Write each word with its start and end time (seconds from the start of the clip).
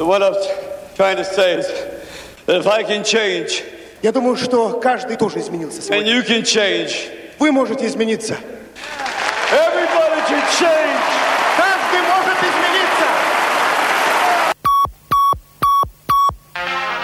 But 0.00 0.05
what 0.05 0.23
I'm 0.23 0.35
trying 0.95 1.17
to 1.17 1.25
say 1.25 1.55
is 1.59 1.67
that 2.45 2.57
if 2.61 2.67
I 2.67 2.83
can 2.83 3.03
change, 3.03 3.63
Я 4.01 4.11
думаю, 4.11 4.35
что 4.37 4.79
каждый 4.79 5.15
тоже 5.17 5.39
изменился 5.39 5.79
and 5.79 5.83
сегодня. 6.05 6.15
you 6.15 6.23
can 6.25 6.43
change, 6.43 7.11
Вы 7.39 7.51
можете 7.51 7.85
измениться. 7.87 8.37
everybody 9.51 9.79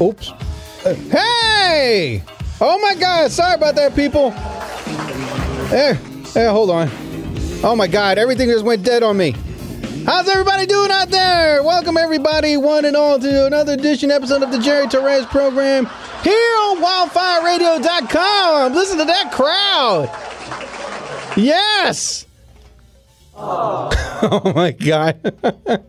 Oops. 0.00 0.28
Hey! 1.10 2.22
Oh 2.60 2.78
my 2.82 2.94
God! 2.94 3.30
Sorry 3.30 3.54
about 3.54 3.74
that, 3.76 3.94
people. 3.96 4.30
There. 5.70 5.94
There. 6.34 6.50
Hold 6.50 6.70
on. 6.70 6.90
Oh 7.62 7.74
my 7.76 7.86
God! 7.86 8.18
Everything 8.18 8.48
just 8.48 8.64
went 8.64 8.82
dead 8.82 9.02
on 9.02 9.16
me. 9.16 9.34
How's 10.04 10.28
everybody 10.28 10.66
doing 10.66 10.90
out 10.90 11.08
there? 11.08 11.62
Welcome 11.62 11.96
everybody, 11.96 12.58
one 12.58 12.84
and 12.84 12.94
all, 12.94 13.18
to 13.18 13.46
another 13.46 13.72
edition 13.72 14.10
episode 14.10 14.42
of 14.42 14.52
the 14.52 14.58
Jerry 14.58 14.86
Torres 14.86 15.24
program 15.26 15.88
here 16.22 16.56
on 16.58 16.82
WildfireRadio.com. 16.82 18.74
Listen 18.74 18.98
to 18.98 19.04
that 19.06 19.32
crowd. 19.32 20.10
Yes. 21.38 22.23
Oh 24.26 24.52
my 24.54 24.70
God. 24.70 25.20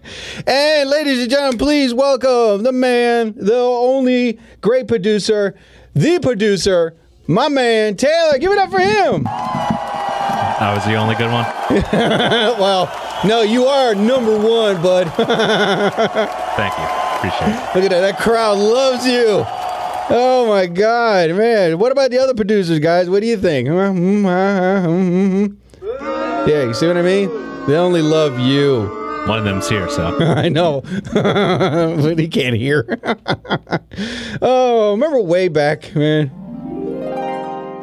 and 0.48 0.90
ladies 0.90 1.22
and 1.22 1.30
gentlemen, 1.30 1.58
please 1.58 1.94
welcome 1.94 2.64
the 2.64 2.74
man, 2.74 3.34
the 3.38 3.56
only 3.56 4.40
great 4.60 4.90
producer, 4.90 5.56
the 5.94 6.20
producer, 6.20 6.96
my 7.28 7.48
man, 7.48 7.96
Taylor. 7.96 8.38
Give 8.40 8.52
it 8.52 8.58
up 8.58 8.72
for 8.72 8.80
him. 8.80 9.26
I 9.28 10.74
was 10.76 10.84
the 10.86 10.96
only 10.96 11.16
good 11.16 11.32
one. 11.32 11.46
well, 12.60 12.92
no, 13.24 13.42
you 13.42 13.66
are 13.66 13.96
number 13.96 14.36
one, 14.36 14.82
bud. 14.82 15.08
Thank 15.14 16.78
you. 16.78 16.86
Appreciate 17.18 17.48
it. 17.48 17.76
Look 17.76 17.84
at 17.86 17.92
that. 17.92 18.02
That 18.02 18.18
crowd 18.18 18.58
loves 18.58 19.08
you. 19.08 19.46
Oh 20.08 20.46
my 20.48 20.68
God, 20.68 21.32
man. 21.32 21.80
What 21.80 21.92
about 21.92 22.12
the 22.12 22.20
other 22.20 22.34
producers, 22.34 22.80
guys? 22.80 23.10
What 23.10 23.22
do 23.22 23.28
you 23.28 23.38
think? 23.38 23.68
Hmm, 23.68 24.24
hmm, 24.26 25.46
hmm, 25.46 25.46
Yeah, 26.02 26.64
you 26.64 26.74
see 26.74 26.88
what 26.88 26.98
I 26.98 27.02
mean? 27.02 27.30
They 27.68 27.76
only 27.78 28.02
love 28.02 28.40
you. 28.40 29.04
One 29.28 29.40
of 29.40 29.46
them's 29.46 29.68
here, 29.68 29.90
so 29.90 30.16
I 30.20 30.50
know, 30.50 30.82
but 31.14 32.20
he 32.20 32.28
can't 32.28 32.56
hear. 32.56 33.00
oh, 34.42 34.92
remember 34.92 35.20
way 35.20 35.48
back, 35.48 35.96
man. 35.96 36.30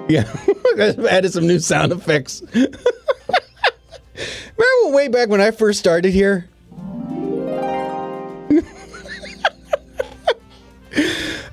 Yeah, 0.08 0.33
I 0.78 0.94
added 1.10 1.33
some 1.33 1.48
new 1.48 1.58
sound 1.58 1.90
effects. 1.90 2.42
remember 2.52 2.68
way 4.94 5.08
back 5.08 5.28
when 5.28 5.40
I 5.40 5.50
first 5.50 5.80
started 5.80 6.12
here? 6.12 6.48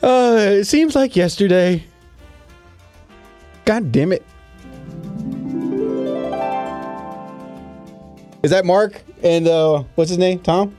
uh, 0.03 0.37
it 0.59 0.65
seems 0.65 0.95
like 0.95 1.15
yesterday. 1.15 1.83
God 3.65 3.91
damn 3.91 4.11
it. 4.11 4.23
Is 8.41 8.51
that 8.51 8.65
Mark 8.65 9.01
and 9.21 9.47
uh, 9.47 9.83
what's 9.95 10.09
his 10.09 10.17
name? 10.17 10.39
Tom? 10.39 10.75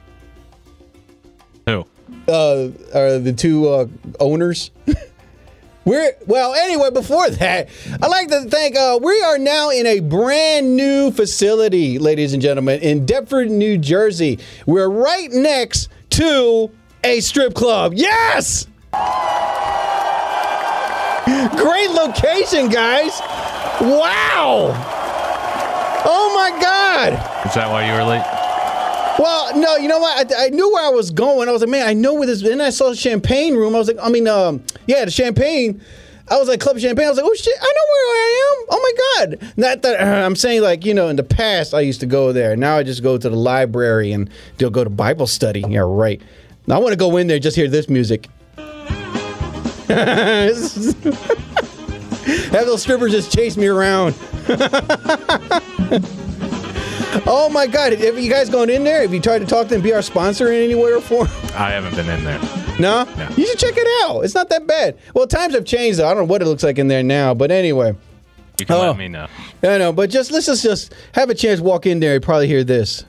who? 1.66 1.87
uh, 2.28 2.71
are 2.94 3.19
the 3.19 3.32
two 3.37 3.69
uh, 3.69 3.87
owners. 4.19 4.71
We're 5.84 6.12
well. 6.26 6.54
Anyway, 6.54 6.91
before 6.91 7.31
that, 7.31 7.69
I'd 8.03 8.06
like 8.06 8.28
to 8.28 8.43
thank. 8.44 8.76
Uh, 8.76 8.99
we 9.03 9.22
are 9.22 9.38
now 9.38 9.70
in 9.70 9.87
a 9.87 10.00
brand 10.00 10.76
new 10.76 11.10
facility, 11.10 11.99
ladies 11.99 12.34
and 12.34 12.43
gentlemen, 12.43 12.81
in 12.81 13.06
Deptford, 13.06 13.50
New 13.50 13.78
Jersey. 13.78 14.38
We're 14.66 14.91
right 14.91 15.31
next 15.32 15.88
to 16.10 16.70
a 17.03 17.20
strip 17.20 17.54
club. 17.54 17.94
Yes. 17.94 18.66
Great 21.56 21.91
location, 21.91 22.69
guys. 22.69 23.19
Wow. 23.81 24.75
Oh 26.04 26.32
my 26.34 26.60
God. 26.60 27.29
Is 27.44 27.54
that 27.54 27.70
why 27.70 27.86
you 27.86 27.92
were 27.94 28.04
late? 28.04 28.24
Well, 29.18 29.56
no, 29.58 29.76
you 29.76 29.88
know 29.88 29.98
what? 29.98 30.32
I, 30.32 30.46
I 30.46 30.48
knew 30.50 30.72
where 30.72 30.86
I 30.86 30.90
was 30.90 31.10
going. 31.10 31.48
I 31.48 31.52
was 31.52 31.62
like, 31.62 31.70
man, 31.70 31.86
I 31.86 31.92
know 31.92 32.14
where 32.14 32.26
this. 32.26 32.42
Then 32.42 32.60
I 32.60 32.70
saw 32.70 32.90
the 32.90 32.96
champagne 32.96 33.54
room. 33.54 33.74
I 33.74 33.78
was 33.78 33.88
like, 33.88 33.98
I 34.00 34.08
mean, 34.08 34.26
um, 34.28 34.62
yeah, 34.86 35.04
the 35.04 35.10
champagne. 35.10 35.80
I 36.28 36.38
was 36.38 36.48
like, 36.48 36.60
Club 36.60 36.78
Champagne. 36.78 37.06
I 37.06 37.08
was 37.08 37.18
like, 37.18 37.26
oh 37.26 37.34
shit, 37.34 37.56
I 37.60 37.64
know 37.64 37.86
where 37.90 38.06
I 38.14 38.56
am. 38.60 38.66
Oh 38.70 38.80
my 38.80 38.92
god! 39.26 39.52
Not 39.56 39.82
that 39.82 40.00
uh, 40.00 40.04
I'm 40.26 40.36
saying 40.36 40.62
like 40.62 40.84
you 40.84 40.94
know, 40.94 41.08
in 41.08 41.16
the 41.16 41.24
past 41.24 41.74
I 41.74 41.80
used 41.80 42.00
to 42.00 42.06
go 42.06 42.32
there. 42.32 42.56
Now 42.56 42.76
I 42.76 42.82
just 42.82 43.02
go 43.02 43.18
to 43.18 43.28
the 43.28 43.36
library 43.36 44.12
and 44.12 44.30
they'll 44.58 44.70
go 44.70 44.84
to 44.84 44.90
Bible 44.90 45.26
study. 45.26 45.64
Yeah, 45.68 45.80
right. 45.84 46.22
Now 46.66 46.76
I 46.76 46.78
want 46.78 46.92
to 46.92 46.96
go 46.96 47.16
in 47.16 47.26
there 47.26 47.38
just 47.38 47.56
hear 47.56 47.68
this 47.68 47.88
music. 47.88 48.28
Have 52.50 52.66
those 52.66 52.82
strippers 52.82 53.10
just 53.10 53.32
chase 53.32 53.56
me 53.56 53.66
around. 53.66 54.14
oh 57.26 57.48
my 57.53 57.66
god! 57.66 57.93
Have 57.93 58.19
you 58.19 58.31
guys 58.31 58.48
gone 58.50 58.71
in 58.71 58.84
there? 58.84 59.03
Have 59.03 59.12
you 59.15 59.21
tried 59.21 59.41
to 59.41 59.47
talk 59.47 59.69
to 59.69 59.75
them, 59.75 59.82
be 59.82 59.93
our 59.93 60.03
sponsor 60.03 60.48
in 60.53 60.62
any 60.62 60.75
way 60.75 60.93
or 60.93 61.00
form? 61.00 61.28
I 61.54 61.71
haven't 61.71 61.94
been 61.97 62.09
in 62.09 62.25
there. 62.25 62.38
No? 62.78 63.04
No. 63.16 63.28
You 63.37 63.47
should 63.47 63.59
check 63.59 63.75
it 63.76 63.87
out. 64.09 64.21
It's 64.25 64.34
not 64.34 64.48
that 64.50 64.66
bad. 64.66 64.97
Well, 65.15 65.26
times 65.26 65.54
have 65.54 65.65
changed. 65.65 65.99
Though. 65.99 66.06
I 66.06 66.15
don't 66.15 66.26
know 66.26 66.32
what 66.32 66.43
it 66.43 66.47
looks 66.47 66.62
like 66.62 66.78
in 66.78 66.88
there 66.88 67.03
now, 67.03 67.34
but 67.34 67.50
anyway. 67.50 67.94
You 68.59 68.66
can 68.66 68.76
Oh. 68.76 68.81
let 68.88 68.97
me 68.99 69.09
know. 69.09 69.26
I 69.62 69.78
know, 69.78 69.93
but 69.93 70.10
just 70.10 70.31
let's 70.32 70.47
just, 70.47 70.62
just 70.62 70.94
have 71.12 71.31
a 71.31 71.34
chance 71.34 71.60
walk 71.60 71.87
in 71.87 72.00
there 72.00 72.15
and 72.15 72.22
probably 72.22 72.47
hear 72.47 72.62
this. 72.65 73.04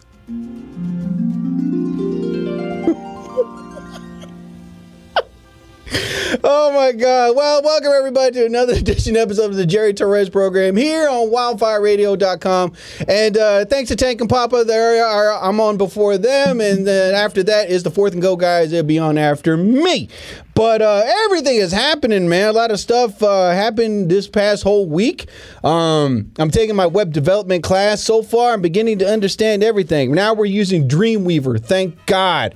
Oh 6.43 6.71
my 6.73 6.91
God. 6.93 7.35
Well, 7.35 7.61
welcome 7.61 7.91
everybody 7.93 8.31
to 8.35 8.45
another 8.45 8.73
edition 8.77 9.17
episode 9.17 9.51
of 9.51 9.55
the 9.55 9.65
Jerry 9.65 9.93
Torres 9.93 10.29
program 10.29 10.75
here 10.75 11.09
on 11.09 11.29
wildfireradio.com. 11.29 12.73
And 13.07 13.37
uh, 13.37 13.65
thanks 13.65 13.89
to 13.89 13.95
Tank 13.95 14.21
and 14.21 14.29
Papa. 14.29 14.63
There 14.63 15.05
are, 15.05 15.43
I'm 15.43 15.59
on 15.59 15.77
before 15.77 16.17
them. 16.17 16.61
And 16.61 16.87
then 16.87 17.13
after 17.13 17.43
that 17.43 17.69
is 17.69 17.83
the 17.83 17.91
fourth 17.91 18.13
and 18.13 18.21
go 18.21 18.35
guys. 18.35 18.71
They'll 18.71 18.83
be 18.83 18.99
on 18.99 19.17
after 19.17 19.57
me. 19.57 20.09
But 20.53 20.81
uh, 20.81 21.03
everything 21.25 21.57
is 21.57 21.71
happening, 21.71 22.29
man. 22.29 22.49
A 22.49 22.53
lot 22.53 22.71
of 22.71 22.79
stuff 22.79 23.21
uh, 23.21 23.51
happened 23.51 24.09
this 24.09 24.27
past 24.27 24.63
whole 24.63 24.87
week. 24.87 25.27
Um, 25.63 26.31
I'm 26.39 26.51
taking 26.51 26.75
my 26.75 26.87
web 26.87 27.11
development 27.11 27.63
class. 27.63 28.01
So 28.01 28.21
far, 28.23 28.53
I'm 28.53 28.61
beginning 28.61 28.99
to 28.99 29.07
understand 29.11 29.63
everything. 29.63 30.13
Now 30.13 30.33
we're 30.33 30.45
using 30.45 30.87
Dreamweaver. 30.87 31.61
Thank 31.63 32.05
God. 32.05 32.55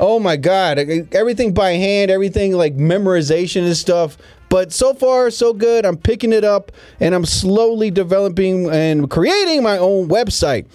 Oh 0.00 0.18
my 0.20 0.36
God. 0.36 0.78
Everything 1.12 1.52
by 1.52 1.72
hand, 1.72 2.10
everything 2.10 2.52
like 2.52 2.76
memorization 2.76 3.66
and 3.66 3.76
stuff. 3.76 4.16
But 4.48 4.72
so 4.72 4.94
far, 4.94 5.30
so 5.30 5.52
good. 5.52 5.84
I'm 5.84 5.96
picking 5.96 6.32
it 6.32 6.44
up 6.44 6.72
and 7.00 7.14
I'm 7.14 7.26
slowly 7.26 7.90
developing 7.90 8.70
and 8.70 9.10
creating 9.10 9.62
my 9.62 9.76
own 9.78 10.08
website. 10.08 10.66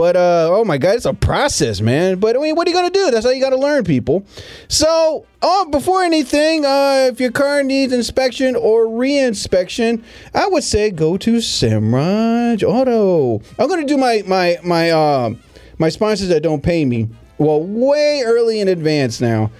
But 0.00 0.16
uh, 0.16 0.48
oh 0.50 0.64
my 0.64 0.78
God, 0.78 0.96
it's 0.96 1.04
a 1.04 1.12
process, 1.12 1.82
man. 1.82 2.20
But 2.20 2.34
I 2.34 2.38
mean, 2.38 2.54
what 2.54 2.66
are 2.66 2.70
you 2.70 2.76
gonna 2.76 2.88
do? 2.88 3.10
That's 3.10 3.26
how 3.26 3.32
you 3.32 3.40
gotta 3.42 3.58
learn, 3.58 3.84
people. 3.84 4.24
So, 4.68 5.26
oh, 5.42 5.68
before 5.70 6.02
anything, 6.02 6.64
uh, 6.64 7.10
if 7.12 7.20
your 7.20 7.30
car 7.30 7.62
needs 7.62 7.92
inspection 7.92 8.56
or 8.56 8.88
re-inspection, 8.88 10.02
I 10.34 10.46
would 10.46 10.64
say 10.64 10.90
go 10.90 11.18
to 11.18 11.36
Samraj 11.36 12.62
Auto. 12.62 13.42
I'm 13.58 13.68
gonna 13.68 13.84
do 13.84 13.98
my 13.98 14.22
my 14.26 14.56
my 14.64 14.90
uh, 14.90 15.34
my 15.76 15.90
sponsors 15.90 16.28
that 16.28 16.42
don't 16.42 16.62
pay 16.62 16.86
me 16.86 17.10
well 17.40 17.62
way 17.62 18.22
early 18.24 18.60
in 18.60 18.68
advance 18.68 19.20
now, 19.20 19.50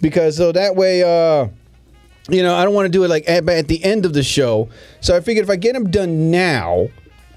because 0.00 0.36
so 0.36 0.50
that 0.50 0.74
way 0.74 1.02
uh 1.02 1.48
you 2.28 2.42
know, 2.42 2.56
I 2.56 2.64
don't 2.64 2.74
want 2.74 2.86
to 2.86 2.90
do 2.92 3.04
it 3.04 3.08
like 3.08 3.28
at, 3.28 3.48
at 3.48 3.68
the 3.68 3.84
end 3.84 4.04
of 4.04 4.12
the 4.12 4.24
show. 4.24 4.68
So 5.00 5.16
I 5.16 5.20
figured 5.20 5.44
if 5.44 5.50
I 5.50 5.54
get 5.54 5.74
them 5.74 5.90
done 5.90 6.30
now, 6.30 6.88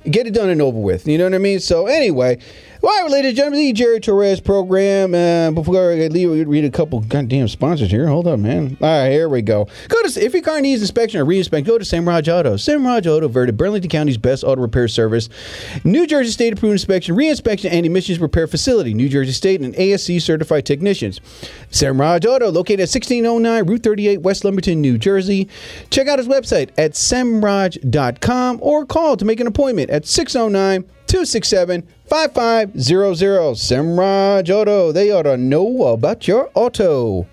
get 0.09 0.25
it 0.25 0.33
done 0.33 0.49
and 0.49 0.61
over 0.61 0.79
with. 0.79 1.07
You 1.07 1.19
know 1.19 1.25
what 1.25 1.35
I 1.35 1.37
mean? 1.37 1.59
So 1.59 1.85
anyway, 1.85 2.39
Right, 2.81 3.05
ladies 3.09 3.31
and 3.31 3.37
gentlemen, 3.37 3.59
the 3.59 3.73
Jerry 3.73 3.99
Torres 3.99 4.39
program. 4.39 5.13
Uh, 5.13 5.51
before 5.51 5.91
I 5.91 6.07
leave, 6.07 6.29
we 6.29 6.45
read 6.45 6.63
a 6.63 6.69
couple 6.69 7.01
goddamn 7.01 7.49
sponsors 7.49 7.91
here. 7.91 8.07
Hold 8.07 8.25
up, 8.25 8.39
man. 8.39 8.77
All 8.79 8.87
right, 8.87 9.09
here 9.09 9.27
we 9.27 9.41
go. 9.41 9.67
Go 9.89 10.01
to 10.01 10.23
if 10.23 10.31
your 10.31 10.41
car 10.41 10.61
needs 10.61 10.81
inspection 10.81 11.19
or 11.19 11.25
reinspection, 11.25 11.65
go 11.65 11.77
to 11.77 11.83
Samraj 11.83 12.33
Auto. 12.33 12.55
Samraj 12.55 13.05
Auto, 13.05 13.27
Verde, 13.27 13.51
Burlington 13.51 13.89
County's 13.89 14.17
best 14.17 14.45
auto 14.45 14.61
repair 14.61 14.87
service. 14.87 15.27
New 15.83 16.07
Jersey 16.07 16.31
State 16.31 16.53
approved 16.53 16.71
inspection, 16.71 17.17
reinspection, 17.17 17.69
and 17.69 17.85
emissions 17.85 18.17
repair 18.17 18.47
facility. 18.47 18.93
New 18.93 19.09
Jersey 19.09 19.33
State 19.33 19.59
and 19.59 19.75
ASE 19.75 20.23
certified 20.23 20.65
technicians. 20.65 21.19
Samraj 21.71 22.25
Auto, 22.25 22.49
located 22.49 22.79
at 22.79 22.87
1609 22.87 23.65
Route 23.65 23.83
38, 23.83 24.21
West 24.21 24.45
Lumberton, 24.45 24.79
New 24.79 24.97
Jersey. 24.97 25.49
Check 25.89 26.07
out 26.07 26.17
his 26.17 26.29
website 26.29 26.69
at 26.77 26.93
samraj.com 26.93 28.59
or 28.61 28.85
call 28.85 29.17
to 29.17 29.25
make 29.25 29.41
an 29.41 29.47
appointment 29.47 29.89
at 29.89 30.05
609 30.05 30.89
267 31.09 31.88
5500. 32.06 33.56
Samraj 33.56 34.50
Auto, 34.51 34.91
they 34.91 35.09
ought 35.11 35.23
to 35.23 35.38
know 35.38 35.88
about 35.88 36.27
your 36.27 36.51
auto. 36.53 37.25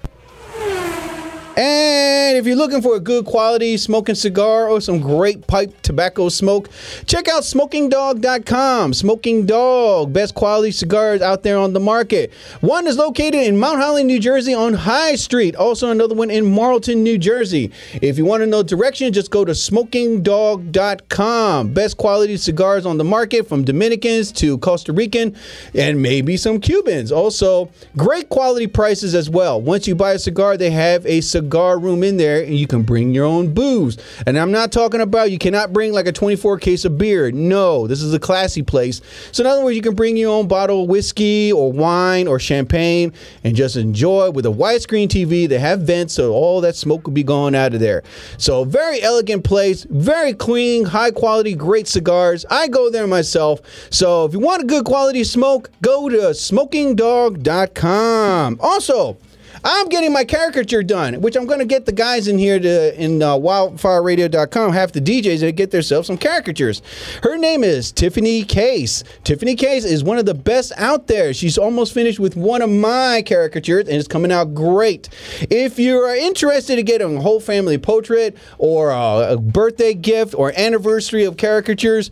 And 1.56 2.37
if 2.37 2.47
you're 2.47 2.55
looking 2.55 2.82
for 2.82 2.97
a 2.97 3.00
good 3.00 3.25
quality 3.25 3.79
smoking 3.79 4.14
cigar 4.14 4.69
or 4.69 4.79
some 4.79 5.00
great 5.00 5.47
pipe 5.47 5.73
tobacco 5.81 6.29
smoke, 6.29 6.69
check 7.06 7.29
out 7.29 7.44
smokingdog.com. 7.44 8.93
Smoking 8.93 9.47
Dog, 9.47 10.12
best 10.12 10.35
quality 10.35 10.70
cigars 10.70 11.23
out 11.23 11.44
there 11.44 11.56
on 11.56 11.73
the 11.73 11.81
market. 11.81 12.31
One 12.61 12.87
is 12.87 12.99
located 12.99 13.37
in 13.37 13.58
Mount 13.58 13.81
Holly, 13.81 14.05
New 14.05 14.20
Jersey 14.20 14.53
on 14.53 14.75
High 14.75 15.14
Street. 15.14 15.56
Also 15.56 15.91
another 15.91 16.14
one 16.14 16.31
in 16.31 16.44
Marlton, 16.44 17.03
New 17.03 17.17
Jersey. 17.17 17.73
If 18.02 18.19
you 18.19 18.26
want 18.26 18.43
to 18.43 18.47
know 18.47 18.62
direction, 18.62 19.14
just 19.14 19.31
go 19.31 19.47
to 19.47 19.52
smokingdog.com. 19.52 21.73
Best 21.73 21.97
quality 21.97 22.37
cigars 22.37 22.85
on 22.85 22.99
the 22.99 23.05
market 23.05 23.49
from 23.49 23.64
Dominicans 23.64 24.31
to 24.32 24.59
Costa 24.59 24.93
Rican 24.93 25.35
and 25.75 26.02
maybe 26.02 26.37
some 26.37 26.61
Cubans. 26.61 27.11
Also, 27.11 27.70
great 27.97 28.29
quality 28.29 28.67
prices 28.67 29.14
as 29.14 29.31
well. 29.31 29.59
Once 29.59 29.88
you 29.88 29.94
buy 29.94 30.12
a 30.12 30.19
cigar, 30.19 30.59
they 30.59 30.70
have 30.70 31.06
a 31.06 31.23
cigar 31.23 31.45
room 31.54 32.02
in 32.02 32.16
there 32.16 32.43
and 32.43 32.56
you 32.56 32.66
can 32.66 32.82
bring 32.82 33.14
your 33.14 33.25
own 33.25 33.54
booze. 33.54 33.96
And 34.26 34.38
I'm 34.38 34.50
not 34.50 34.72
talking 34.72 35.00
about 35.00 35.31
you 35.31 35.38
cannot 35.38 35.72
bring 35.72 35.93
like 35.93 36.06
a 36.06 36.12
24 36.12 36.58
case 36.58 36.84
of 36.84 36.98
beer. 36.98 37.31
No, 37.31 37.87
this 37.87 38.02
is 38.02 38.12
a 38.12 38.19
classy 38.19 38.62
place. 38.62 39.00
So 39.32 39.43
in 39.43 39.46
other 39.46 39.62
words, 39.62 39.76
you 39.76 39.82
can 39.82 39.94
bring 39.94 40.16
your 40.16 40.31
own 40.31 40.48
bottle 40.48 40.82
of 40.82 40.88
whiskey 40.88 41.52
or 41.52 41.72
wine 41.72 42.26
or 42.26 42.38
champagne 42.38 43.12
and 43.44 43.54
just 43.54 43.76
enjoy 43.76 44.31
with 44.31 44.46
a 44.46 44.50
widescreen 44.50 45.08
TV. 45.08 45.48
They 45.48 45.58
have 45.58 45.81
vents 45.81 46.16
so 46.16 46.32
all 46.32 46.62
that 46.62 46.75
smoke 46.75 47.06
will 47.06 47.12
be 47.12 47.22
going 47.22 47.54
out 47.54 47.75
of 47.75 47.81
there. 47.81 48.02
So 48.38 48.64
very 48.64 49.02
elegant 49.02 49.44
place, 49.44 49.84
very 49.84 50.32
clean, 50.32 50.87
high 50.87 51.10
quality, 51.10 51.54
great 51.54 51.87
cigars. 51.87 52.46
I 52.50 52.69
go 52.69 52.88
there 52.90 53.06
myself. 53.06 53.60
So 53.90 54.25
if 54.25 54.32
you 54.32 54.40
want 54.40 54.62
a 54.62 54.66
good 54.66 54.87
quality 54.87 55.22
smoke, 55.25 55.70
go 55.82 56.08
to 56.08 56.16
smokingdog.com. 56.16 58.56
Also, 58.60 59.19
I'm 59.64 59.88
getting 59.88 60.12
my 60.12 60.25
caricature 60.25 60.82
done, 60.82 61.20
which 61.20 61.37
I'm 61.37 61.47
going 61.47 61.58
to 61.61 61.64
get 61.64 61.87
the 61.87 61.93
guys 61.93 62.29
in 62.29 62.38
here 62.38 62.58
to 62.58 63.03
in 63.03 63.23
uh, 63.23 63.35
wildfireradio.com, 63.35 64.73
half 64.73 64.93
the 64.93 65.00
DJs 65.00 65.41
to 65.41 65.53
get 65.53 65.70
themselves 65.70 66.06
some 66.06 66.19
caricatures. 66.19 66.82
Her 67.23 67.37
name 67.37 67.64
is 67.64 67.93
Tiffany 67.93 68.44
Case. 68.44 69.05
Tiffany 69.25 69.55
Case 69.55 69.85
is 69.85 70.05
one 70.05 70.19
of 70.19 70.26
the 70.26 70.35
best 70.35 70.73
out 70.76 71.06
there. 71.06 71.32
She's 71.32 71.58
almost 71.58 71.94
finished 71.94 72.19
with 72.19 72.37
one 72.37 72.62
of 72.62 72.70
my 72.70 73.23
caricatures, 73.26 73.88
and 73.88 73.97
it's 73.97 74.08
coming 74.08 74.32
out 74.32 74.55
great. 74.55 75.08
If 75.50 75.79
you 75.79 75.99
are 75.99 76.14
interested 76.14 76.79
in 76.79 76.85
getting 76.85 77.17
a 77.17 77.20
whole 77.20 77.41
family 77.41 77.79
portrait 77.79 78.37
or 78.59 78.91
a 78.91 79.37
birthday 79.37 79.94
gift 79.94 80.35
or 80.35 80.52
anniversary 80.56 81.25
of 81.25 81.37
caricatures, 81.37 82.11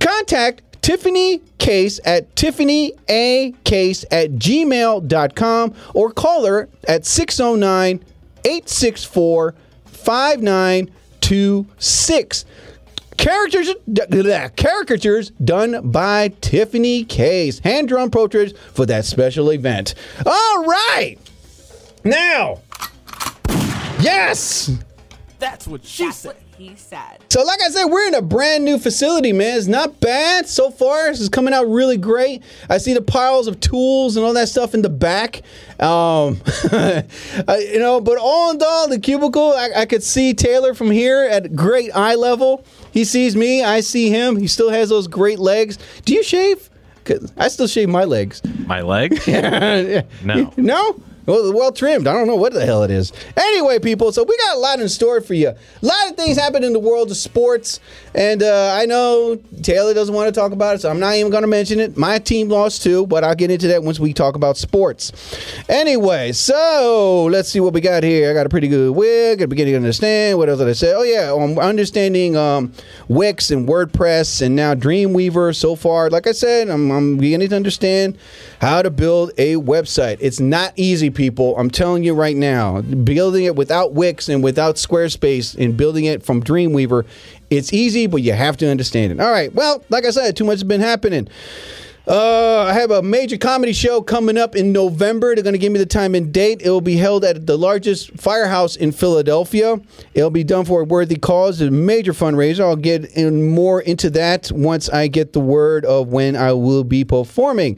contact 0.00 0.62
Tiffany 0.86 1.42
Case 1.58 1.98
at 2.04 2.36
Tiffany 2.36 2.92
A 3.08 3.52
Case 3.64 4.04
at 4.12 4.30
gmail.com 4.34 5.74
or 5.94 6.12
call 6.12 6.46
her 6.46 6.68
at 6.86 7.04
609 7.04 8.04
864 8.44 9.54
5926. 9.86 12.44
Characters, 13.16 13.74
caricatures 14.56 15.30
done 15.30 15.90
by 15.90 16.28
Tiffany 16.40 17.02
Case. 17.02 17.58
Hand 17.58 17.88
drawn 17.88 18.12
portraits 18.12 18.56
for 18.72 18.86
that 18.86 19.04
special 19.04 19.50
event. 19.50 19.96
All 20.24 20.64
right. 20.66 21.16
Now, 22.04 22.60
yes. 23.98 24.70
That's 25.40 25.66
what 25.66 25.84
she 25.84 26.04
That's 26.04 26.18
said. 26.18 26.36
what 26.36 26.45
he 26.56 26.74
said. 26.76 27.18
So, 27.28 27.42
like 27.42 27.60
I 27.62 27.68
said, 27.70 27.84
we're 27.86 28.06
in 28.08 28.14
a 28.14 28.22
brand 28.22 28.64
new 28.64 28.78
facility, 28.78 29.32
man. 29.32 29.56
It's 29.58 29.66
not 29.66 30.00
bad 30.00 30.48
so 30.48 30.70
far. 30.70 31.08
This 31.08 31.20
is 31.20 31.28
coming 31.28 31.52
out 31.52 31.68
really 31.68 31.96
great. 31.96 32.42
I 32.70 32.78
see 32.78 32.94
the 32.94 33.02
piles 33.02 33.46
of 33.46 33.60
tools 33.60 34.16
and 34.16 34.24
all 34.24 34.32
that 34.34 34.48
stuff 34.48 34.74
in 34.74 34.82
the 34.82 34.88
back. 34.88 35.42
Um, 35.80 36.40
I- 36.72 37.68
you 37.72 37.78
know, 37.78 38.00
but 38.00 38.18
all 38.18 38.50
in 38.52 38.60
all, 38.62 38.88
the 38.88 38.98
cubicle, 38.98 39.52
I, 39.52 39.70
I 39.82 39.86
could 39.86 40.02
see 40.02 40.32
Taylor 40.34 40.72
from 40.74 40.90
here 40.90 41.22
at 41.30 41.54
great 41.54 41.90
eye 41.94 42.14
level. 42.14 42.64
He 42.92 43.04
sees 43.04 43.36
me, 43.36 43.62
I 43.62 43.80
see 43.80 44.08
him. 44.10 44.36
He 44.36 44.46
still 44.46 44.70
has 44.70 44.88
those 44.88 45.06
great 45.08 45.38
legs. 45.38 45.78
Do 46.04 46.14
you 46.14 46.22
shave? 46.22 46.70
'Cause 47.04 47.32
I 47.36 47.46
still 47.48 47.68
shave 47.68 47.88
my 47.88 48.02
legs. 48.04 48.42
My 48.66 48.80
leg? 48.82 49.20
No. 50.24 50.52
No? 50.56 51.00
Well, 51.26 51.52
well 51.52 51.72
trimmed. 51.72 52.06
I 52.06 52.12
don't 52.12 52.28
know 52.28 52.36
what 52.36 52.52
the 52.52 52.64
hell 52.64 52.84
it 52.84 52.90
is. 52.90 53.12
Anyway, 53.36 53.80
people, 53.80 54.12
so 54.12 54.22
we 54.22 54.36
got 54.38 54.56
a 54.56 54.58
lot 54.58 54.80
in 54.80 54.88
store 54.88 55.20
for 55.20 55.34
you. 55.34 55.48
A 55.48 55.56
lot 55.82 56.10
of 56.10 56.16
things 56.16 56.36
happen 56.36 56.62
in 56.62 56.72
the 56.72 56.78
world 56.78 57.10
of 57.10 57.16
sports, 57.16 57.80
and 58.14 58.42
uh, 58.42 58.72
I 58.72 58.86
know 58.86 59.38
Taylor 59.62 59.92
doesn't 59.92 60.14
want 60.14 60.32
to 60.32 60.40
talk 60.40 60.52
about 60.52 60.76
it, 60.76 60.82
so 60.82 60.90
I'm 60.90 61.00
not 61.00 61.14
even 61.16 61.30
going 61.30 61.42
to 61.42 61.48
mention 61.48 61.80
it. 61.80 61.96
My 61.96 62.18
team 62.18 62.48
lost 62.48 62.82
too, 62.82 63.06
but 63.06 63.24
I'll 63.24 63.34
get 63.34 63.50
into 63.50 63.66
that 63.68 63.82
once 63.82 63.98
we 63.98 64.12
talk 64.12 64.36
about 64.36 64.56
sports. 64.56 65.12
Anyway, 65.68 66.32
so 66.32 67.24
let's 67.30 67.48
see 67.48 67.60
what 67.60 67.72
we 67.72 67.80
got 67.80 68.04
here. 68.04 68.30
I 68.30 68.34
got 68.34 68.46
a 68.46 68.48
pretty 68.48 68.68
good 68.68 68.94
wig. 68.94 69.42
I'm 69.42 69.48
beginning 69.48 69.72
to 69.72 69.78
understand. 69.78 70.38
What 70.38 70.48
else 70.48 70.58
did 70.60 70.68
I 70.68 70.72
say? 70.72 70.94
Oh 70.94 71.02
yeah, 71.02 71.34
I'm 71.34 71.58
understanding 71.58 72.36
um, 72.36 72.72
Wix 73.08 73.50
and 73.50 73.68
WordPress, 73.68 74.42
and 74.42 74.54
now 74.54 74.74
Dreamweaver. 74.74 75.54
So 75.56 75.74
far, 75.74 76.08
like 76.08 76.26
I 76.26 76.32
said, 76.32 76.68
I'm, 76.68 76.90
I'm 76.90 77.16
beginning 77.16 77.48
to 77.48 77.56
understand 77.56 78.16
how 78.60 78.82
to 78.82 78.90
build 78.90 79.32
a 79.38 79.54
website. 79.54 80.18
It's 80.20 80.40
not 80.40 80.72
easy, 80.76 81.10
people. 81.10 81.56
I'm 81.58 81.70
telling 81.70 82.04
you 82.04 82.14
right 82.14 82.36
now. 82.36 82.80
Building 82.80 83.44
it 83.44 83.56
without 83.56 83.92
Wix 83.92 84.28
and 84.28 84.42
without 84.42 84.76
Squarespace 84.76 85.56
and 85.62 85.76
building 85.76 86.04
it 86.04 86.22
from 86.22 86.42
Dreamweaver, 86.42 87.04
it's 87.50 87.72
easy, 87.72 88.06
but 88.06 88.22
you 88.22 88.32
have 88.32 88.56
to 88.58 88.68
understand 88.68 89.12
it. 89.12 89.20
All 89.20 89.30
right. 89.30 89.54
Well, 89.54 89.84
like 89.88 90.04
I 90.04 90.10
said, 90.10 90.36
too 90.36 90.44
much 90.44 90.56
has 90.56 90.64
been 90.64 90.80
happening. 90.80 91.28
Uh, 92.08 92.62
I 92.68 92.72
have 92.72 92.92
a 92.92 93.02
major 93.02 93.36
comedy 93.36 93.72
show 93.72 94.00
coming 94.00 94.38
up 94.38 94.54
in 94.54 94.70
November. 94.70 95.34
They're 95.34 95.42
going 95.42 95.54
to 95.54 95.58
give 95.58 95.72
me 95.72 95.80
the 95.80 95.86
time 95.86 96.14
and 96.14 96.32
date. 96.32 96.62
It 96.62 96.70
will 96.70 96.80
be 96.80 96.96
held 96.96 97.24
at 97.24 97.46
the 97.46 97.58
largest 97.58 98.12
firehouse 98.12 98.76
in 98.76 98.92
Philadelphia. 98.92 99.80
It'll 100.14 100.30
be 100.30 100.44
done 100.44 100.64
for 100.64 100.82
a 100.82 100.84
worthy 100.84 101.16
cause, 101.16 101.60
a 101.60 101.68
major 101.68 102.12
fundraiser. 102.12 102.60
I'll 102.60 102.76
get 102.76 103.06
in 103.16 103.50
more 103.50 103.80
into 103.80 104.08
that 104.10 104.52
once 104.52 104.88
I 104.88 105.08
get 105.08 105.32
the 105.32 105.40
word 105.40 105.84
of 105.84 106.06
when 106.08 106.36
I 106.36 106.52
will 106.52 106.84
be 106.84 107.04
performing. 107.04 107.76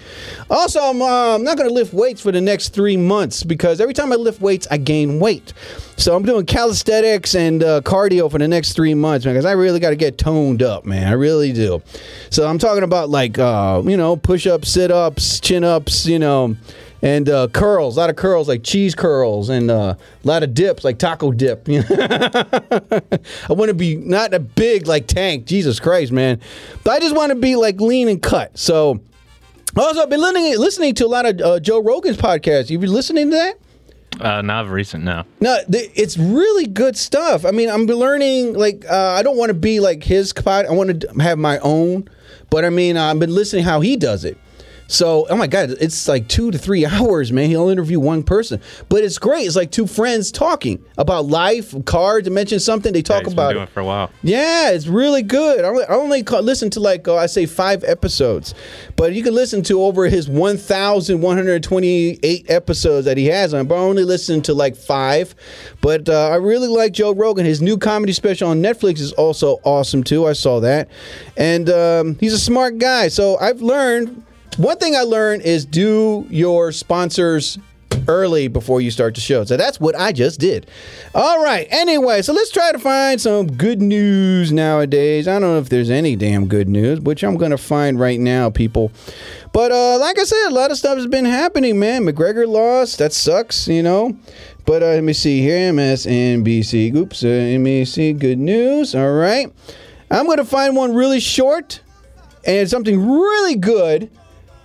Also, 0.50 0.78
I'm, 0.80 1.00
uh, 1.00 1.36
I'm 1.36 1.44
not 1.44 1.56
going 1.56 1.68
to 1.68 1.74
lift 1.74 1.94
weights 1.94 2.20
for 2.20 2.30
the 2.30 2.42
next 2.42 2.74
three 2.74 2.98
months 2.98 3.44
because 3.44 3.80
every 3.80 3.94
time 3.94 4.12
I 4.12 4.16
lift 4.16 4.42
weights, 4.42 4.68
I 4.70 4.76
gain 4.76 5.20
weight. 5.20 5.54
So 5.98 6.14
I'm 6.14 6.22
doing 6.22 6.46
calisthenics 6.46 7.34
and 7.34 7.60
uh, 7.60 7.80
cardio 7.80 8.30
for 8.30 8.38
the 8.38 8.46
next 8.46 8.74
three 8.74 8.94
months, 8.94 9.26
man, 9.26 9.34
because 9.34 9.44
I 9.44 9.52
really 9.52 9.80
got 9.80 9.90
to 9.90 9.96
get 9.96 10.16
toned 10.16 10.62
up, 10.62 10.84
man. 10.84 11.08
I 11.08 11.12
really 11.12 11.52
do. 11.52 11.82
So 12.30 12.46
I'm 12.46 12.58
talking 12.58 12.84
about 12.84 13.10
like, 13.10 13.36
uh, 13.36 13.82
you 13.84 13.96
know, 13.96 14.16
push 14.16 14.46
ups, 14.46 14.70
sit 14.70 14.92
ups, 14.92 15.40
chin 15.40 15.64
ups, 15.64 16.06
you 16.06 16.20
know, 16.20 16.54
and 17.02 17.28
uh, 17.28 17.48
curls, 17.48 17.96
a 17.96 18.00
lot 18.00 18.10
of 18.10 18.16
curls 18.16 18.46
like 18.46 18.62
cheese 18.62 18.94
curls, 18.94 19.48
and 19.48 19.72
uh, 19.72 19.96
a 19.96 20.26
lot 20.26 20.44
of 20.44 20.54
dips 20.54 20.84
like 20.84 20.98
taco 20.98 21.32
dip. 21.32 21.68
I 21.68 21.82
want 23.48 23.68
to 23.68 23.74
be 23.74 23.96
not 23.96 24.32
a 24.32 24.38
big 24.38 24.86
like 24.86 25.08
tank, 25.08 25.46
Jesus 25.46 25.80
Christ, 25.80 26.12
man, 26.12 26.40
but 26.84 26.92
I 26.92 27.00
just 27.00 27.16
want 27.16 27.30
to 27.30 27.36
be 27.36 27.56
like 27.56 27.80
lean 27.80 28.08
and 28.08 28.22
cut. 28.22 28.56
So. 28.56 29.00
Also, 29.76 30.00
I've 30.00 30.08
been 30.08 30.22
listening, 30.22 30.58
listening 30.58 30.94
to 30.94 31.04
a 31.04 31.06
lot 31.06 31.26
of 31.26 31.40
uh, 31.42 31.60
Joe 31.60 31.80
Rogan's 31.80 32.16
podcast. 32.16 32.70
You 32.70 32.78
been 32.78 32.90
listening 32.90 33.30
to 33.30 33.36
that? 33.36 33.58
Uh, 34.20 34.42
not 34.42 34.64
of 34.64 34.70
recent, 34.70 35.04
no. 35.04 35.24
No, 35.40 35.58
th- 35.70 35.90
it's 35.94 36.18
really 36.18 36.66
good 36.66 36.96
stuff. 36.96 37.44
I 37.44 37.50
mean, 37.50 37.68
I'm 37.70 37.86
learning. 37.86 38.54
Like, 38.54 38.84
uh, 38.90 39.12
I 39.12 39.22
don't 39.22 39.36
want 39.36 39.50
to 39.50 39.54
be 39.54 39.80
like 39.80 40.02
his 40.02 40.32
pod. 40.32 40.66
I 40.66 40.72
want 40.72 41.00
to 41.02 41.08
have 41.20 41.38
my 41.38 41.58
own. 41.60 42.08
But 42.50 42.64
I 42.64 42.70
mean, 42.70 42.96
I've 42.96 43.18
been 43.18 43.34
listening 43.34 43.64
how 43.64 43.80
he 43.80 43.96
does 43.96 44.24
it. 44.24 44.38
So, 44.90 45.26
oh 45.30 45.36
my 45.36 45.46
God, 45.46 45.70
it's 45.80 46.08
like 46.08 46.28
two 46.28 46.50
to 46.50 46.56
three 46.58 46.84
hours, 46.86 47.30
man. 47.30 47.48
He'll 47.50 47.68
interview 47.68 48.00
one 48.00 48.22
person, 48.22 48.60
but 48.88 49.04
it's 49.04 49.18
great. 49.18 49.46
It's 49.46 49.54
like 49.54 49.70
two 49.70 49.86
friends 49.86 50.32
talking 50.32 50.82
about 50.96 51.26
life, 51.26 51.74
cards, 51.84 52.26
and 52.26 52.34
mention 52.34 52.58
something. 52.58 52.92
They 52.92 53.00
Yeah, 53.00 53.02
talk 53.02 53.24
he's 53.24 53.32
about 53.34 53.52
been 53.54 53.62
it. 53.64 53.68
for 53.68 53.80
a 53.80 53.84
while. 53.84 54.10
Yeah, 54.22 54.70
it's 54.70 54.86
really 54.86 55.22
good. 55.22 55.62
I 55.64 55.68
only, 55.68 55.84
I 55.84 55.94
only 55.94 56.22
ca- 56.22 56.40
listen 56.40 56.70
to 56.70 56.80
like 56.80 57.06
uh, 57.06 57.16
I 57.16 57.26
say 57.26 57.44
five 57.46 57.84
episodes, 57.84 58.54
but 58.96 59.12
you 59.12 59.22
can 59.22 59.34
listen 59.34 59.62
to 59.64 59.82
over 59.82 60.06
his 60.06 60.28
1,128 60.28 62.50
episodes 62.50 63.04
that 63.04 63.16
he 63.16 63.26
has 63.26 63.54
on. 63.54 63.66
But 63.66 63.76
I 63.76 63.80
only 63.80 64.04
listen 64.04 64.42
to 64.42 64.54
like 64.54 64.76
five. 64.76 65.34
But 65.80 66.08
uh, 66.08 66.28
I 66.30 66.36
really 66.36 66.68
like 66.68 66.92
Joe 66.92 67.12
Rogan. 67.14 67.44
His 67.46 67.62
new 67.62 67.78
comedy 67.78 68.12
special 68.12 68.50
on 68.50 68.62
Netflix 68.62 69.00
is 69.00 69.12
also 69.12 69.60
awesome 69.64 70.02
too. 70.02 70.26
I 70.26 70.32
saw 70.32 70.60
that, 70.60 70.88
and 71.36 71.68
um, 71.70 72.16
he's 72.20 72.32
a 72.32 72.38
smart 72.38 72.78
guy. 72.78 73.08
So 73.08 73.36
I've 73.38 73.60
learned 73.60 74.24
one 74.56 74.78
thing 74.78 74.96
I 74.96 75.02
learned 75.02 75.42
is 75.42 75.64
do 75.64 76.26
your 76.30 76.72
sponsors 76.72 77.58
early 78.08 78.48
before 78.48 78.80
you 78.80 78.90
start 78.90 79.14
the 79.14 79.20
show. 79.20 79.44
So 79.44 79.56
that's 79.56 79.78
what 79.78 79.94
I 79.94 80.12
just 80.12 80.40
did. 80.40 80.66
All 81.14 81.42
right. 81.42 81.66
Anyway, 81.70 82.22
so 82.22 82.32
let's 82.32 82.50
try 82.50 82.72
to 82.72 82.78
find 82.78 83.20
some 83.20 83.46
good 83.46 83.80
news 83.82 84.52
nowadays. 84.52 85.28
I 85.28 85.32
don't 85.32 85.42
know 85.42 85.58
if 85.58 85.68
there's 85.68 85.90
any 85.90 86.16
damn 86.16 86.46
good 86.46 86.68
news, 86.68 87.00
which 87.00 87.22
I'm 87.22 87.36
going 87.36 87.50
to 87.50 87.58
find 87.58 88.00
right 88.00 88.18
now, 88.18 88.50
people. 88.50 88.90
But 89.52 89.72
uh, 89.72 89.98
like 89.98 90.18
I 90.18 90.24
said, 90.24 90.48
a 90.48 90.54
lot 90.54 90.70
of 90.70 90.78
stuff 90.78 90.96
has 90.96 91.06
been 91.06 91.24
happening, 91.24 91.78
man. 91.78 92.04
McGregor 92.04 92.46
lost. 92.48 92.98
That 92.98 93.12
sucks, 93.12 93.68
you 93.68 93.82
know. 93.82 94.16
But 94.64 94.82
uh, 94.82 94.86
let 94.86 95.04
me 95.04 95.12
see 95.12 95.40
here. 95.40 95.72
MSNBC. 95.72 96.94
Oops. 96.94 97.22
Uh, 97.22 97.26
MSNBC. 97.26 98.18
Good 98.18 98.38
news. 98.38 98.94
All 98.94 99.12
right. 99.12 99.52
I'm 100.10 100.26
going 100.26 100.38
to 100.38 100.44
find 100.44 100.74
one 100.74 100.94
really 100.94 101.20
short 101.20 101.80
and 102.46 102.68
something 102.68 103.08
really 103.10 103.56
good 103.56 104.10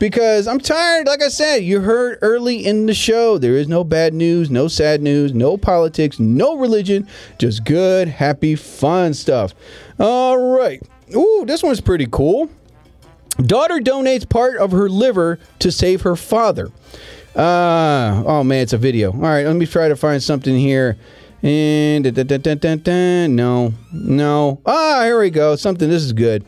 because 0.03 0.50
I'm 0.50 0.60
tired. 0.60 1.07
Like 1.07 1.22
I 1.24 1.29
said, 1.29 1.63
you 1.63 1.79
heard 1.79 2.19
early 2.22 2.65
in 2.65 2.88
the 2.88 2.93
show, 2.93 3.38
there 3.38 3.53
is 3.53 3.69
no 3.69 3.86
bad 3.86 4.13
news, 4.13 4.51
no 4.51 4.67
sad 4.67 5.01
news, 5.01 5.33
no 5.33 5.55
politics, 5.55 6.19
no 6.19 6.57
religion, 6.57 7.07
just 7.38 7.63
good, 7.63 8.10
happy, 8.10 8.55
fun 8.55 9.13
stuff. 9.13 9.55
All 9.98 10.38
right. 10.57 10.83
Ooh, 11.15 11.45
this 11.48 11.63
one's 11.63 11.79
pretty 11.79 12.05
cool. 12.12 12.50
Daughter 13.38 13.75
donates 13.75 14.27
part 14.27 14.57
of 14.57 14.74
her 14.74 14.89
liver 14.89 15.39
to 15.60 15.72
save 15.72 16.01
her 16.01 16.17
father. 16.17 16.69
Uh, 17.33 18.24
oh 18.25 18.43
man, 18.43 18.62
it's 18.62 18.74
a 18.74 18.77
video. 18.77 19.13
All 19.13 19.19
right, 19.19 19.45
let 19.45 19.55
me 19.55 19.65
try 19.65 19.88
to 19.88 19.95
find 19.95 20.22
something 20.22 20.57
here. 20.60 20.98
And 21.41 22.03
da, 22.03 22.24
da, 22.24 22.38
da, 22.38 23.27
no, 23.27 23.74
no. 23.93 24.60
Ah, 24.65 25.03
here 25.03 25.17
we 25.17 25.29
go. 25.29 25.55
Something. 25.55 25.89
This 25.89 26.03
is 26.03 26.12
good. 26.12 26.43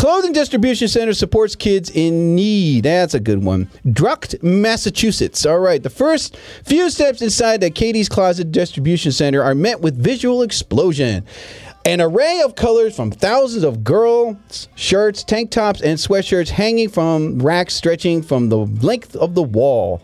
Clothing 0.00 0.32
Distribution 0.32 0.88
Center 0.88 1.12
supports 1.12 1.54
kids 1.54 1.90
in 1.90 2.34
need. 2.34 2.84
That's 2.84 3.12
a 3.12 3.20
good 3.20 3.44
one. 3.44 3.68
Dracut, 3.92 4.42
Massachusetts. 4.42 5.44
All 5.44 5.58
right. 5.58 5.82
The 5.82 5.90
first 5.90 6.38
few 6.64 6.88
steps 6.88 7.20
inside 7.20 7.60
the 7.60 7.68
Katie's 7.68 8.08
Closet 8.08 8.50
Distribution 8.50 9.12
Center 9.12 9.42
are 9.42 9.54
met 9.54 9.82
with 9.82 10.02
visual 10.02 10.40
explosion. 10.40 11.26
An 11.84 12.00
array 12.00 12.40
of 12.42 12.54
colors 12.54 12.96
from 12.96 13.10
thousands 13.10 13.62
of 13.62 13.84
girls' 13.84 14.68
shirts, 14.74 15.22
tank 15.22 15.50
tops, 15.50 15.82
and 15.82 15.98
sweatshirts 15.98 16.48
hanging 16.48 16.88
from 16.88 17.38
racks 17.38 17.74
stretching 17.74 18.22
from 18.22 18.48
the 18.48 18.56
length 18.56 19.14
of 19.16 19.34
the 19.34 19.42
wall. 19.42 20.02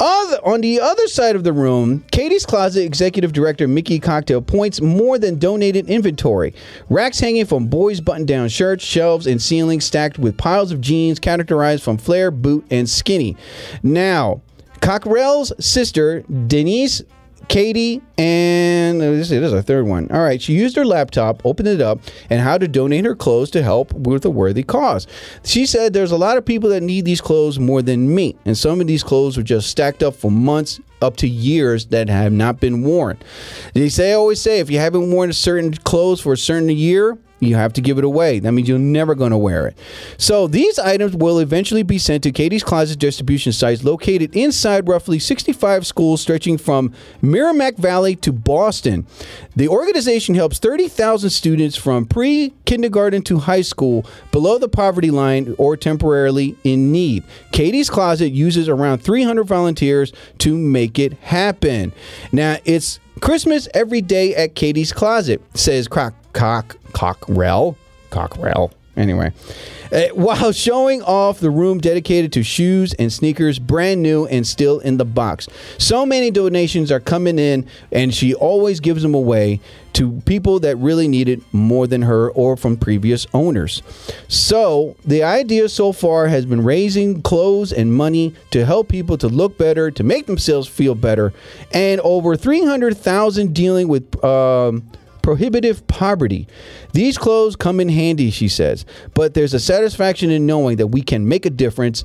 Other, 0.00 0.38
on 0.44 0.60
the 0.60 0.80
other 0.80 1.08
side 1.08 1.34
of 1.34 1.42
the 1.42 1.52
room, 1.52 2.04
Katie's 2.12 2.46
Closet 2.46 2.84
Executive 2.84 3.32
Director 3.32 3.66
Mickey 3.66 3.98
Cockrell 3.98 4.42
points 4.42 4.80
more 4.80 5.18
than 5.18 5.38
donated 5.38 5.88
inventory. 5.88 6.54
Racks 6.88 7.18
hanging 7.18 7.46
from 7.46 7.66
boys' 7.66 8.00
button 8.00 8.24
down 8.24 8.48
shirts, 8.48 8.84
shelves, 8.84 9.26
and 9.26 9.42
ceilings 9.42 9.84
stacked 9.84 10.18
with 10.18 10.36
piles 10.36 10.70
of 10.70 10.80
jeans 10.80 11.18
categorized 11.18 11.82
from 11.82 11.98
flare, 11.98 12.30
boot, 12.30 12.64
and 12.70 12.88
skinny. 12.88 13.36
Now, 13.82 14.40
Cockrell's 14.80 15.52
sister, 15.58 16.22
Denise 16.46 17.02
Katie 17.46 18.02
and 18.18 19.00
this 19.00 19.30
is 19.30 19.52
a 19.52 19.62
third 19.62 19.86
one. 19.86 20.10
All 20.10 20.20
right, 20.20 20.42
she 20.42 20.52
used 20.52 20.76
her 20.76 20.84
laptop, 20.84 21.46
opened 21.46 21.68
it 21.68 21.80
up, 21.80 22.00
and 22.28 22.40
how 22.40 22.58
to 22.58 22.68
donate 22.68 23.04
her 23.04 23.14
clothes 23.14 23.50
to 23.52 23.62
help 23.62 23.92
with 23.92 24.24
a 24.24 24.30
worthy 24.30 24.62
cause. 24.62 25.06
She 25.44 25.64
said 25.64 25.92
there's 25.92 26.12
a 26.12 26.16
lot 26.16 26.36
of 26.36 26.44
people 26.44 26.68
that 26.70 26.82
need 26.82 27.04
these 27.04 27.20
clothes 27.20 27.58
more 27.58 27.80
than 27.80 28.14
me, 28.14 28.36
and 28.44 28.58
some 28.58 28.80
of 28.80 28.86
these 28.86 29.02
clothes 29.02 29.36
were 29.36 29.42
just 29.42 29.70
stacked 29.70 30.02
up 30.02 30.14
for 30.14 30.30
months, 30.30 30.80
up 31.00 31.16
to 31.18 31.28
years 31.28 31.86
that 31.86 32.08
have 32.08 32.32
not 32.32 32.60
been 32.60 32.82
worn. 32.82 33.18
They 33.72 33.88
say 33.88 34.10
I 34.10 34.14
always 34.14 34.42
say 34.42 34.58
if 34.58 34.70
you 34.70 34.78
haven't 34.78 35.10
worn 35.10 35.30
a 35.30 35.34
certain 35.34 35.72
clothes 35.72 36.20
for 36.20 36.32
a 36.32 36.36
certain 36.36 36.68
year, 36.68 37.16
you 37.40 37.56
have 37.56 37.72
to 37.74 37.80
give 37.80 37.98
it 37.98 38.04
away. 38.04 38.38
That 38.38 38.52
means 38.52 38.68
you're 38.68 38.78
never 38.78 39.14
going 39.14 39.30
to 39.30 39.38
wear 39.38 39.66
it. 39.66 39.78
So 40.16 40.46
these 40.46 40.78
items 40.78 41.14
will 41.14 41.38
eventually 41.38 41.82
be 41.82 41.98
sent 41.98 42.22
to 42.24 42.32
Katie's 42.32 42.64
Closet 42.64 42.98
distribution 42.98 43.52
sites 43.52 43.84
located 43.84 44.34
inside 44.34 44.88
roughly 44.88 45.18
65 45.18 45.86
schools 45.86 46.20
stretching 46.20 46.58
from 46.58 46.92
Merrimack 47.22 47.76
Valley 47.76 48.16
to 48.16 48.32
Boston. 48.32 49.06
The 49.54 49.68
organization 49.68 50.34
helps 50.34 50.58
30,000 50.58 51.30
students 51.30 51.76
from 51.76 52.06
pre 52.06 52.52
kindergarten 52.64 53.22
to 53.22 53.38
high 53.38 53.62
school 53.62 54.04
below 54.32 54.58
the 54.58 54.68
poverty 54.68 55.10
line 55.10 55.54
or 55.58 55.76
temporarily 55.76 56.56
in 56.64 56.92
need. 56.92 57.24
Katie's 57.52 57.90
Closet 57.90 58.32
uses 58.32 58.68
around 58.68 58.98
300 58.98 59.44
volunteers 59.44 60.12
to 60.38 60.56
make 60.56 60.98
it 60.98 61.14
happen. 61.14 61.92
Now, 62.32 62.58
it's 62.64 63.00
Christmas 63.20 63.68
every 63.74 64.00
day 64.00 64.34
at 64.34 64.54
Katie's 64.54 64.92
Closet, 64.92 65.42
says 65.54 65.88
Croc 65.88 66.14
Cock 66.38 66.76
Cockrell. 66.92 67.76
Cockrell. 68.10 68.70
Anyway, 68.96 69.32
uh, 69.92 70.02
while 70.14 70.52
showing 70.52 71.02
off 71.02 71.40
the 71.40 71.50
room 71.50 71.78
dedicated 71.78 72.32
to 72.32 72.44
shoes 72.44 72.94
and 72.94 73.12
sneakers, 73.12 73.58
brand 73.58 74.02
new 74.02 74.26
and 74.26 74.46
still 74.46 74.78
in 74.78 74.98
the 74.98 75.04
box. 75.04 75.48
So 75.78 76.06
many 76.06 76.30
donations 76.30 76.92
are 76.92 77.00
coming 77.00 77.40
in, 77.40 77.66
and 77.90 78.14
she 78.14 78.34
always 78.34 78.78
gives 78.78 79.02
them 79.02 79.14
away 79.14 79.60
to 79.94 80.20
people 80.26 80.60
that 80.60 80.76
really 80.76 81.08
need 81.08 81.28
it 81.28 81.40
more 81.52 81.88
than 81.88 82.02
her 82.02 82.30
or 82.30 82.56
from 82.56 82.76
previous 82.76 83.26
owners. 83.34 83.82
So, 84.28 84.96
the 85.04 85.24
idea 85.24 85.68
so 85.68 85.92
far 85.92 86.28
has 86.28 86.46
been 86.46 86.62
raising 86.62 87.22
clothes 87.22 87.72
and 87.72 87.92
money 87.92 88.34
to 88.52 88.64
help 88.64 88.88
people 88.88 89.18
to 89.18 89.28
look 89.28 89.58
better, 89.58 89.90
to 89.90 90.04
make 90.04 90.26
themselves 90.26 90.68
feel 90.68 90.94
better, 90.94 91.32
and 91.72 92.00
over 92.02 92.36
300,000 92.36 93.54
dealing 93.54 93.88
with. 93.88 94.24
Um, 94.24 94.88
prohibitive 95.22 95.86
poverty. 95.86 96.46
These 96.92 97.18
clothes 97.18 97.56
come 97.56 97.80
in 97.80 97.88
handy, 97.88 98.30
she 98.30 98.48
says, 98.48 98.84
but 99.14 99.34
there's 99.34 99.54
a 99.54 99.60
satisfaction 99.60 100.30
in 100.30 100.46
knowing 100.46 100.76
that 100.76 100.88
we 100.88 101.02
can 101.02 101.28
make 101.28 101.46
a 101.46 101.50
difference 101.50 102.04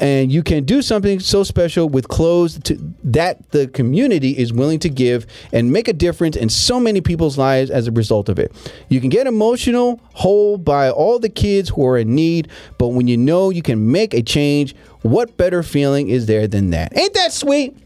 and 0.00 0.32
you 0.32 0.42
can 0.42 0.64
do 0.64 0.82
something 0.82 1.20
so 1.20 1.44
special 1.44 1.88
with 1.88 2.08
clothes 2.08 2.58
to, 2.60 2.94
that 3.04 3.50
the 3.50 3.68
community 3.68 4.36
is 4.36 4.52
willing 4.52 4.78
to 4.80 4.88
give 4.88 5.26
and 5.52 5.72
make 5.72 5.86
a 5.86 5.92
difference 5.92 6.36
in 6.36 6.48
so 6.48 6.80
many 6.80 7.00
people's 7.00 7.38
lives 7.38 7.70
as 7.70 7.86
a 7.86 7.92
result 7.92 8.28
of 8.28 8.38
it. 8.38 8.52
You 8.88 9.00
can 9.00 9.10
get 9.10 9.26
emotional, 9.26 10.00
whole 10.14 10.58
by 10.58 10.90
all 10.90 11.18
the 11.18 11.28
kids 11.28 11.68
who 11.68 11.86
are 11.86 11.98
in 11.98 12.14
need, 12.14 12.48
but 12.78 12.88
when 12.88 13.06
you 13.06 13.16
know 13.16 13.50
you 13.50 13.62
can 13.62 13.92
make 13.92 14.14
a 14.14 14.22
change, 14.22 14.74
what 15.02 15.36
better 15.36 15.62
feeling 15.62 16.08
is 16.08 16.26
there 16.26 16.46
than 16.46 16.70
that? 16.70 16.96
Ain't 16.96 17.14
that 17.14 17.32
sweet? 17.32 17.76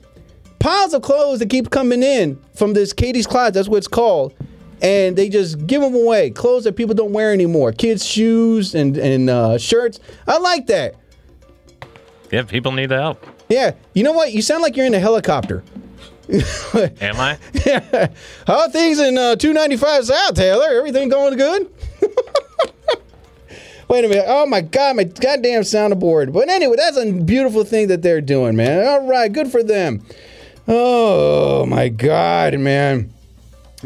Piles 0.59 0.95
of 0.95 1.03
clothes 1.03 1.41
that 1.41 1.51
keep 1.51 1.71
coming 1.71 2.03
in 2.03 2.41
from 2.55 2.73
this 2.73 2.93
Katie's 2.93 3.27
Closet, 3.27 3.55
that's 3.55 3.69
what 3.69 3.79
it's 3.79 3.89
called 3.89 4.35
and 4.83 5.17
they 5.17 5.29
just 5.29 5.67
give 5.67 5.83
them 5.83 5.95
away. 5.95 6.31
Clothes 6.31 6.65
that 6.65 6.75
people 6.75 6.95
don't 6.95 7.13
wear 7.13 7.33
anymore. 7.33 7.73
Kids' 7.73 8.05
shoes 8.05 8.75
and 8.75 8.97
and 8.97 9.31
uh, 9.31 9.59
shirts. 9.59 10.01
I 10.27 10.39
like 10.39 10.67
that. 10.67 10.95
Yeah, 12.31 12.43
people 12.43 12.73
need 12.73 12.87
the 12.87 12.97
help. 12.97 13.27
Yeah, 13.49 13.73
you 13.95 14.03
know 14.03 14.13
what? 14.13 14.33
You 14.33 14.43
sound 14.43 14.63
like 14.63 14.77
you're 14.77 14.87
in 14.87 14.95
a 14.95 14.99
helicopter. 14.99 15.63
Am 17.01 17.21
I? 17.21 17.39
yeah. 17.65 18.09
How 18.47 18.63
are 18.63 18.69
things 18.69 18.99
in 18.99 19.17
uh, 19.17 19.37
295 19.37 20.07
South, 20.07 20.35
Taylor? 20.35 20.67
Everything 20.71 21.09
going 21.09 21.37
good? 21.37 21.71
Wait 23.89 24.05
a 24.05 24.09
minute. 24.09 24.25
Oh 24.27 24.47
my 24.47 24.63
God, 24.63 24.97
my 24.97 25.05
goddamn 25.05 25.63
soundboard. 25.63 26.33
But 26.33 26.49
anyway, 26.49 26.75
that's 26.77 26.97
a 26.97 27.13
beautiful 27.13 27.63
thing 27.63 27.87
that 27.89 28.03
they're 28.03 28.21
doing, 28.21 28.57
man. 28.57 28.85
All 28.85 29.07
right, 29.07 29.33
good 29.33 29.53
for 29.53 29.63
them. 29.63 30.05
Oh 30.67 31.65
my 31.67 31.89
God, 31.89 32.59
man. 32.59 33.13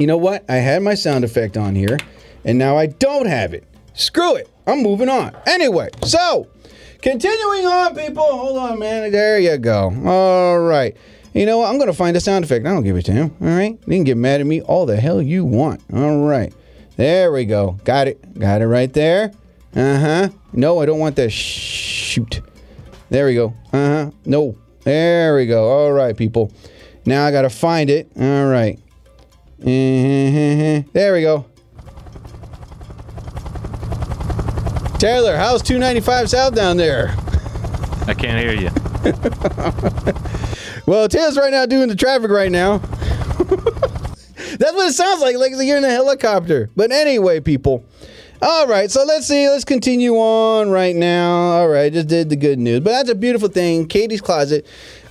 You 0.00 0.06
know 0.06 0.16
what? 0.16 0.46
I 0.48 0.56
had 0.56 0.82
my 0.82 0.94
sound 0.94 1.24
effect 1.24 1.58
on 1.58 1.74
here, 1.74 1.98
and 2.46 2.58
now 2.58 2.78
I 2.78 2.86
don't 2.86 3.26
have 3.26 3.52
it. 3.52 3.68
Screw 3.92 4.34
it. 4.34 4.48
I'm 4.66 4.82
moving 4.82 5.10
on. 5.10 5.36
Anyway, 5.46 5.90
so 6.02 6.48
continuing 7.02 7.66
on, 7.66 7.94
people. 7.94 8.24
Hold 8.24 8.56
on, 8.56 8.78
man. 8.78 9.12
There 9.12 9.38
you 9.38 9.58
go. 9.58 9.92
All 10.06 10.58
right. 10.58 10.96
You 11.34 11.44
know 11.44 11.58
what? 11.58 11.68
I'm 11.68 11.76
going 11.76 11.90
to 11.90 11.96
find 11.96 12.16
a 12.16 12.20
sound 12.20 12.46
effect. 12.46 12.64
I 12.64 12.70
don't 12.70 12.82
give 12.82 12.96
it 12.96 13.04
to 13.04 13.12
him. 13.12 13.36
All 13.42 13.48
right. 13.48 13.72
You 13.72 13.92
can 13.94 14.04
get 14.04 14.16
mad 14.16 14.40
at 14.40 14.46
me 14.46 14.62
all 14.62 14.86
the 14.86 14.96
hell 14.96 15.20
you 15.20 15.44
want. 15.44 15.82
All 15.92 16.24
right. 16.24 16.54
There 16.96 17.30
we 17.30 17.44
go. 17.44 17.72
Got 17.84 18.08
it. 18.08 18.38
Got 18.38 18.62
it 18.62 18.68
right 18.68 18.90
there. 18.94 19.32
Uh 19.76 19.98
huh. 19.98 20.28
No, 20.54 20.80
I 20.80 20.86
don't 20.86 20.98
want 20.98 21.16
that. 21.16 21.30
Shoot. 21.30 22.40
There 23.10 23.26
we 23.26 23.34
go. 23.34 23.52
Uh 23.70 23.76
huh. 24.06 24.10
No. 24.24 24.56
There 24.84 25.36
we 25.36 25.44
go. 25.44 25.68
All 25.68 25.92
right, 25.92 26.16
people. 26.16 26.50
Now 27.04 27.26
I 27.26 27.30
got 27.30 27.42
to 27.42 27.50
find 27.50 27.90
it. 27.90 28.10
All 28.18 28.46
right. 28.46 28.78
Mm-hmm. 29.60 30.90
There 30.92 31.12
we 31.12 31.22
go. 31.22 31.46
Taylor, 34.98 35.36
how's 35.36 35.62
295 35.62 36.30
South 36.30 36.54
down 36.54 36.76
there? 36.76 37.14
I 38.06 38.14
can't 38.14 38.38
hear 38.38 38.52
you. 38.52 38.70
well, 40.86 41.08
Taylor's 41.08 41.36
right 41.38 41.50
now 41.50 41.64
doing 41.66 41.88
the 41.88 41.96
traffic 41.96 42.30
right 42.30 42.50
now. 42.50 42.78
That's 44.58 44.74
what 44.74 44.88
it 44.88 44.94
sounds 44.94 45.22
like, 45.22 45.36
like 45.36 45.52
you're 45.56 45.78
in 45.78 45.84
a 45.84 45.90
helicopter. 45.90 46.70
But 46.76 46.92
anyway, 46.92 47.40
people. 47.40 47.84
All 48.42 48.66
right, 48.66 48.90
so 48.90 49.04
let's 49.04 49.26
see. 49.26 49.48
Let's 49.48 49.64
continue 49.64 50.14
on 50.14 50.70
right 50.70 50.96
now. 50.96 51.30
All 51.30 51.68
right, 51.68 51.92
just 51.92 52.08
did 52.08 52.30
the 52.30 52.36
good 52.36 52.58
news. 52.58 52.80
But 52.80 52.92
that's 52.92 53.10
a 53.10 53.14
beautiful 53.14 53.48
thing. 53.48 53.86
Katie's 53.86 54.22
Closet 54.22 54.66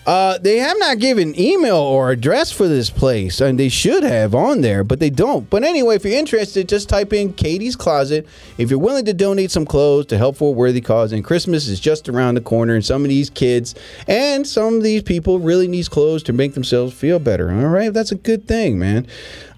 Uh, 0.10 0.39
they 0.39 0.58
have 0.58 0.75
not 0.80 0.98
given 0.98 1.39
email 1.39 1.75
or 1.75 2.10
address 2.10 2.51
for 2.51 2.68
this 2.68 2.89
place, 2.89 3.39
and 3.39 3.60
they 3.60 3.70
should 3.70 4.01
have 4.01 4.34
on 4.34 4.62
there, 4.62 4.84
but 4.84 5.00
they 5.00 5.12
don't. 5.12 5.48
But 5.51 5.63
anyway, 5.63 5.98
if 5.98 6.04
you're 6.04 6.18
interested, 6.18 6.68
just 6.68 6.89
type 6.89 7.13
in 7.13 7.32
Katie's 7.32 7.75
Closet. 7.75 8.25
If 8.58 8.72
you're 8.72 8.80
willing 8.80 9.06
to 9.06 9.13
donate 9.13 9.51
some 9.51 9.68
clothes 9.68 10.08
to 10.08 10.18
help 10.18 10.36
for 10.36 10.50
a 10.50 10.51
worthy 10.51 10.82
cause, 10.82 11.12
and 11.12 11.24
Christmas 11.24 11.68
is 11.68 11.80
just 11.80 12.10
around 12.10 12.34
the 12.34 12.42
corner, 12.42 12.74
and 12.74 12.84
some 12.84 13.04
of 13.04 13.10
these 13.10 13.30
kids 13.30 13.75
and 14.08 14.48
some 14.48 14.78
of 14.78 14.82
these 14.82 15.04
people 15.04 15.38
really 15.38 15.68
needs 15.68 15.88
clothes 15.88 16.24
to 16.24 16.34
make 16.34 16.56
themselves 16.56 16.92
feel 16.92 17.20
better. 17.20 17.51
All 17.51 17.68
right, 17.68 17.94
that's 17.94 18.12
a 18.12 18.16
good 18.16 18.48
thing, 18.48 18.80
man. 18.80 19.06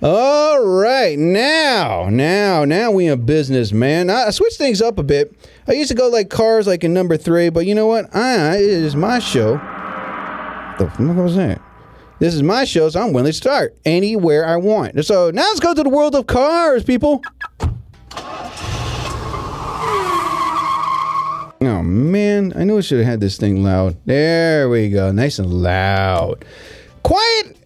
All 0.04 0.62
right, 0.66 1.18
now, 1.18 2.10
now, 2.10 2.66
now 2.66 2.92
we 2.92 3.08
in 3.08 3.26
business, 3.26 3.72
man. 3.72 4.10
I, 4.10 4.26
I 4.26 4.30
switched 4.32 4.58
things 4.58 4.82
up 4.82 5.00
a 5.00 5.04
bit. 5.04 5.34
I 5.66 5.72
used 5.72 5.92
to 5.92 5.96
go 5.96 6.10
like 6.10 6.30
cars, 6.30 6.68
like 6.68 6.84
in 6.84 6.94
number 6.94 7.16
three, 7.16 7.48
but 7.48 7.66
you 7.66 7.74
know 7.74 7.88
what? 7.88 8.10
Ah, 8.14 8.52
it 8.56 8.60
is 8.60 8.98
my 8.98 9.20
show 9.20 9.62
the 10.86 10.92
fuck 10.92 11.16
was 11.16 11.36
that? 11.36 11.62
This 12.20 12.34
is 12.36 12.44
my 12.44 12.66
show, 12.66 12.90
so 12.90 13.02
I'm 13.02 13.14
willing 13.14 13.32
to 13.32 13.34
start 13.34 13.76
anywhere 13.86 14.46
I 14.46 14.58
want. 14.58 15.04
So 15.06 15.32
now 15.32 15.42
let's 15.42 15.60
go 15.60 15.74
to 15.74 15.84
the 15.84 15.90
world 15.90 16.16
of 16.16 16.28
cars, 16.28 16.84
people. 16.84 17.22
Oh 21.64 21.84
man, 21.84 22.54
I 22.56 22.64
knew 22.64 22.78
I 22.78 22.82
should 22.82 23.00
have 23.00 23.08
had 23.08 23.20
this 23.20 23.38
thing 23.38 23.64
loud. 23.64 23.98
There 24.06 24.70
we 24.70 24.90
go, 24.90 25.12
nice 25.12 25.40
and 25.40 25.52
loud. 25.52 26.46
Quiet. 27.04 27.58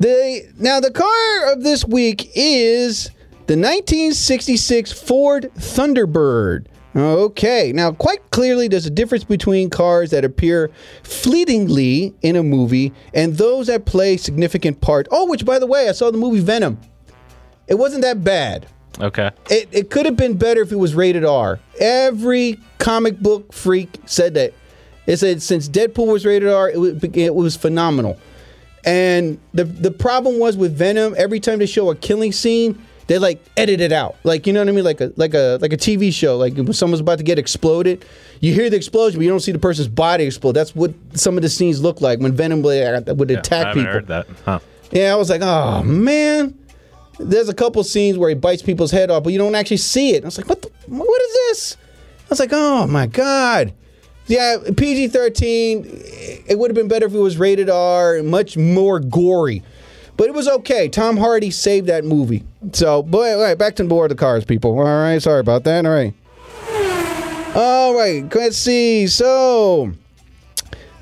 The 0.00 0.48
now 0.56 0.80
the 0.80 0.92
car 0.92 1.52
of 1.52 1.62
this 1.62 1.84
week 1.84 2.30
is 2.34 3.06
the 3.46 3.56
1966 3.56 4.92
Ford 4.92 5.50
Thunderbird. 5.56 6.66
Okay, 6.96 7.70
now 7.72 7.92
quite 7.92 8.30
clearly 8.30 8.66
there's 8.66 8.86
a 8.86 8.90
difference 8.90 9.22
between 9.22 9.68
cars 9.68 10.10
that 10.10 10.24
appear 10.24 10.70
fleetingly 11.02 12.14
in 12.22 12.34
a 12.34 12.42
movie 12.42 12.92
and 13.12 13.34
those 13.34 13.66
that 13.66 13.84
play 13.84 14.16
significant 14.16 14.80
part. 14.80 15.06
Oh, 15.10 15.28
which 15.28 15.44
by 15.44 15.58
the 15.58 15.66
way, 15.66 15.88
I 15.88 15.92
saw 15.92 16.10
the 16.10 16.18
movie 16.18 16.40
Venom. 16.40 16.80
It 17.66 17.74
wasn't 17.74 18.02
that 18.02 18.24
bad. 18.24 18.66
Okay. 19.00 19.30
It, 19.50 19.68
it 19.70 19.90
could 19.90 20.06
have 20.06 20.16
been 20.16 20.36
better 20.38 20.62
if 20.62 20.72
it 20.72 20.76
was 20.76 20.94
rated 20.94 21.24
R. 21.24 21.60
Every 21.78 22.58
comic 22.78 23.20
book 23.20 23.52
freak 23.52 24.00
said 24.06 24.34
that. 24.34 24.54
It 25.06 25.18
said 25.18 25.42
since 25.42 25.68
Deadpool 25.68 26.10
was 26.10 26.26
rated 26.26 26.48
R, 26.48 26.68
it 26.68 26.78
was, 26.78 27.02
it 27.02 27.34
was 27.34 27.56
phenomenal. 27.56 28.18
And 28.84 29.38
the 29.52 29.64
the 29.64 29.90
problem 29.90 30.38
was 30.38 30.56
with 30.56 30.76
Venom, 30.76 31.14
every 31.18 31.40
time 31.40 31.58
they 31.58 31.66
show 31.66 31.90
a 31.90 31.96
killing 31.96 32.32
scene, 32.32 32.82
they 33.08 33.18
like 33.18 33.42
edit 33.56 33.80
it 33.80 33.90
out. 33.92 34.14
Like 34.22 34.46
you 34.46 34.52
know 34.52 34.60
what 34.60 34.68
I 34.68 34.72
mean? 34.72 34.84
Like 34.84 35.00
a 35.00 35.12
like 35.16 35.34
a 35.34 35.58
like 35.60 35.72
a 35.72 35.76
TV 35.76 36.12
show. 36.12 36.36
Like 36.36 36.54
when 36.54 36.72
someone's 36.72 37.00
about 37.00 37.18
to 37.18 37.24
get 37.24 37.38
exploded, 37.38 38.04
you 38.40 38.54
hear 38.54 38.70
the 38.70 38.76
explosion, 38.76 39.18
but 39.18 39.24
you 39.24 39.30
don't 39.30 39.40
see 39.40 39.52
the 39.52 39.58
person's 39.58 39.88
body 39.88 40.24
explode. 40.24 40.52
That's 40.52 40.74
what 40.76 40.94
some 41.14 41.36
of 41.36 41.42
the 41.42 41.48
scenes 41.48 41.82
look 41.82 42.00
like 42.00 42.20
when 42.20 42.32
Venom 42.32 42.62
would, 42.62 43.08
uh, 43.08 43.14
would 43.14 43.28
Yeah, 43.30 43.36
I 43.36 43.40
attack 43.40 43.74
people. 43.74 43.92
heard 43.92 44.06
that. 44.06 44.26
Huh. 44.44 44.60
Yeah, 44.92 45.12
I 45.12 45.16
was 45.16 45.28
like, 45.28 45.40
oh 45.42 45.82
man. 45.82 46.56
There's 47.20 47.48
a 47.48 47.54
couple 47.54 47.82
scenes 47.82 48.16
where 48.16 48.28
he 48.28 48.36
bites 48.36 48.62
people's 48.62 48.92
head 48.92 49.10
off, 49.10 49.24
but 49.24 49.32
you 49.32 49.40
don't 49.40 49.56
actually 49.56 49.78
see 49.78 50.14
it. 50.14 50.22
I 50.22 50.26
was 50.26 50.38
like, 50.38 50.48
what? 50.48 50.62
The, 50.62 50.68
what 50.86 51.20
is 51.20 51.32
this? 51.34 51.76
I 51.76 52.26
was 52.30 52.38
like, 52.38 52.50
oh 52.52 52.86
my 52.86 53.06
god. 53.08 53.74
Yeah, 54.28 54.58
PG 54.76 55.08
13. 55.08 55.84
It 56.46 56.58
would 56.58 56.70
have 56.70 56.76
been 56.76 56.86
better 56.86 57.06
if 57.06 57.14
it 57.14 57.18
was 57.18 57.36
rated 57.36 57.68
R 57.70 58.22
much 58.22 58.56
more 58.56 59.00
gory. 59.00 59.64
But 60.18 60.26
it 60.26 60.34
was 60.34 60.48
okay. 60.48 60.88
Tom 60.88 61.16
Hardy 61.16 61.52
saved 61.52 61.86
that 61.86 62.04
movie. 62.04 62.42
So, 62.72 63.04
boy, 63.04 63.34
all 63.34 63.40
right, 63.40 63.56
back 63.56 63.76
to 63.76 63.84
the 63.84 63.88
board 63.88 64.10
of 64.10 64.16
the 64.16 64.20
cars, 64.20 64.44
people. 64.44 64.76
All 64.76 64.84
right, 64.84 65.22
sorry 65.22 65.38
about 65.38 65.62
that. 65.64 65.86
All 65.86 65.92
right. 65.92 66.12
All 67.54 67.94
right, 67.94 68.24
let's 68.34 68.58
see. 68.58 69.06
So, 69.06 69.92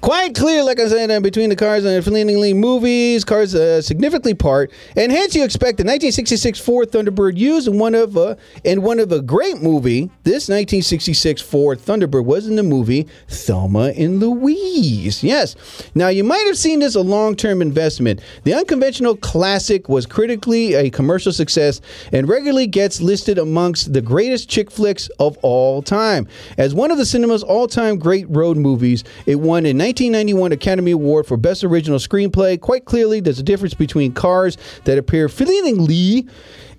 Quite 0.02 0.34
clear, 0.34 0.62
like 0.62 0.78
I 0.78 0.88
said, 0.88 1.10
uh, 1.10 1.20
between 1.20 1.48
the 1.48 1.56
cars 1.56 1.84
and 1.84 1.96
the 1.96 2.02
fleetingly 2.02 2.52
movies, 2.52 3.24
cars 3.24 3.54
uh, 3.54 3.80
significantly 3.80 4.34
part, 4.34 4.70
and 4.94 5.10
hence 5.10 5.34
you 5.34 5.42
expect 5.42 5.78
the 5.78 5.84
1966 5.84 6.60
Ford 6.60 6.92
Thunderbird 6.92 7.36
used 7.36 7.66
in 7.66 7.78
one 7.78 7.94
of 7.94 8.16
uh, 8.16 8.36
in 8.62 8.82
one 8.82 9.00
of 9.00 9.10
a 9.10 9.22
great 9.22 9.62
movie. 9.62 10.10
This 10.22 10.48
1966 10.48 11.40
Ford 11.40 11.78
Thunderbird 11.78 12.24
was 12.24 12.46
in 12.46 12.56
the 12.56 12.62
movie 12.62 13.08
Thelma 13.28 13.92
and 13.96 14.20
Louise. 14.20 15.24
Yes. 15.24 15.56
Now 15.94 16.08
you 16.08 16.24
might 16.24 16.46
have 16.46 16.58
seen 16.58 16.80
this 16.80 16.94
a 16.94 17.00
long-term 17.00 17.62
investment. 17.62 18.20
The 18.44 18.54
unconventional 18.54 19.16
classic 19.16 19.88
was 19.88 20.04
critically 20.04 20.74
a 20.74 20.90
commercial 20.90 21.32
success 21.32 21.80
and 22.12 22.28
regularly 22.28 22.66
gets 22.66 23.00
listed 23.00 23.38
amongst 23.38 23.92
the 23.92 24.02
greatest 24.02 24.48
chick 24.48 24.70
flicks 24.70 25.08
of 25.18 25.38
all 25.38 25.82
time. 25.82 26.28
As 26.58 26.74
one 26.74 26.90
of 26.90 26.98
the 26.98 27.06
cinema's 27.06 27.42
all-time 27.42 27.98
great 27.98 28.26
road 28.28 28.56
movies, 28.56 29.02
it 29.24 29.36
won 29.36 29.64
a 29.66 29.72
1991 29.86 30.50
Academy 30.50 30.90
Award 30.90 31.26
for 31.26 31.36
Best 31.36 31.62
Original 31.62 32.00
Screenplay. 32.00 32.60
Quite 32.60 32.86
clearly, 32.86 33.20
there's 33.20 33.38
a 33.38 33.44
difference 33.44 33.72
between 33.72 34.12
cars 34.12 34.58
that 34.82 34.98
appear 34.98 35.28
fleetingly 35.28 36.26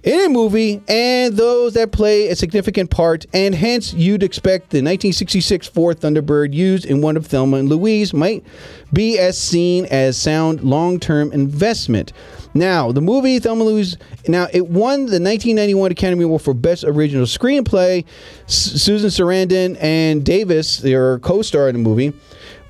in 0.04 0.26
a 0.26 0.28
movie 0.28 0.82
and 0.90 1.38
those 1.38 1.74
that 1.76 1.94
play 1.94 2.28
a 2.28 2.36
significant 2.36 2.90
part, 2.90 3.26
and 3.34 3.56
hence 3.56 3.94
you'd 3.94 4.24
expect 4.24 4.72
the 4.72 4.80
1966 4.80 5.68
Ford 5.70 6.02
Thunderbird 6.02 6.54
used 6.54 6.86
in 6.86 7.00
one 7.00 7.16
of 7.16 7.26
Thelma 7.26 7.56
and 7.56 7.70
Louise 7.70 8.14
might 8.14 8.46
be 8.92 9.18
as 9.18 9.38
seen 9.38 9.86
as 9.86 10.18
sound 10.18 10.62
long-term 10.62 11.32
investment. 11.32 12.12
Now, 12.54 12.92
the 12.92 13.02
movie 13.02 13.40
Thelma 13.40 13.62
and 13.64 13.72
Louise, 13.74 13.98
now 14.28 14.48
it 14.52 14.68
won 14.68 15.06
the 15.06 15.22
1991 15.22 15.92
Academy 15.92 16.26
Award 16.26 16.42
for 16.42 16.54
Best 16.54 16.84
Original 16.84 17.26
Screenplay. 17.26 18.04
S- 18.48 18.82
Susan 18.82 19.10
Sarandon 19.10 19.78
and 19.80 20.26
Davis, 20.26 20.80
their 20.80 21.20
co-star 21.20 21.70
in 21.70 21.74
the 21.74 21.80
movie, 21.80 22.12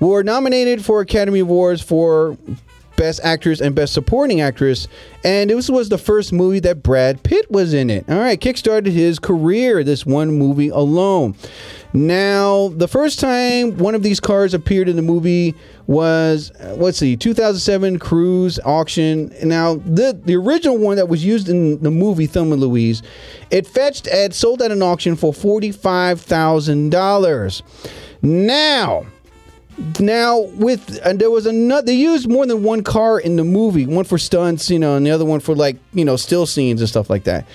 were 0.06 0.22
nominated 0.22 0.84
for 0.84 1.00
Academy 1.00 1.40
Awards 1.40 1.82
for 1.82 2.36
Best 2.96 3.20
Actress 3.22 3.60
and 3.60 3.74
Best 3.74 3.92
Supporting 3.94 4.40
Actress, 4.40 4.88
and 5.22 5.50
this 5.50 5.70
was 5.70 5.88
the 5.88 5.98
first 5.98 6.32
movie 6.32 6.58
that 6.60 6.82
Brad 6.82 7.22
Pitt 7.22 7.48
was 7.50 7.72
in 7.72 7.90
it. 7.90 8.04
All 8.08 8.18
right, 8.18 8.40
kickstarted 8.40 8.92
his 8.92 9.20
career, 9.20 9.84
this 9.84 10.04
one 10.04 10.32
movie 10.32 10.68
alone. 10.68 11.36
Now, 11.92 12.68
the 12.68 12.88
first 12.88 13.20
time 13.20 13.76
one 13.78 13.94
of 13.94 14.02
these 14.02 14.20
cars 14.20 14.52
appeared 14.52 14.88
in 14.88 14.96
the 14.96 15.02
movie 15.02 15.54
was, 15.86 16.50
uh, 16.60 16.74
let's 16.76 16.98
see, 16.98 17.16
2007 17.16 18.00
Cruise 18.00 18.58
auction. 18.64 19.32
Now, 19.44 19.76
the, 19.76 20.20
the 20.24 20.34
original 20.36 20.76
one 20.76 20.96
that 20.96 21.08
was 21.08 21.24
used 21.24 21.48
in 21.48 21.80
the 21.82 21.90
movie 21.90 22.26
Thelma 22.26 22.54
and 22.54 22.60
Louise, 22.60 23.02
it 23.50 23.66
fetched 23.66 24.06
at 24.08 24.34
sold 24.34 24.60
at 24.60 24.70
an 24.72 24.82
auction 24.82 25.16
for 25.16 25.32
$45,000. 25.32 27.62
Now, 28.20 29.06
now, 30.00 30.40
with 30.40 31.00
and 31.04 31.20
there 31.20 31.30
was 31.30 31.46
another, 31.46 31.86
they 31.86 31.94
used 31.94 32.28
more 32.28 32.46
than 32.46 32.62
one 32.62 32.82
car 32.82 33.20
in 33.20 33.36
the 33.36 33.44
movie. 33.44 33.86
One 33.86 34.04
for 34.04 34.18
stunts, 34.18 34.70
you 34.70 34.78
know, 34.78 34.96
and 34.96 35.06
the 35.06 35.10
other 35.10 35.24
one 35.24 35.40
for 35.40 35.54
like 35.54 35.76
you 35.92 36.04
know 36.04 36.16
still 36.16 36.46
scenes 36.46 36.80
and 36.80 36.88
stuff 36.88 37.08
like 37.08 37.24
that. 37.24 37.46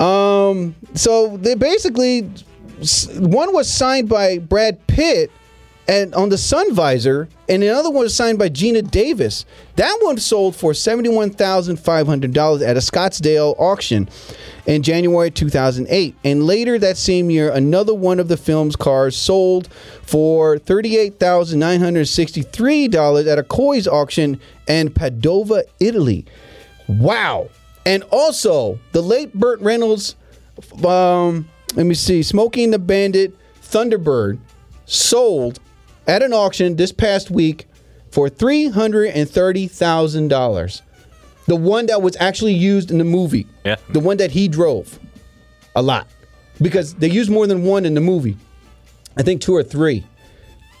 Um, 0.00 0.74
so 0.94 1.36
they 1.38 1.54
basically 1.54 2.22
one 3.18 3.52
was 3.52 3.72
signed 3.72 4.08
by 4.08 4.38
Brad 4.38 4.86
Pitt 4.86 5.30
and 5.88 6.14
on 6.14 6.28
the 6.28 6.38
sun 6.38 6.74
visor, 6.74 7.28
and 7.48 7.62
the 7.62 7.68
other 7.70 7.90
one 7.90 8.02
was 8.04 8.14
signed 8.14 8.38
by 8.38 8.48
Geena 8.48 8.88
Davis. 8.88 9.44
That 9.76 9.96
one 10.02 10.18
sold 10.18 10.56
for 10.56 10.74
seventy-one 10.74 11.30
thousand 11.30 11.78
five 11.78 12.06
hundred 12.06 12.32
dollars 12.32 12.62
at 12.62 12.76
a 12.76 12.80
Scottsdale 12.80 13.54
auction 13.58 14.08
in 14.66 14.82
January 14.82 15.30
2008. 15.30 16.14
And 16.24 16.44
later 16.44 16.78
that 16.78 16.98
same 16.98 17.30
year, 17.30 17.50
another 17.50 17.94
one 17.94 18.20
of 18.20 18.28
the 18.28 18.36
film's 18.36 18.76
cars 18.76 19.16
sold 19.16 19.68
for 20.02 20.58
$38,963 20.58 23.26
at 23.26 23.38
a 23.38 23.42
Coy's 23.42 23.88
auction 23.88 24.38
in 24.66 24.90
Padova, 24.90 25.62
Italy. 25.80 26.26
Wow. 26.88 27.48
And 27.84 28.04
also, 28.10 28.78
the 28.92 29.02
late 29.02 29.32
Burt 29.32 29.60
Reynolds, 29.60 30.16
um, 30.84 31.48
let 31.74 31.86
me 31.86 31.94
see, 31.94 32.22
Smokey 32.22 32.62
and 32.64 32.72
the 32.72 32.78
Bandit 32.78 33.34
Thunderbird 33.62 34.38
sold 34.86 35.60
at 36.06 36.22
an 36.22 36.32
auction 36.32 36.76
this 36.76 36.92
past 36.92 37.30
week 37.30 37.66
for 38.10 38.28
$330,000. 38.28 40.82
The 41.46 41.56
one 41.56 41.86
that 41.86 42.02
was 42.02 42.16
actually 42.18 42.54
used 42.54 42.90
in 42.90 42.98
the 42.98 43.04
movie. 43.04 43.46
Yeah. 43.64 43.76
The 43.90 44.00
one 44.00 44.16
that 44.16 44.30
he 44.30 44.48
drove. 44.48 44.98
A 45.74 45.82
lot. 45.82 46.08
Because 46.60 46.94
they 46.94 47.08
used 47.08 47.30
more 47.30 47.46
than 47.46 47.62
one 47.62 47.84
in 47.84 47.94
the 47.94 48.00
movie. 48.00 48.36
I 49.16 49.22
think 49.22 49.40
two 49.40 49.54
or 49.54 49.62
three. 49.62 50.04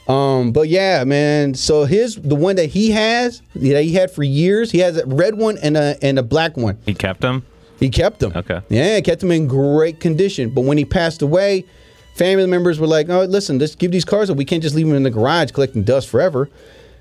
Um, 0.08 0.52
but 0.52 0.68
yeah, 0.68 1.04
man. 1.04 1.54
So 1.54 1.84
his 1.84 2.16
the 2.16 2.34
one 2.34 2.56
that 2.56 2.66
he 2.66 2.90
has, 2.92 3.42
that 3.54 3.82
he 3.82 3.92
had 3.92 4.10
for 4.10 4.22
years, 4.22 4.70
he 4.70 4.78
has 4.78 4.96
a 4.96 5.06
red 5.06 5.36
one 5.36 5.58
and 5.58 5.76
a 5.76 5.96
and 6.02 6.18
a 6.18 6.22
black 6.22 6.56
one. 6.56 6.78
He 6.86 6.94
kept 6.94 7.20
them. 7.20 7.44
He 7.80 7.90
kept 7.90 8.20
them. 8.20 8.32
Okay. 8.34 8.60
Yeah, 8.68 9.00
kept 9.00 9.20
them 9.20 9.32
in 9.32 9.48
great 9.48 10.00
condition. 10.00 10.50
But 10.50 10.62
when 10.62 10.78
he 10.78 10.84
passed 10.84 11.22
away, 11.22 11.66
family 12.14 12.46
members 12.46 12.78
were 12.78 12.86
like, 12.86 13.08
"Oh, 13.08 13.24
listen, 13.24 13.58
let's 13.58 13.74
give 13.74 13.90
these 13.90 14.04
cars 14.04 14.30
up. 14.30 14.36
We 14.36 14.44
can't 14.44 14.62
just 14.62 14.74
leave 14.76 14.86
them 14.86 14.96
in 14.96 15.02
the 15.02 15.10
garage 15.10 15.50
collecting 15.50 15.82
dust 15.82 16.08
forever." 16.08 16.48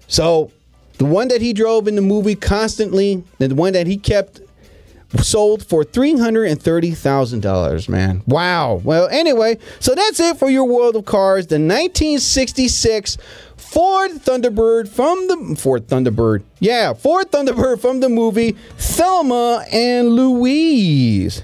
So, 0.08 0.52
the 0.98 1.06
one 1.06 1.28
that 1.30 1.42
he 1.42 1.54
drove 1.54 1.88
in 1.88 1.96
the 1.96 2.02
movie 2.02 2.36
constantly, 2.36 3.24
the 3.38 3.54
one 3.54 3.74
that 3.74 3.88
he 3.88 3.98
kept 3.98 4.42
sold 5.22 5.66
for 5.66 5.84
$330,000, 5.84 7.90
man. 7.90 8.22
Wow. 8.28 8.82
Well, 8.84 9.08
anyway, 9.10 9.58
so 9.80 9.96
that's 9.96 10.20
it 10.20 10.38
for 10.38 10.50
your 10.50 10.66
world 10.66 10.96
of 10.96 11.06
cars. 11.06 11.48
The 11.48 11.56
1966 11.56 13.18
Ford 13.56 14.12
Thunderbird 14.12 14.90
from 14.90 15.28
the 15.28 15.56
Ford 15.60 15.88
Thunderbird. 15.88 16.44
Yeah, 16.60 16.94
Ford 16.94 17.32
Thunderbird 17.32 17.80
from 17.80 18.00
the 18.00 18.10
movie 18.10 18.56
Thelma 18.78 19.66
and 19.72 20.10
Louise. 20.10 21.42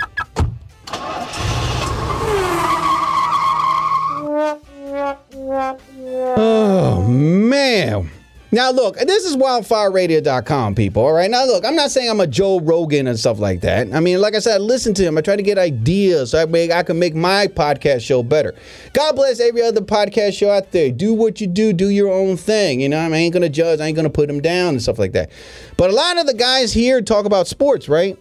Oh 6.37 7.07
man. 7.07 8.11
Now 8.53 8.71
look, 8.71 8.97
this 8.97 9.23
is 9.23 9.37
wildfireradio.com, 9.37 10.75
people. 10.75 11.03
All 11.03 11.13
right. 11.13 11.31
Now 11.31 11.45
look, 11.45 11.63
I'm 11.63 11.75
not 11.75 11.89
saying 11.89 12.09
I'm 12.09 12.19
a 12.19 12.27
Joe 12.27 12.59
Rogan 12.59 13.07
and 13.07 13.17
stuff 13.17 13.39
like 13.39 13.61
that. 13.61 13.93
I 13.93 14.01
mean, 14.01 14.19
like 14.19 14.35
I 14.35 14.39
said, 14.39 14.55
I 14.55 14.57
listen 14.57 14.93
to 14.95 15.03
him. 15.05 15.17
I 15.17 15.21
try 15.21 15.37
to 15.37 15.43
get 15.43 15.57
ideas 15.57 16.31
so 16.31 16.41
I, 16.41 16.45
make, 16.45 16.69
I 16.69 16.83
can 16.83 16.99
make 16.99 17.15
my 17.15 17.47
podcast 17.47 18.01
show 18.01 18.23
better. 18.23 18.53
God 18.93 19.15
bless 19.15 19.39
every 19.39 19.61
other 19.61 19.79
podcast 19.79 20.37
show 20.37 20.49
out 20.49 20.71
there. 20.71 20.91
Do 20.91 21.13
what 21.13 21.39
you 21.39 21.47
do, 21.47 21.71
do 21.71 21.87
your 21.87 22.11
own 22.11 22.35
thing. 22.35 22.81
You 22.81 22.89
know, 22.89 22.99
I, 22.99 23.05
mean, 23.05 23.13
I 23.13 23.17
ain't 23.19 23.33
gonna 23.33 23.47
judge, 23.47 23.79
I 23.79 23.87
ain't 23.87 23.95
gonna 23.95 24.09
put 24.09 24.27
them 24.27 24.41
down 24.41 24.69
and 24.69 24.81
stuff 24.81 24.99
like 24.99 25.13
that. 25.13 25.31
But 25.77 25.89
a 25.89 25.93
lot 25.93 26.17
of 26.17 26.25
the 26.25 26.33
guys 26.33 26.73
here 26.73 27.01
talk 27.01 27.25
about 27.25 27.47
sports, 27.47 27.87
right? 27.87 28.17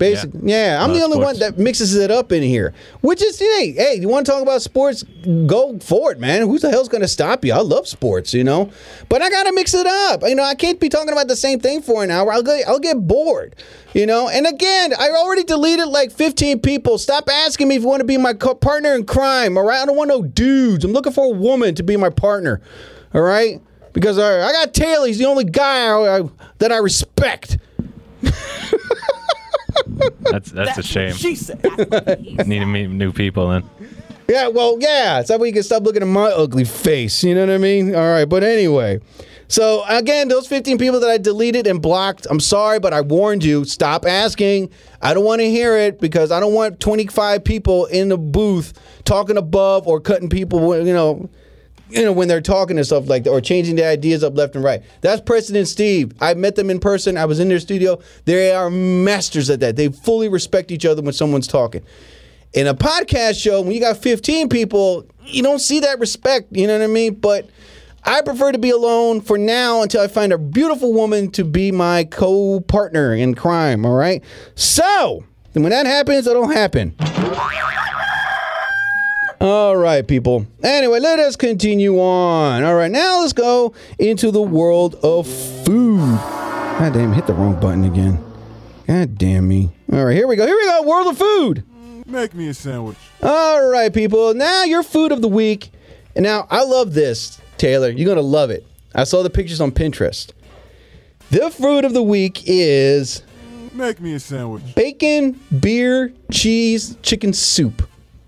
Basically, 0.00 0.40
yeah, 0.44 0.82
I'm 0.82 0.94
the 0.94 1.02
only 1.02 1.18
sports. 1.18 1.38
one 1.38 1.38
that 1.40 1.58
mixes 1.58 1.94
it 1.94 2.10
up 2.10 2.32
in 2.32 2.42
here. 2.42 2.72
Which 3.02 3.22
is, 3.22 3.38
hey, 3.38 3.72
hey, 3.72 3.98
you 4.00 4.08
want 4.08 4.24
to 4.24 4.32
talk 4.32 4.40
about 4.42 4.62
sports? 4.62 5.02
Go 5.46 5.78
for 5.78 6.10
it, 6.10 6.18
man. 6.18 6.40
Who 6.40 6.58
the 6.58 6.70
hell's 6.70 6.88
going 6.88 7.02
to 7.02 7.08
stop 7.08 7.44
you? 7.44 7.52
I 7.52 7.60
love 7.60 7.86
sports, 7.86 8.32
you 8.32 8.42
know, 8.42 8.70
but 9.10 9.20
I 9.20 9.28
got 9.28 9.42
to 9.42 9.52
mix 9.52 9.74
it 9.74 9.86
up. 9.86 10.22
You 10.22 10.34
know, 10.34 10.42
I 10.42 10.54
can't 10.54 10.80
be 10.80 10.88
talking 10.88 11.12
about 11.12 11.28
the 11.28 11.36
same 11.36 11.60
thing 11.60 11.82
for 11.82 12.02
an 12.02 12.10
hour. 12.10 12.32
I'll 12.32 12.42
get, 12.42 12.66
I'll 12.66 12.78
get 12.78 13.06
bored, 13.06 13.54
you 13.92 14.06
know. 14.06 14.30
And 14.30 14.46
again, 14.46 14.94
I 14.98 15.10
already 15.10 15.44
deleted 15.44 15.88
like 15.88 16.12
15 16.12 16.60
people. 16.60 16.96
Stop 16.96 17.28
asking 17.28 17.68
me 17.68 17.76
if 17.76 17.82
you 17.82 17.88
want 17.88 18.00
to 18.00 18.06
be 18.06 18.16
my 18.16 18.32
co- 18.32 18.54
partner 18.54 18.94
in 18.94 19.04
crime. 19.04 19.58
All 19.58 19.64
right, 19.64 19.82
I 19.82 19.84
don't 19.84 19.96
want 19.96 20.08
no 20.08 20.22
dudes. 20.22 20.82
I'm 20.82 20.92
looking 20.92 21.12
for 21.12 21.26
a 21.26 21.36
woman 21.36 21.74
to 21.74 21.82
be 21.82 21.98
my 21.98 22.08
partner. 22.08 22.62
All 23.12 23.20
right, 23.20 23.60
because 23.92 24.18
I 24.18 24.50
got 24.50 24.72
Taylor. 24.72 25.06
He's 25.08 25.18
the 25.18 25.26
only 25.26 25.44
guy 25.44 25.88
I, 25.88 26.20
I, 26.20 26.30
that 26.56 26.72
I 26.72 26.78
respect. 26.78 27.58
That's 30.30 30.50
that's 30.50 30.78
a 30.78 30.82
shame. 30.82 31.14
She 31.14 31.34
said. 31.34 31.62
Need 32.46 32.58
to 32.60 32.66
meet 32.66 32.88
new 32.88 33.12
people 33.12 33.48
then. 33.48 33.64
Yeah, 34.28 34.46
well, 34.46 34.76
yeah. 34.78 35.22
So 35.22 35.38
we 35.38 35.50
can 35.50 35.64
stop 35.64 35.82
looking 35.82 36.02
at 36.02 36.08
my 36.08 36.30
ugly 36.30 36.64
face. 36.64 37.24
You 37.24 37.34
know 37.34 37.46
what 37.46 37.52
I 37.52 37.58
mean? 37.58 37.94
All 37.96 38.12
right. 38.12 38.26
But 38.26 38.44
anyway, 38.44 39.00
so 39.48 39.82
again, 39.88 40.28
those 40.28 40.46
15 40.46 40.78
people 40.78 41.00
that 41.00 41.10
I 41.10 41.18
deleted 41.18 41.66
and 41.66 41.82
blocked, 41.82 42.28
I'm 42.30 42.38
sorry, 42.38 42.78
but 42.78 42.92
I 42.92 43.00
warned 43.00 43.42
you. 43.42 43.64
Stop 43.64 44.06
asking. 44.06 44.70
I 45.02 45.14
don't 45.14 45.24
want 45.24 45.40
to 45.40 45.50
hear 45.50 45.76
it 45.76 46.00
because 46.00 46.30
I 46.30 46.38
don't 46.38 46.54
want 46.54 46.78
25 46.78 47.42
people 47.42 47.86
in 47.86 48.10
the 48.10 48.16
booth 48.16 48.72
talking 49.04 49.36
above 49.36 49.88
or 49.88 50.00
cutting 50.00 50.28
people, 50.28 50.76
you 50.86 50.94
know. 50.94 51.28
You 51.90 52.04
know, 52.04 52.12
when 52.12 52.28
they're 52.28 52.40
talking 52.40 52.76
and 52.76 52.86
stuff 52.86 53.08
like 53.08 53.24
that, 53.24 53.30
or 53.30 53.40
changing 53.40 53.76
their 53.76 53.90
ideas 53.90 54.22
up 54.22 54.36
left 54.36 54.54
and 54.54 54.64
right. 54.64 54.82
That's 55.00 55.20
President 55.20 55.68
Steve. 55.68 56.12
I 56.20 56.34
met 56.34 56.56
them 56.56 56.70
in 56.70 56.78
person. 56.80 57.16
I 57.16 57.24
was 57.24 57.40
in 57.40 57.48
their 57.48 57.60
studio. 57.60 58.00
They 58.24 58.52
are 58.52 58.70
masters 58.70 59.50
at 59.50 59.60
that. 59.60 59.76
They 59.76 59.88
fully 59.88 60.28
respect 60.28 60.70
each 60.70 60.86
other 60.86 61.02
when 61.02 61.12
someone's 61.12 61.48
talking 61.48 61.82
in 62.52 62.66
a 62.66 62.74
podcast 62.74 63.40
show 63.40 63.60
when 63.62 63.72
you 63.72 63.80
got 63.80 63.96
15 63.96 64.48
people 64.48 65.06
you 65.24 65.42
don't 65.42 65.60
see 65.60 65.80
that 65.80 65.98
respect 66.00 66.48
you 66.50 66.66
know 66.66 66.76
what 66.76 66.84
i 66.84 66.88
mean 66.88 67.14
but 67.14 67.48
i 68.04 68.20
prefer 68.22 68.50
to 68.50 68.58
be 68.58 68.70
alone 68.70 69.20
for 69.20 69.38
now 69.38 69.82
until 69.82 70.00
i 70.00 70.08
find 70.08 70.32
a 70.32 70.38
beautiful 70.38 70.92
woman 70.92 71.30
to 71.30 71.44
be 71.44 71.70
my 71.70 72.02
co-partner 72.04 73.14
in 73.14 73.34
crime 73.34 73.86
all 73.86 73.94
right 73.94 74.24
so 74.56 75.24
when 75.52 75.70
that 75.70 75.86
happens 75.86 76.26
it'll 76.26 76.48
happen 76.48 76.94
all 79.40 79.76
right, 79.76 80.06
people. 80.06 80.46
Anyway, 80.62 81.00
let 81.00 81.18
us 81.18 81.34
continue 81.36 81.98
on. 81.98 82.62
All 82.62 82.74
right, 82.74 82.90
now 82.90 83.20
let's 83.20 83.32
go 83.32 83.72
into 83.98 84.30
the 84.30 84.42
world 84.42 84.96
of 85.02 85.26
food. 85.26 85.98
God 85.98 86.92
damn, 86.92 87.12
hit 87.12 87.26
the 87.26 87.32
wrong 87.34 87.58
button 87.58 87.84
again. 87.84 88.22
God 88.86 89.16
damn 89.16 89.48
me. 89.48 89.70
All 89.92 90.04
right, 90.04 90.16
here 90.16 90.26
we 90.26 90.36
go. 90.36 90.46
Here 90.46 90.56
we 90.56 90.64
go. 90.66 90.82
World 90.82 91.06
of 91.08 91.18
food. 91.18 91.64
Make 92.06 92.34
me 92.34 92.48
a 92.48 92.54
sandwich. 92.54 92.96
All 93.22 93.66
right, 93.68 93.92
people. 93.92 94.34
Now 94.34 94.64
your 94.64 94.82
food 94.82 95.12
of 95.12 95.22
the 95.22 95.28
week. 95.28 95.70
And 96.16 96.24
now 96.24 96.46
I 96.50 96.64
love 96.64 96.92
this, 96.92 97.40
Taylor. 97.56 97.88
You're 97.90 98.08
gonna 98.08 98.20
love 98.26 98.50
it. 98.50 98.66
I 98.94 99.04
saw 99.04 99.22
the 99.22 99.30
pictures 99.30 99.60
on 99.60 99.70
Pinterest. 99.70 100.32
The 101.30 101.50
food 101.50 101.84
of 101.84 101.94
the 101.94 102.02
week 102.02 102.42
is 102.46 103.22
Make 103.72 104.00
me 104.00 104.14
a 104.14 104.20
sandwich. 104.20 104.74
bacon, 104.74 105.38
beer, 105.60 106.12
cheese, 106.32 106.96
chicken 107.02 107.32
soup 107.32 107.82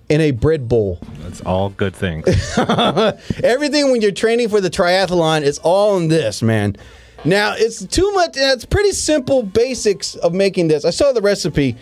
in 0.08 0.20
a 0.20 0.30
bread 0.30 0.68
bowl. 0.68 0.98
That's 1.20 1.40
all 1.42 1.70
good 1.70 1.94
things. 1.94 2.26
Everything 2.58 3.90
when 3.90 4.02
you're 4.02 4.12
training 4.12 4.48
for 4.48 4.60
the 4.60 4.70
triathlon 4.70 5.42
is 5.42 5.58
all 5.58 5.96
in 5.96 6.08
this, 6.08 6.42
man. 6.42 6.76
Now 7.24 7.54
it's 7.56 7.84
too 7.86 8.10
much. 8.12 8.32
It's 8.36 8.64
pretty 8.64 8.92
simple 8.92 9.42
basics 9.42 10.14
of 10.16 10.34
making 10.34 10.68
this. 10.68 10.84
I 10.84 10.90
saw 10.90 11.12
the 11.12 11.22
recipe. 11.22 11.76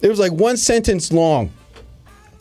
It 0.00 0.08
was 0.08 0.18
like 0.18 0.32
one 0.32 0.56
sentence 0.56 1.12
long. 1.12 1.52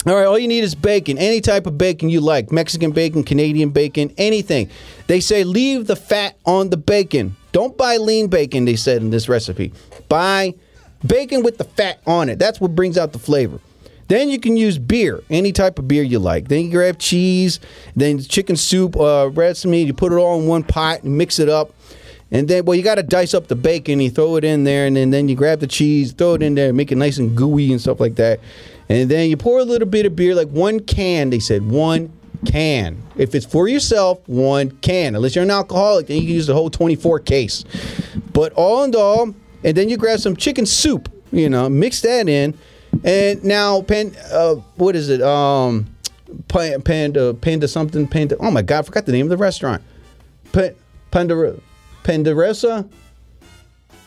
All 0.05 0.15
right, 0.15 0.25
all 0.25 0.39
you 0.39 0.47
need 0.47 0.63
is 0.63 0.73
bacon, 0.73 1.17
any 1.17 1.41
type 1.41 1.65
of 1.65 1.77
bacon 1.77 2.07
you 2.07 2.21
like 2.21 2.49
Mexican 2.49 2.91
bacon, 2.91 3.23
Canadian 3.23 3.71
bacon, 3.71 4.13
anything. 4.17 4.69
They 5.07 5.19
say 5.19 5.43
leave 5.43 5.87
the 5.87 5.97
fat 5.97 6.37
on 6.45 6.69
the 6.69 6.77
bacon. 6.77 7.35
Don't 7.51 7.77
buy 7.77 7.97
lean 7.97 8.27
bacon, 8.27 8.63
they 8.63 8.77
said 8.77 9.01
in 9.01 9.09
this 9.09 9.27
recipe. 9.27 9.73
Buy 10.07 10.53
bacon 11.05 11.43
with 11.43 11.57
the 11.57 11.65
fat 11.65 11.99
on 12.05 12.29
it. 12.29 12.39
That's 12.39 12.61
what 12.61 12.73
brings 12.73 12.97
out 12.97 13.11
the 13.11 13.19
flavor. 13.19 13.59
Then 14.07 14.29
you 14.29 14.39
can 14.39 14.55
use 14.55 14.77
beer, 14.77 15.21
any 15.29 15.51
type 15.51 15.79
of 15.79 15.87
beer 15.87 16.03
you 16.03 16.19
like. 16.19 16.47
Then 16.47 16.65
you 16.65 16.71
grab 16.71 16.97
cheese, 16.97 17.59
then 17.95 18.19
chicken 18.19 18.55
soup, 18.55 18.95
uh, 18.95 19.29
red 19.33 19.63
meat. 19.65 19.87
You 19.87 19.93
put 19.93 20.11
it 20.11 20.15
all 20.15 20.39
in 20.39 20.47
one 20.47 20.63
pot 20.63 21.03
and 21.03 21.17
mix 21.17 21.39
it 21.39 21.49
up. 21.49 21.73
And 22.29 22.47
then, 22.47 22.65
well, 22.65 22.75
you 22.75 22.83
got 22.83 22.95
to 22.95 23.03
dice 23.03 23.33
up 23.33 23.47
the 23.47 23.55
bacon. 23.55 23.99
You 23.99 24.09
throw 24.09 24.35
it 24.35 24.43
in 24.43 24.65
there, 24.65 24.85
and 24.85 24.95
then, 24.95 25.11
then 25.11 25.29
you 25.29 25.35
grab 25.35 25.59
the 25.59 25.67
cheese, 25.67 26.11
throw 26.11 26.33
it 26.33 26.41
in 26.41 26.55
there, 26.55 26.73
make 26.73 26.91
it 26.91 26.95
nice 26.95 27.17
and 27.17 27.35
gooey 27.35 27.71
and 27.71 27.79
stuff 27.79 27.99
like 27.99 28.15
that. 28.15 28.39
And 28.89 29.09
then 29.09 29.29
you 29.29 29.37
pour 29.37 29.59
a 29.59 29.63
little 29.63 29.87
bit 29.87 30.05
of 30.05 30.15
beer, 30.15 30.35
like 30.35 30.49
one 30.49 30.79
can. 30.81 31.29
They 31.29 31.39
said 31.39 31.69
one 31.69 32.11
can. 32.45 33.01
If 33.15 33.33
it's 33.35 33.45
for 33.45 33.67
yourself, 33.67 34.19
one 34.27 34.71
can. 34.71 35.15
Unless 35.15 35.35
you're 35.35 35.43
an 35.43 35.51
alcoholic, 35.51 36.07
then 36.07 36.17
you 36.17 36.23
can 36.23 36.35
use 36.35 36.47
the 36.47 36.53
whole 36.53 36.69
24 36.69 37.19
case. 37.21 37.63
But 38.33 38.53
all 38.53 38.83
in 38.83 38.95
all, 38.95 39.33
and 39.63 39.75
then 39.75 39.89
you 39.89 39.97
grab 39.97 40.19
some 40.19 40.35
chicken 40.35 40.65
soup. 40.65 41.11
You 41.31 41.49
know, 41.49 41.67
mix 41.69 42.01
that 42.01 42.29
in. 42.29 42.57
And 43.03 43.43
now, 43.43 43.81
pan, 43.81 44.15
uh, 44.31 44.55
what 44.75 44.95
is 44.95 45.09
it? 45.09 45.21
Um, 45.21 45.87
panda, 46.47 47.33
panda 47.33 47.67
something, 47.67 48.07
panda. 48.07 48.37
Oh 48.39 48.51
my 48.51 48.61
God, 48.61 48.79
I 48.79 48.81
forgot 48.83 49.05
the 49.05 49.11
name 49.11 49.25
of 49.25 49.29
the 49.29 49.37
restaurant. 49.37 49.81
Pa- 50.51 50.69
Panda, 51.11 51.55
Pandaresa. 52.03 52.89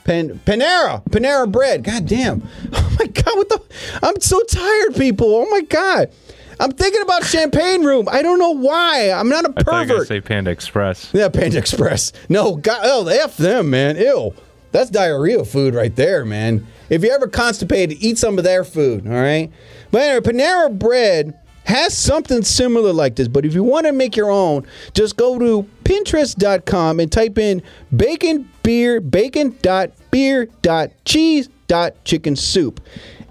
Pan, 0.05 0.41
Panera, 0.47 1.05
Panera 1.11 1.51
bread. 1.51 1.85
God 1.85 2.07
damn. 2.07 2.43
Oh 2.73 2.97
my 2.99 3.07
God, 3.07 3.37
what 3.37 3.49
the? 3.49 3.63
I'm 4.03 4.21
so 4.21 4.43
tired, 4.43 4.95
people. 4.95 5.27
Oh 5.35 5.47
my 5.51 5.63
God. 5.63 6.11
I'm 6.59 6.71
thinking 6.73 7.01
about 7.01 7.25
Champagne 7.25 7.83
Room. 7.83 8.07
I 8.11 8.21
don't 8.21 8.39
know 8.39 8.51
why. 8.51 9.11
I'm 9.11 9.31
not 9.31 9.47
a 9.47 9.55
I 9.57 9.63
thought 9.63 9.87
you 9.87 9.93
pervert. 9.95 10.09
say 10.09 10.21
Panda 10.21 10.51
Express. 10.51 11.09
Yeah, 11.15 11.31
Panda 11.31 11.57
Express. 11.57 12.13
No, 12.29 12.57
God, 12.57 12.81
oh, 12.83 13.07
F 13.07 13.39
them, 13.39 13.71
man. 13.71 13.97
Ew. 13.97 14.35
That's 14.73 14.91
diarrhea 14.91 15.45
food 15.47 15.75
right 15.75 15.95
there, 15.97 16.27
man. 16.27 16.67
If 16.91 17.03
you're 17.03 17.15
ever 17.15 17.29
constipated, 17.29 17.97
eat 18.01 18.19
some 18.19 18.37
of 18.37 18.45
their 18.45 18.65
food, 18.65 19.07
all 19.07 19.15
right? 19.15 19.51
But 19.91 20.03
anyway, 20.03 20.21
Panera 20.21 20.79
Bread 20.79 21.39
has 21.65 21.97
something 21.97 22.43
similar 22.43 22.93
like 22.93 23.17
this, 23.17 23.29
but 23.29 23.47
if 23.47 23.55
you 23.55 23.63
want 23.63 23.87
to 23.87 23.93
make 23.93 24.17
your 24.17 24.31
own, 24.31 24.67
just 24.93 25.17
go 25.17 25.39
to 25.39 25.67
Pinterest.com 25.85 27.01
and 27.01 27.11
type 27.11 27.39
in 27.39 27.63
bacon 27.97 28.51
beer, 28.63 29.01
bacon 29.01 29.57
dot 29.63 29.93
beer 30.11 30.47
dot 30.63 30.91
cheese 31.05 31.49
dot 31.69 31.95
chicken 32.05 32.35
soup. 32.35 32.81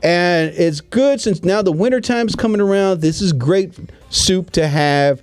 And 0.02 0.54
it's 0.56 0.80
good 0.80 1.20
since 1.20 1.44
now 1.44 1.62
the 1.62 1.74
winter 1.74 2.00
time's 2.00 2.36
coming 2.36 2.62
around. 2.62 3.02
This 3.02 3.22
is 3.22 3.34
great 3.34 3.78
soup 4.10 4.52
to 4.52 4.68
have 4.68 5.22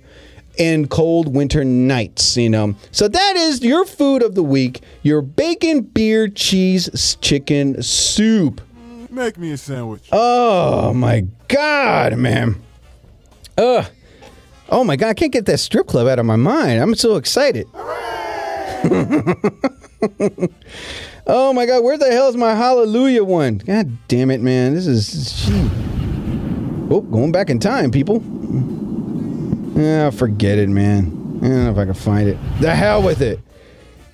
in 0.57 0.87
cold 0.87 1.33
winter 1.33 1.63
nights, 1.63 2.37
you 2.37 2.49
know. 2.49 2.75
So 2.91 3.07
that 3.07 3.35
is 3.35 3.63
your 3.63 3.85
food 3.85 4.23
of 4.23 4.35
the 4.35 4.43
week, 4.43 4.81
your 5.03 5.21
bacon, 5.21 5.81
beer, 5.81 6.27
cheese, 6.27 7.17
chicken 7.21 7.81
soup. 7.81 8.61
Make 9.09 9.37
me 9.37 9.51
a 9.51 9.57
sandwich. 9.57 10.07
Oh 10.11 10.93
my 10.93 11.25
god, 11.47 12.17
man. 12.17 12.61
Ugh. 13.57 13.85
Oh 14.69 14.83
my 14.83 14.95
god, 14.95 15.09
I 15.09 15.13
can't 15.13 15.31
get 15.31 15.45
that 15.45 15.59
strip 15.59 15.87
club 15.87 16.07
out 16.07 16.19
of 16.19 16.25
my 16.25 16.35
mind. 16.35 16.81
I'm 16.81 16.93
so 16.95 17.15
excited. 17.15 17.67
oh 21.25 21.53
my 21.53 21.65
god, 21.65 21.83
where 21.83 21.97
the 21.97 22.11
hell 22.11 22.27
is 22.27 22.35
my 22.35 22.53
hallelujah 22.53 23.23
one? 23.23 23.59
God 23.59 23.97
damn 24.07 24.29
it, 24.29 24.41
man. 24.41 24.75
This 24.75 24.87
is 24.87 25.45
gee. 25.45 25.69
Oh, 26.89 27.01
going 27.01 27.31
back 27.31 27.49
in 27.49 27.59
time, 27.59 27.91
people. 27.91 28.21
Yeah, 29.77 30.09
forget 30.09 30.57
it, 30.57 30.69
man. 30.69 31.39
I 31.41 31.47
don't 31.47 31.63
know 31.65 31.71
if 31.71 31.77
I 31.77 31.85
can 31.85 31.93
find 31.93 32.27
it. 32.27 32.37
The 32.59 32.73
hell 32.75 33.03
with 33.03 33.21
it. 33.21 33.39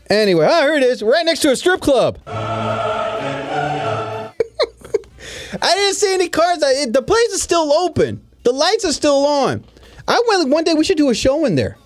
Anyway, 0.10 0.46
oh, 0.50 0.62
here 0.62 0.76
it 0.76 0.84
is, 0.84 1.02
right 1.02 1.26
next 1.26 1.40
to 1.42 1.52
a 1.52 1.56
strip 1.56 1.80
club. 1.80 2.20
I 2.28 4.32
didn't 5.62 5.96
see 5.96 6.14
any 6.14 6.28
cars. 6.30 6.62
I, 6.62 6.72
it- 6.84 6.94
the 6.94 7.02
place 7.02 7.30
is 7.30 7.42
still 7.42 7.72
open. 7.72 8.22
The 8.44 8.52
lights 8.52 8.84
are 8.84 8.92
still 8.92 9.26
on. 9.26 9.64
I 10.08 10.22
went 10.28 10.50
one 10.50 10.66
day. 10.66 10.74
We 10.74 10.84
should 10.84 10.98
do 10.98 11.10
a 11.10 11.16
show 11.16 11.46
in 11.46 11.56
there. 11.56 11.78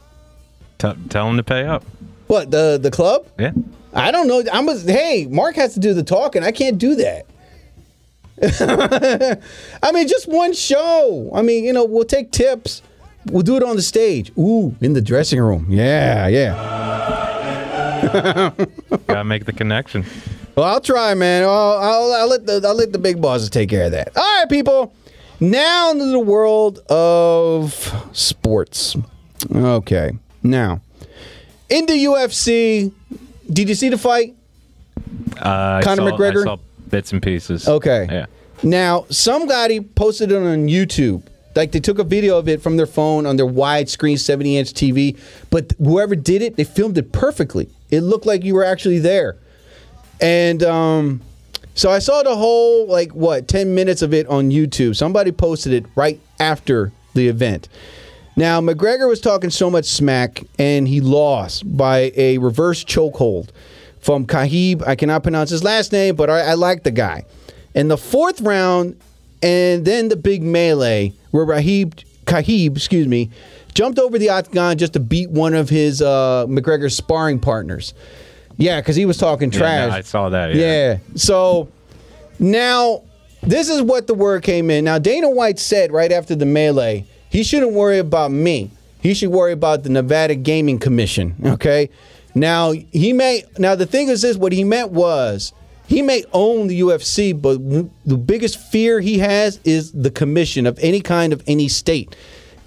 T- 0.79 0.93
tell 1.09 1.29
him 1.29 1.37
to 1.37 1.43
pay 1.43 1.63
up. 1.65 1.83
What 2.25 2.49
the 2.49 2.79
the 2.81 2.89
club? 2.89 3.27
Yeah. 3.37 3.51
I 3.93 4.09
don't 4.11 4.27
know. 4.27 4.43
I'm 4.51 4.67
a, 4.67 4.77
hey, 4.79 5.27
Mark 5.29 5.55
has 5.55 5.75
to 5.75 5.79
do 5.79 5.93
the 5.93 6.03
talking. 6.03 6.43
I 6.43 6.51
can't 6.51 6.79
do 6.79 6.95
that. 6.95 7.25
I 9.83 9.91
mean, 9.91 10.07
just 10.07 10.27
one 10.27 10.53
show. 10.53 11.29
I 11.33 11.43
mean, 11.43 11.63
you 11.63 11.73
know, 11.73 11.85
we'll 11.85 12.03
take 12.05 12.31
tips. 12.31 12.81
We'll 13.31 13.43
do 13.43 13.55
it 13.57 13.63
on 13.63 13.75
the 13.75 13.81
stage. 13.81 14.31
Ooh, 14.37 14.75
in 14.81 14.93
the 14.93 15.01
dressing 15.01 15.39
room. 15.39 15.65
Yeah, 15.69 16.27
yeah. 16.27 16.53
Gotta 19.07 19.23
make 19.23 19.45
the 19.45 19.53
connection. 19.53 20.05
Well, 20.55 20.65
I'll 20.65 20.81
try, 20.81 21.13
man. 21.13 21.43
I'll, 21.43 21.49
I'll, 21.49 22.13
I'll 22.13 22.27
let 22.29 22.45
the 22.45 22.61
I'll 22.65 22.75
let 22.75 22.91
the 22.91 22.99
big 22.99 23.21
bosses 23.21 23.49
take 23.49 23.69
care 23.69 23.85
of 23.85 23.91
that. 23.91 24.15
All 24.15 24.23
right, 24.39 24.49
people. 24.49 24.93
Now 25.39 25.91
into 25.91 26.05
the 26.05 26.19
world 26.19 26.79
of 26.89 27.73
sports. 28.11 28.95
Okay. 29.53 30.11
Now, 30.41 30.81
in 31.69 31.85
the 31.85 31.93
UFC, 31.93 32.91
did 33.51 33.69
you 33.69 33.75
see 33.75 33.89
the 33.89 33.97
fight? 33.97 34.35
Uh, 35.37 35.81
Conor 35.81 36.09
saw- 36.09 36.17
McGregor? 36.17 36.41
I 36.41 36.43
saw 36.43 36.57
bits 36.89 37.11
and 37.13 37.21
pieces. 37.21 37.67
Okay. 37.67 38.07
Yeah. 38.09 38.25
Now, 38.63 39.05
somebody 39.09 39.79
posted 39.81 40.31
it 40.31 40.37
on 40.37 40.67
YouTube. 40.67 41.21
Like 41.57 41.71
they 41.71 41.79
took 41.79 41.97
a 41.99 42.03
video 42.03 42.37
of 42.37 42.47
it 42.47 42.61
from 42.61 42.77
their 42.77 42.85
phone 42.85 43.25
on 43.25 43.35
their 43.35 43.47
widescreen 43.47 44.19
70 44.19 44.57
inch 44.57 44.73
TV, 44.73 45.17
but 45.49 45.73
whoever 45.79 46.15
did 46.15 46.41
it, 46.41 46.55
they 46.55 46.63
filmed 46.63 46.97
it 46.97 47.11
perfectly. 47.11 47.67
It 47.89 48.01
looked 48.01 48.25
like 48.25 48.43
you 48.43 48.53
were 48.53 48.63
actually 48.63 48.99
there. 48.99 49.37
And 50.21 50.61
um, 50.63 51.21
so 51.73 51.89
I 51.89 51.99
saw 51.99 52.23
the 52.23 52.35
whole, 52.35 52.87
like, 52.87 53.11
what, 53.13 53.47
10 53.47 53.73
minutes 53.75 54.01
of 54.01 54.13
it 54.13 54.27
on 54.27 54.49
YouTube. 54.51 54.95
Somebody 54.95 55.31
posted 55.31 55.73
it 55.73 55.85
right 55.95 56.19
after 56.39 56.91
the 57.13 57.27
event. 57.27 57.69
Now, 58.35 58.61
McGregor 58.61 59.07
was 59.07 59.19
talking 59.19 59.49
so 59.49 59.69
much 59.69 59.85
smack, 59.85 60.43
and 60.59 60.87
he 60.87 61.01
lost 61.01 61.77
by 61.77 62.11
a 62.15 62.37
reverse 62.37 62.83
chokehold 62.83 63.49
from 63.99 64.27
Kahib. 64.27 64.87
I 64.87 64.95
cannot 64.95 65.23
pronounce 65.23 65.49
his 65.49 65.63
last 65.63 65.91
name, 65.91 66.15
but 66.15 66.29
I, 66.29 66.41
I 66.41 66.53
like 66.53 66.83
the 66.83 66.91
guy. 66.91 67.25
In 67.73 67.87
the 67.87 67.97
fourth 67.97 68.41
round, 68.41 68.99
and 69.41 69.85
then 69.85 70.09
the 70.09 70.15
big 70.15 70.41
melee, 70.41 71.13
where 71.31 71.45
Rahib, 71.45 72.03
Kahib, 72.25 72.75
excuse 72.75 73.07
me, 73.07 73.29
jumped 73.73 73.99
over 73.99 74.17
the 74.17 74.29
octagon 74.29 74.77
just 74.77 74.93
to 74.93 74.99
beat 74.99 75.29
one 75.29 75.53
of 75.53 75.69
his 75.69 76.01
uh, 76.01 76.45
McGregor's 76.47 76.95
sparring 76.95 77.39
partners. 77.39 77.93
Yeah, 78.57 78.79
because 78.81 78.95
he 78.95 79.05
was 79.05 79.17
talking 79.17 79.51
Yeah, 79.51 79.59
trash. 79.59 79.89
no, 79.91 79.95
I 79.97 80.01
saw 80.01 80.29
that. 80.29 80.55
Yeah. 80.55 80.65
Yeah. 80.93 80.97
So 81.15 81.67
now 82.39 83.03
this 83.43 83.69
is 83.69 83.81
what 83.81 84.07
the 84.07 84.13
word 84.13 84.43
came 84.43 84.69
in. 84.69 84.83
Now 84.85 84.97
Dana 84.99 85.29
White 85.29 85.59
said 85.59 85.91
right 85.91 86.11
after 86.11 86.35
the 86.35 86.45
melee, 86.45 87.05
he 87.29 87.43
shouldn't 87.43 87.73
worry 87.73 87.99
about 87.99 88.31
me. 88.31 88.71
He 89.01 89.13
should 89.13 89.29
worry 89.29 89.51
about 89.51 89.83
the 89.83 89.89
Nevada 89.89 90.33
Gaming 90.35 90.79
Commission. 90.79 91.35
Okay. 91.45 91.89
Now 92.33 92.71
he 92.71 93.13
may. 93.13 93.43
Now 93.57 93.75
the 93.75 93.85
thing 93.85 94.09
is 94.09 94.21
this: 94.23 94.37
what 94.37 94.51
he 94.53 94.63
meant 94.63 94.91
was 94.91 95.53
he 95.87 96.01
may 96.01 96.23
own 96.33 96.67
the 96.67 96.81
UFC, 96.81 97.33
but 97.39 97.57
w- 97.57 97.89
the 98.05 98.17
biggest 98.17 98.59
fear 98.59 98.99
he 98.99 99.19
has 99.19 99.59
is 99.63 99.93
the 99.93 100.11
commission 100.11 100.67
of 100.67 100.77
any 100.79 100.99
kind 100.99 101.31
of 101.31 101.41
any 101.47 101.69
state. 101.69 102.15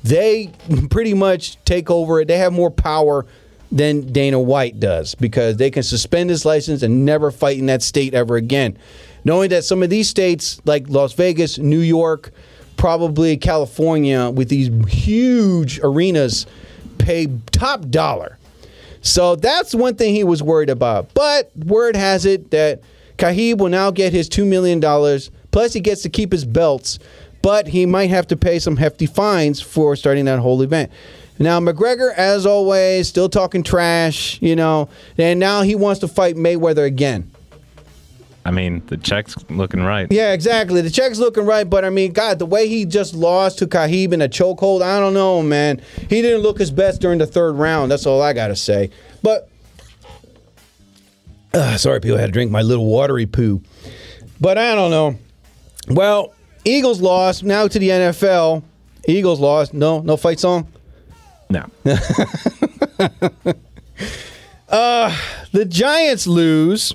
They 0.02 0.50
pretty 0.90 1.12
much 1.12 1.62
take 1.64 1.90
over 1.90 2.20
it. 2.20 2.28
They 2.28 2.38
have 2.38 2.54
more 2.54 2.70
power 2.70 3.26
than 3.70 4.11
Dana 4.12 4.40
White 4.40 4.80
does 4.80 5.14
because 5.14 5.59
they 5.59 5.70
can 5.70 5.83
suspend 5.83 6.30
his 6.30 6.44
license 6.44 6.83
and 6.83 7.04
never 7.04 7.30
fight 7.30 7.59
in 7.59 7.66
that 7.66 7.83
state 7.83 8.14
ever 8.14 8.37
again. 8.37 8.76
Knowing 9.24 9.50
that 9.50 9.64
some 9.64 9.83
of 9.83 9.90
these 9.90 10.09
states, 10.09 10.61
like 10.64 10.88
Las 10.88 11.12
Vegas, 11.12 11.59
New 11.59 11.80
York, 11.80 12.33
probably 12.78 13.37
California, 13.37 14.30
with 14.30 14.48
these 14.48 14.70
huge 14.90 15.78
arenas, 15.83 16.46
pay 16.96 17.28
top 17.52 17.90
dollar. 17.90 18.38
So 19.02 19.37
that's 19.37 19.74
one 19.74 19.94
thing 19.96 20.14
he 20.14 20.24
was 20.24 20.42
worried 20.42 20.70
about. 20.70 21.12
But 21.12 21.54
word 21.54 21.96
has 21.96 22.24
it 22.24 22.50
that 22.50 22.83
Kahib 23.20 23.59
will 23.59 23.68
now 23.68 23.90
get 23.90 24.14
his 24.14 24.30
$2 24.30 24.46
million, 24.46 24.80
plus 25.50 25.74
he 25.74 25.80
gets 25.80 26.00
to 26.02 26.09
keep 26.09 26.33
his 26.33 26.46
belts, 26.46 26.98
but 27.42 27.68
he 27.68 27.85
might 27.85 28.09
have 28.09 28.26
to 28.28 28.37
pay 28.37 28.59
some 28.59 28.78
hefty 28.78 29.04
fines 29.04 29.61
for 29.61 29.94
starting 29.94 30.24
that 30.24 30.38
whole 30.38 30.62
event. 30.62 30.90
Now, 31.38 31.61
McGregor, 31.61 32.14
as 32.14 32.46
always, 32.46 33.09
still 33.09 33.28
talking 33.28 33.62
trash, 33.62 34.40
you 34.40 34.56
know, 34.56 34.88
and 35.18 35.38
now 35.38 35.61
he 35.62 35.74
wants 35.74 36.00
to 36.00 36.09
fight 36.09 36.37
Mayweather 36.37 36.87
again. 36.87 37.30
I 38.46 38.52
mean, 38.52 38.83
the 38.87 38.96
check's 38.96 39.37
looking 39.50 39.83
right. 39.83 40.06
Yeah, 40.11 40.33
exactly. 40.33 40.80
The 40.80 40.90
check's 40.90 41.18
looking 41.18 41.44
right, 41.44 41.68
but 41.68 41.85
I 41.85 41.90
mean, 41.90 42.12
God, 42.12 42.38
the 42.38 42.46
way 42.46 42.68
he 42.68 42.87
just 42.87 43.14
lost 43.14 43.59
to 43.59 43.66
Kahib 43.66 44.14
in 44.14 44.22
a 44.22 44.28
chokehold, 44.30 44.80
I 44.80 44.98
don't 44.98 45.12
know, 45.12 45.42
man. 45.42 45.83
He 46.09 46.22
didn't 46.22 46.40
look 46.40 46.59
his 46.59 46.70
best 46.70 47.02
during 47.02 47.18
the 47.18 47.26
third 47.26 47.52
round. 47.52 47.90
That's 47.90 48.06
all 48.06 48.22
I 48.22 48.33
got 48.33 48.48
to 48.48 48.56
say. 48.56 48.90
But, 49.22 49.49
uh, 51.54 51.76
sorry, 51.76 52.00
people, 52.00 52.18
I 52.18 52.20
had 52.20 52.26
to 52.26 52.32
drink 52.32 52.50
my 52.50 52.62
little 52.62 52.86
watery 52.86 53.26
poo. 53.26 53.62
But 54.40 54.58
I 54.58 54.74
don't 54.74 54.90
know. 54.90 55.18
Well, 55.88 56.34
Eagles 56.64 57.00
lost. 57.00 57.44
Now 57.44 57.68
to 57.68 57.78
the 57.78 57.88
NFL. 57.88 58.62
Eagles 59.06 59.40
lost. 59.40 59.74
No, 59.74 60.00
no 60.00 60.16
fight 60.16 60.40
song. 60.40 60.68
No. 61.48 61.66
The 65.52 65.64
Giants 65.64 66.26
lose. 66.26 66.94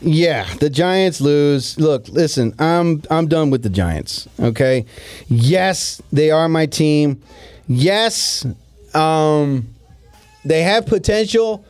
Yeah, 0.00 0.46
the 0.60 0.70
Giants 0.70 1.20
lose. 1.20 1.78
Look, 1.80 2.08
listen, 2.08 2.54
I'm 2.58 3.02
I'm 3.10 3.26
done 3.26 3.50
with 3.50 3.62
the 3.62 3.70
Giants. 3.70 4.28
Okay. 4.38 4.84
Yes, 5.28 6.00
they 6.12 6.30
are 6.30 6.48
my 6.48 6.66
team. 6.66 7.20
Yes, 7.66 8.46
um, 8.94 9.66
they 10.44 10.62
have 10.62 10.86
potential, 10.86 11.64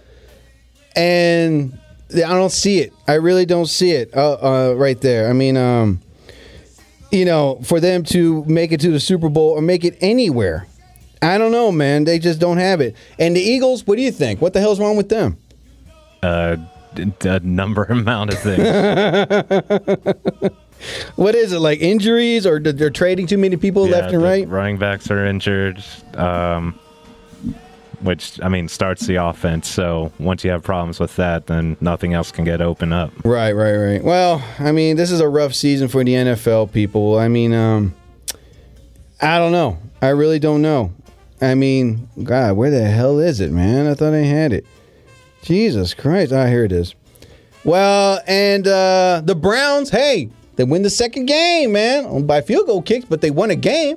and 0.96 1.78
I 2.14 2.20
don't 2.20 2.52
see 2.52 2.78
it. 2.80 2.92
I 3.06 3.14
really 3.14 3.46
don't 3.46 3.66
see 3.66 3.92
it 3.92 4.14
uh, 4.16 4.32
uh, 4.70 4.74
right 4.74 5.00
there. 5.00 5.28
I 5.28 5.32
mean, 5.32 5.56
um, 5.56 6.00
you 7.10 7.24
know, 7.24 7.60
for 7.64 7.80
them 7.80 8.02
to 8.04 8.44
make 8.44 8.72
it 8.72 8.80
to 8.80 8.90
the 8.90 9.00
Super 9.00 9.28
Bowl 9.28 9.50
or 9.50 9.60
make 9.62 9.84
it 9.84 9.96
anywhere, 10.00 10.66
I 11.22 11.38
don't 11.38 11.52
know, 11.52 11.70
man. 11.72 12.04
They 12.04 12.18
just 12.18 12.40
don't 12.40 12.58
have 12.58 12.80
it. 12.80 12.94
And 13.18 13.34
the 13.36 13.40
Eagles, 13.40 13.86
what 13.86 13.96
do 13.96 14.02
you 14.02 14.12
think? 14.12 14.40
What 14.40 14.52
the 14.52 14.60
hell's 14.60 14.78
wrong 14.80 14.96
with 14.96 15.08
them? 15.08 15.36
Uh, 16.22 16.56
a 16.96 17.40
number 17.40 17.84
amount 17.88 18.32
of 18.32 18.38
things. 18.40 18.64
What 21.16 21.34
is 21.34 21.52
it 21.52 21.58
like 21.58 21.80
injuries 21.80 22.46
or 22.46 22.60
they're 22.60 22.88
trading 22.90 23.26
too 23.26 23.36
many 23.36 23.56
people 23.56 23.86
Yeah, 23.88 23.96
left 23.96 24.14
and 24.14 24.22
right? 24.22 24.48
Running 24.48 24.78
backs 24.78 25.10
are 25.10 25.26
injured, 25.26 25.82
um, 26.14 26.78
which 28.00 28.40
I 28.42 28.48
mean 28.48 28.68
starts 28.68 29.06
the 29.06 29.16
offense. 29.16 29.68
So 29.68 30.12
once 30.18 30.44
you 30.44 30.50
have 30.50 30.62
problems 30.62 31.00
with 31.00 31.16
that, 31.16 31.46
then 31.46 31.76
nothing 31.80 32.14
else 32.14 32.30
can 32.30 32.44
get 32.44 32.60
open 32.60 32.92
up. 32.92 33.12
Right, 33.24 33.52
right, 33.52 33.76
right. 33.76 34.04
Well, 34.04 34.42
I 34.58 34.72
mean, 34.72 34.96
this 34.96 35.10
is 35.10 35.20
a 35.20 35.28
rough 35.28 35.54
season 35.54 35.88
for 35.88 36.04
the 36.04 36.12
NFL 36.12 36.72
people. 36.72 37.18
I 37.18 37.28
mean, 37.28 37.52
um, 37.52 37.94
I 39.20 39.38
don't 39.38 39.52
know. 39.52 39.78
I 40.00 40.08
really 40.08 40.38
don't 40.38 40.62
know. 40.62 40.92
I 41.40 41.54
mean, 41.54 42.08
God, 42.22 42.56
where 42.56 42.70
the 42.70 42.84
hell 42.84 43.18
is 43.18 43.40
it, 43.40 43.52
man? 43.52 43.86
I 43.86 43.94
thought 43.94 44.12
I 44.12 44.18
had 44.18 44.52
it. 44.52 44.66
Jesus 45.42 45.94
Christ! 45.94 46.32
Ah, 46.32 46.46
here 46.46 46.64
it 46.64 46.72
is. 46.72 46.94
Well, 47.64 48.20
and 48.26 48.66
uh, 48.66 49.22
the 49.24 49.34
Browns, 49.34 49.90
hey, 49.90 50.30
they 50.56 50.64
win 50.64 50.82
the 50.82 50.90
second 50.90 51.26
game, 51.26 51.72
man, 51.72 52.26
by 52.26 52.40
field 52.40 52.66
goal 52.66 52.82
kicks, 52.82 53.04
but 53.04 53.20
they 53.20 53.30
won 53.30 53.50
a 53.50 53.56
game. 53.56 53.96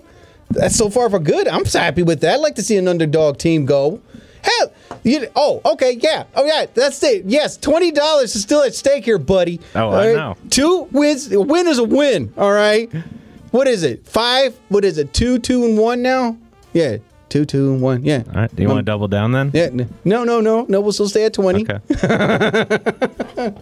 That's 0.53 0.75
so 0.75 0.89
far 0.89 1.09
for 1.09 1.19
good. 1.19 1.47
I'm 1.47 1.65
happy 1.65 2.03
with 2.03 2.21
that. 2.21 2.35
I'd 2.35 2.39
like 2.41 2.55
to 2.55 2.63
see 2.63 2.77
an 2.77 2.87
underdog 2.87 3.37
team 3.37 3.65
go. 3.65 4.01
Hell, 4.43 4.73
you, 5.03 5.27
oh, 5.35 5.61
okay, 5.65 5.97
yeah, 6.01 6.23
oh 6.35 6.43
yeah, 6.45 6.65
that's 6.73 7.01
it. 7.03 7.25
Yes, 7.25 7.57
twenty 7.57 7.91
dollars 7.91 8.35
is 8.35 8.41
still 8.41 8.63
at 8.63 8.73
stake 8.73 9.05
here, 9.05 9.19
buddy. 9.19 9.59
Oh, 9.75 9.89
All 9.89 9.93
I 9.93 10.07
right? 10.07 10.15
know. 10.15 10.35
Two 10.49 10.87
wins. 10.91 11.31
A 11.31 11.39
win 11.39 11.67
is 11.67 11.77
a 11.77 11.83
win. 11.83 12.33
All 12.37 12.51
right. 12.51 12.91
What 13.51 13.67
is 13.67 13.83
it? 13.83 14.07
Five? 14.07 14.57
What 14.69 14.83
is 14.83 14.97
it? 14.97 15.13
Two, 15.13 15.37
two, 15.37 15.63
and 15.65 15.77
one 15.77 16.01
now? 16.01 16.37
Yeah, 16.73 16.97
two, 17.29 17.45
two, 17.45 17.73
and 17.73 17.81
one. 17.81 18.03
Yeah. 18.03 18.23
All 18.29 18.33
right. 18.41 18.55
Do 18.55 18.63
you 18.63 18.67
want 18.67 18.79
to 18.79 18.83
double 18.83 19.07
down 19.07 19.31
then? 19.31 19.51
Yeah. 19.53 19.69
No, 20.05 20.23
no, 20.23 20.41
no, 20.41 20.65
no. 20.67 20.81
We'll 20.81 20.91
still 20.93 21.09
stay 21.09 21.25
at 21.25 21.33
twenty. 21.33 21.67
Okay. 21.69 21.79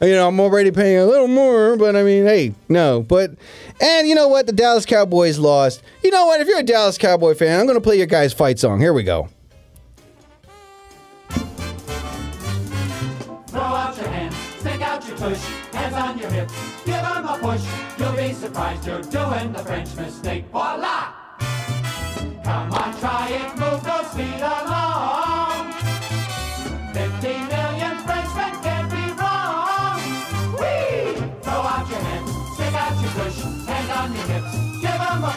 You 0.00 0.12
know, 0.12 0.28
I'm 0.28 0.38
already 0.38 0.70
paying 0.70 0.98
a 0.98 1.06
little 1.06 1.26
more, 1.26 1.76
but 1.76 1.96
I 1.96 2.04
mean, 2.04 2.24
hey, 2.24 2.54
no. 2.68 3.02
But, 3.02 3.32
and 3.80 4.06
you 4.08 4.14
know 4.14 4.28
what? 4.28 4.46
The 4.46 4.52
Dallas 4.52 4.86
Cowboys 4.86 5.38
lost. 5.38 5.82
You 6.04 6.12
know 6.12 6.26
what? 6.26 6.40
If 6.40 6.46
you're 6.46 6.60
a 6.60 6.62
Dallas 6.62 6.96
Cowboy 6.96 7.34
fan, 7.34 7.58
I'm 7.58 7.66
to 7.66 7.80
play 7.80 7.96
your 7.96 8.06
guys' 8.06 8.32
fight 8.32 8.60
song. 8.60 8.78
Here 8.80 8.92
we 8.92 9.02
go. 9.02 9.28
Throw 13.48 13.60
out 13.60 13.96
your 13.96 14.06
hands, 14.06 14.36
stick 14.60 14.80
out 14.82 15.08
your 15.08 15.16
hands 15.18 15.94
on 15.94 16.18
your 16.18 16.30
hips, 16.30 16.54
give 16.84 16.94
'em 16.94 17.26
a 17.26 17.38
push. 17.40 17.62
You'll 17.98 18.12
be 18.12 18.32
surprised 18.34 18.86
you're 18.86 19.02
doing 19.02 19.52
the 19.52 19.64
French 19.64 19.96
mistake. 19.96 20.44
Voila! 20.52 21.12
Come 22.44 22.72
on, 22.72 22.98
try 23.00 23.28
it, 23.30 23.58
move 23.58 23.82
those 23.82 24.14
feet 24.14 24.40
along. 24.40 25.37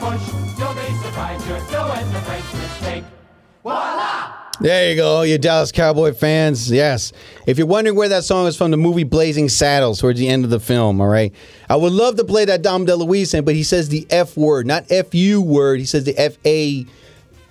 You're 0.01 1.59
doing 1.59 2.13
the 2.13 2.21
French 2.25 2.53
mistake. 2.53 3.03
Voila! 3.63 4.37
There 4.59 4.91
you 4.91 4.95
go, 4.95 5.21
you 5.23 5.37
Dallas 5.37 5.71
Cowboy 5.71 6.13
fans. 6.13 6.71
Yes. 6.71 7.13
If 7.47 7.57
you're 7.57 7.67
wondering 7.67 7.95
where 7.95 8.09
that 8.09 8.23
song 8.23 8.45
is 8.47 8.55
from, 8.55 8.71
the 8.71 8.77
movie 8.77 9.03
Blazing 9.03 9.49
Saddles, 9.49 9.99
towards 9.99 10.19
the 10.19 10.27
end 10.27 10.43
of 10.43 10.51
the 10.51 10.59
film, 10.59 11.01
all 11.01 11.07
right? 11.07 11.33
I 11.69 11.75
would 11.75 11.93
love 11.93 12.15
to 12.17 12.23
play 12.23 12.45
that 12.45 12.61
Dom 12.61 12.85
DeLuise 12.85 13.31
thing, 13.31 13.43
but 13.43 13.55
he 13.55 13.63
says 13.63 13.89
the 13.89 14.05
F 14.09 14.37
word, 14.37 14.67
not 14.67 14.85
F 14.91 15.15
U 15.15 15.41
word. 15.41 15.79
He 15.79 15.85
says 15.85 16.03
the 16.03 16.17
F 16.17 16.37
A 16.45 16.85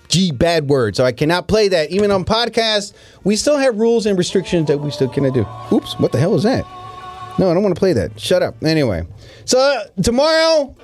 G 0.08 0.30
bad 0.32 0.68
word. 0.68 0.94
So 0.94 1.04
I 1.04 1.12
cannot 1.12 1.48
play 1.48 1.68
that. 1.68 1.90
Even 1.90 2.10
on 2.10 2.24
podcasts, 2.24 2.92
we 3.24 3.34
still 3.36 3.58
have 3.58 3.76
rules 3.76 4.06
and 4.06 4.16
restrictions 4.18 4.68
that 4.68 4.78
we 4.78 4.90
still 4.90 5.08
cannot 5.08 5.34
do. 5.34 5.46
Oops, 5.72 5.98
what 5.98 6.12
the 6.12 6.18
hell 6.18 6.34
is 6.34 6.44
that? 6.44 6.64
No, 7.38 7.50
I 7.50 7.54
don't 7.54 7.62
want 7.62 7.74
to 7.74 7.78
play 7.78 7.92
that. 7.92 8.20
Shut 8.20 8.42
up. 8.42 8.62
Anyway, 8.62 9.06
so 9.44 9.58
uh, 9.58 9.84
tomorrow, 10.02 10.76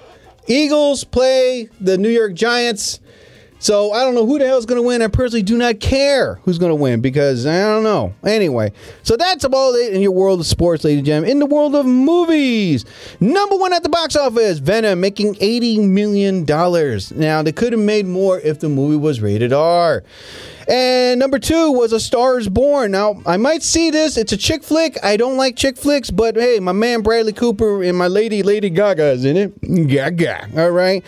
Eagles 0.46 1.04
play 1.04 1.68
the 1.80 1.98
New 1.98 2.10
York 2.10 2.34
Giants. 2.34 3.00
So 3.58 3.92
I 3.92 4.04
don't 4.04 4.14
know 4.14 4.26
who 4.26 4.38
the 4.38 4.46
hell 4.46 4.58
is 4.58 4.66
going 4.66 4.80
to 4.80 4.86
win. 4.86 5.00
I 5.00 5.08
personally 5.08 5.42
do 5.42 5.56
not 5.56 5.80
care 5.80 6.34
who's 6.44 6.58
going 6.58 6.70
to 6.70 6.76
win 6.76 7.00
because 7.00 7.46
I 7.46 7.62
don't 7.62 7.82
know. 7.84 8.14
Anyway, 8.22 8.70
so 9.02 9.16
that's 9.16 9.44
about 9.44 9.72
it 9.76 9.94
in 9.94 10.02
your 10.02 10.12
world 10.12 10.40
of 10.40 10.46
sports, 10.46 10.84
ladies 10.84 10.98
and 10.98 11.06
gentlemen. 11.06 11.30
In 11.30 11.38
the 11.38 11.46
world 11.46 11.74
of 11.74 11.86
movies, 11.86 12.84
number 13.18 13.56
one 13.56 13.72
at 13.72 13.82
the 13.82 13.88
box 13.88 14.14
office, 14.14 14.58
Venom 14.58 15.00
making 15.00 15.36
eighty 15.40 15.78
million 15.78 16.44
dollars. 16.44 17.12
Now 17.12 17.42
they 17.42 17.52
could 17.52 17.72
have 17.72 17.80
made 17.80 18.04
more 18.06 18.38
if 18.40 18.60
the 18.60 18.68
movie 18.68 18.98
was 18.98 19.22
rated 19.22 19.54
R. 19.54 20.04
And 20.68 21.20
number 21.20 21.38
two 21.38 21.70
was 21.72 21.92
A 21.92 22.00
Star 22.00 22.38
is 22.38 22.48
Born. 22.48 22.90
Now, 22.90 23.22
I 23.24 23.36
might 23.36 23.62
see 23.62 23.90
this. 23.90 24.16
It's 24.16 24.32
a 24.32 24.36
chick 24.36 24.64
flick. 24.64 24.96
I 25.04 25.16
don't 25.16 25.36
like 25.36 25.56
chick 25.56 25.76
flicks, 25.76 26.10
but 26.10 26.36
hey, 26.36 26.58
my 26.58 26.72
man 26.72 27.02
Bradley 27.02 27.32
Cooper 27.32 27.84
and 27.84 27.96
my 27.96 28.08
lady 28.08 28.42
Lady 28.42 28.70
Gaga 28.70 29.12
is 29.12 29.24
in 29.24 29.36
it. 29.36 29.88
Gaga. 29.88 30.48
All 30.56 30.70
right. 30.70 31.04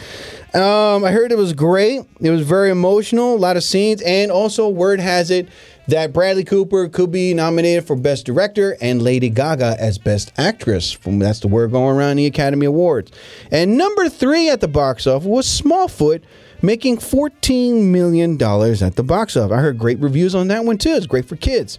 Um, 0.55 1.05
I 1.05 1.11
heard 1.11 1.33
it 1.33 1.39
was 1.39 1.53
great. 1.53 2.03
It 2.21 2.31
was 2.31 2.43
very 2.43 2.71
emotional, 2.71 3.35
a 3.35 3.39
lot 3.39 3.57
of 3.57 3.65
scenes, 3.65 4.01
and 4.03 4.31
also 4.31 4.69
word 4.69 5.01
has 5.01 5.31
it 5.31 5.49
that 5.89 6.13
Bradley 6.13 6.45
Cooper 6.45 6.89
could 6.89 7.11
be 7.11 7.33
nominated 7.33 7.87
for 7.87 7.97
Best 7.97 8.27
Director 8.27 8.77
and 8.81 9.01
Lady 9.03 9.31
Gaga 9.31 9.77
as 9.81 9.97
Best 9.99 10.33
Actress. 10.37 10.99
That's 11.05 11.41
the 11.41 11.49
word 11.49 11.73
going 11.73 11.97
around 11.97 12.17
the 12.17 12.27
Academy 12.27 12.67
Awards. 12.67 13.11
And 13.51 13.79
number 13.79 14.09
three 14.11 14.51
at 14.51 14.61
the 14.61 14.69
box 14.69 15.07
office 15.07 15.27
was 15.27 15.47
Smallfoot, 15.47 16.23
making 16.63 16.99
$14 16.99 17.85
million 17.85 18.33
at 18.35 18.97
the 18.97 19.05
box 19.05 19.37
office. 19.37 19.57
I 19.57 19.61
heard 19.61 19.79
great 19.79 19.99
reviews 19.99 20.35
on 20.35 20.49
that 20.49 20.65
one 20.65 20.79
too. 20.79 20.91
It's 20.91 21.07
great 21.07 21.25
for 21.25 21.37
kids. 21.37 21.79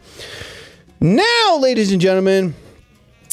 Now, 1.00 1.58
ladies 1.60 1.92
and 1.92 2.02
gentlemen, 2.02 2.56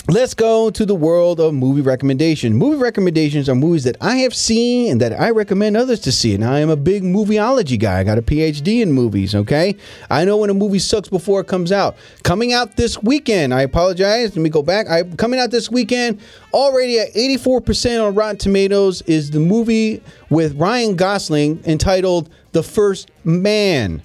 Let's 0.09 0.35
go 0.35 0.71
to 0.71 0.87
the 0.87 0.95
world 0.95 1.41
of 1.41 1.53
movie 1.53 1.81
recommendation. 1.81 2.55
Movie 2.55 2.77
recommendations 2.77 3.49
are 3.49 3.57
movies 3.57 3.83
that 3.83 3.97
I 4.01 4.19
have 4.19 4.37
seen 4.37 4.93
and 4.93 5.01
that 5.01 5.13
I 5.21 5.31
recommend 5.31 5.77
others 5.77 5.99
to 6.01 6.13
see. 6.13 6.33
And 6.33 6.45
I 6.45 6.61
am 6.61 6.71
a 6.71 6.77
big 6.77 7.03
movieology 7.03 7.77
guy. 7.77 7.99
I 7.99 8.05
got 8.05 8.17
a 8.17 8.23
PhD 8.23 8.83
in 8.83 8.93
movies, 8.93 9.35
okay? 9.35 9.75
I 10.09 10.25
know 10.25 10.37
when 10.37 10.49
a 10.49 10.55
movie 10.55 10.79
sucks 10.79 11.09
before 11.09 11.41
it 11.41 11.49
comes 11.49 11.73
out. 11.73 11.97
Coming 12.23 12.53
out 12.53 12.77
this 12.77 13.03
weekend, 13.03 13.53
I 13.53 13.63
apologize. 13.63 14.37
Let 14.37 14.43
me 14.43 14.49
go 14.49 14.63
back. 14.63 14.89
I 14.89 15.03
coming 15.03 15.41
out 15.41 15.51
this 15.51 15.73
weekend, 15.73 16.21
already 16.53 17.01
at 17.01 17.13
84% 17.13 18.07
on 18.07 18.15
Rotten 18.15 18.37
Tomatoes 18.37 19.03
is 19.03 19.33
the 19.33 19.41
movie 19.41 20.01
with 20.31 20.55
Ryan 20.55 20.95
Gosling 20.95 21.61
entitled 21.65 22.31
The 22.53 22.63
First 22.63 23.11
Man. 23.25 24.03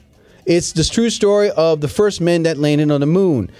It's 0.47 0.71
the 0.71 0.83
true 0.83 1.11
story 1.11 1.51
of 1.51 1.81
the 1.81 1.87
first 1.87 2.21
men 2.21 2.41
that 2.43 2.57
landed 2.57 2.89
on 2.89 3.01
the 3.01 3.05
moon 3.05 3.51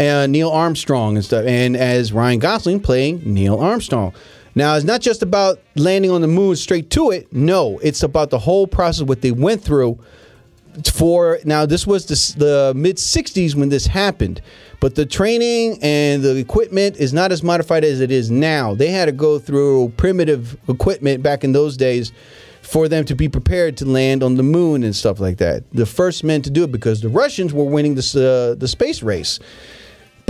uh, 0.00 0.26
Neil 0.26 0.50
Armstrong 0.50 1.16
and 1.16 1.24
stuff, 1.24 1.44
and 1.46 1.76
as 1.76 2.12
Ryan 2.12 2.38
Gosling 2.38 2.80
playing 2.80 3.22
Neil 3.24 3.58
Armstrong. 3.58 4.14
Now, 4.54 4.74
it's 4.74 4.84
not 4.84 5.00
just 5.00 5.22
about 5.22 5.60
landing 5.76 6.10
on 6.10 6.22
the 6.22 6.28
moon 6.28 6.56
straight 6.56 6.90
to 6.90 7.10
it. 7.10 7.32
No, 7.32 7.78
it's 7.82 8.02
about 8.02 8.30
the 8.30 8.38
whole 8.38 8.66
process, 8.66 9.04
what 9.04 9.20
they 9.20 9.30
went 9.30 9.62
through 9.62 9.98
for. 10.92 11.38
Now, 11.44 11.66
this 11.66 11.86
was 11.86 12.06
the, 12.06 12.38
the 12.38 12.72
mid 12.74 12.96
60s 12.96 13.54
when 13.54 13.68
this 13.68 13.86
happened, 13.86 14.40
but 14.80 14.96
the 14.96 15.06
training 15.06 15.78
and 15.82 16.22
the 16.22 16.36
equipment 16.36 16.96
is 16.96 17.12
not 17.12 17.30
as 17.30 17.42
modified 17.42 17.84
as 17.84 18.00
it 18.00 18.10
is 18.10 18.30
now. 18.30 18.74
They 18.74 18.88
had 18.88 19.06
to 19.06 19.12
go 19.12 19.38
through 19.38 19.92
primitive 19.96 20.56
equipment 20.68 21.22
back 21.22 21.44
in 21.44 21.52
those 21.52 21.76
days 21.76 22.12
for 22.62 22.88
them 22.88 23.04
to 23.04 23.14
be 23.14 23.28
prepared 23.28 23.76
to 23.78 23.84
land 23.84 24.22
on 24.22 24.34
the 24.36 24.42
moon 24.42 24.82
and 24.82 24.94
stuff 24.94 25.18
like 25.20 25.38
that. 25.38 25.64
The 25.72 25.86
first 25.86 26.24
men 26.24 26.42
to 26.42 26.50
do 26.50 26.64
it 26.64 26.72
because 26.72 27.00
the 27.00 27.08
Russians 27.08 27.52
were 27.52 27.64
winning 27.64 27.94
this, 27.94 28.14
uh, 28.14 28.54
the 28.58 28.68
space 28.68 29.02
race. 29.02 29.38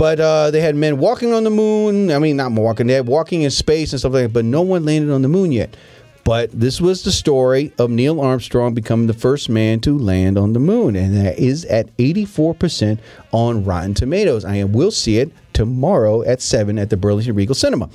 But 0.01 0.19
uh, 0.19 0.49
they 0.49 0.61
had 0.61 0.75
men 0.75 0.97
walking 0.97 1.31
on 1.31 1.43
the 1.43 1.51
moon. 1.51 2.09
I 2.09 2.17
mean, 2.17 2.35
not 2.35 2.53
walking, 2.53 2.87
they 2.87 2.93
had 2.93 3.05
walking 3.05 3.43
in 3.43 3.51
space 3.51 3.93
and 3.93 3.99
stuff 3.99 4.13
like 4.13 4.23
that, 4.23 4.33
but 4.33 4.45
no 4.45 4.63
one 4.63 4.83
landed 4.83 5.13
on 5.13 5.21
the 5.21 5.27
moon 5.27 5.51
yet. 5.51 5.77
But 6.23 6.49
this 6.51 6.81
was 6.81 7.03
the 7.03 7.11
story 7.11 7.71
of 7.77 7.91
Neil 7.91 8.19
Armstrong 8.19 8.73
becoming 8.73 9.05
the 9.05 9.13
first 9.13 9.47
man 9.47 9.79
to 9.81 9.95
land 9.95 10.39
on 10.39 10.53
the 10.53 10.59
moon, 10.59 10.95
and 10.95 11.15
that 11.15 11.37
is 11.37 11.65
at 11.65 11.95
84% 11.97 12.97
on 13.31 13.63
Rotten 13.63 13.93
Tomatoes. 13.93 14.43
I 14.43 14.63
will 14.63 14.89
see 14.89 15.19
it 15.19 15.31
tomorrow 15.53 16.23
at 16.23 16.41
7 16.41 16.79
at 16.79 16.89
the 16.89 16.97
Burlington 16.97 17.35
Regal 17.35 17.53
Cinema. 17.53 17.87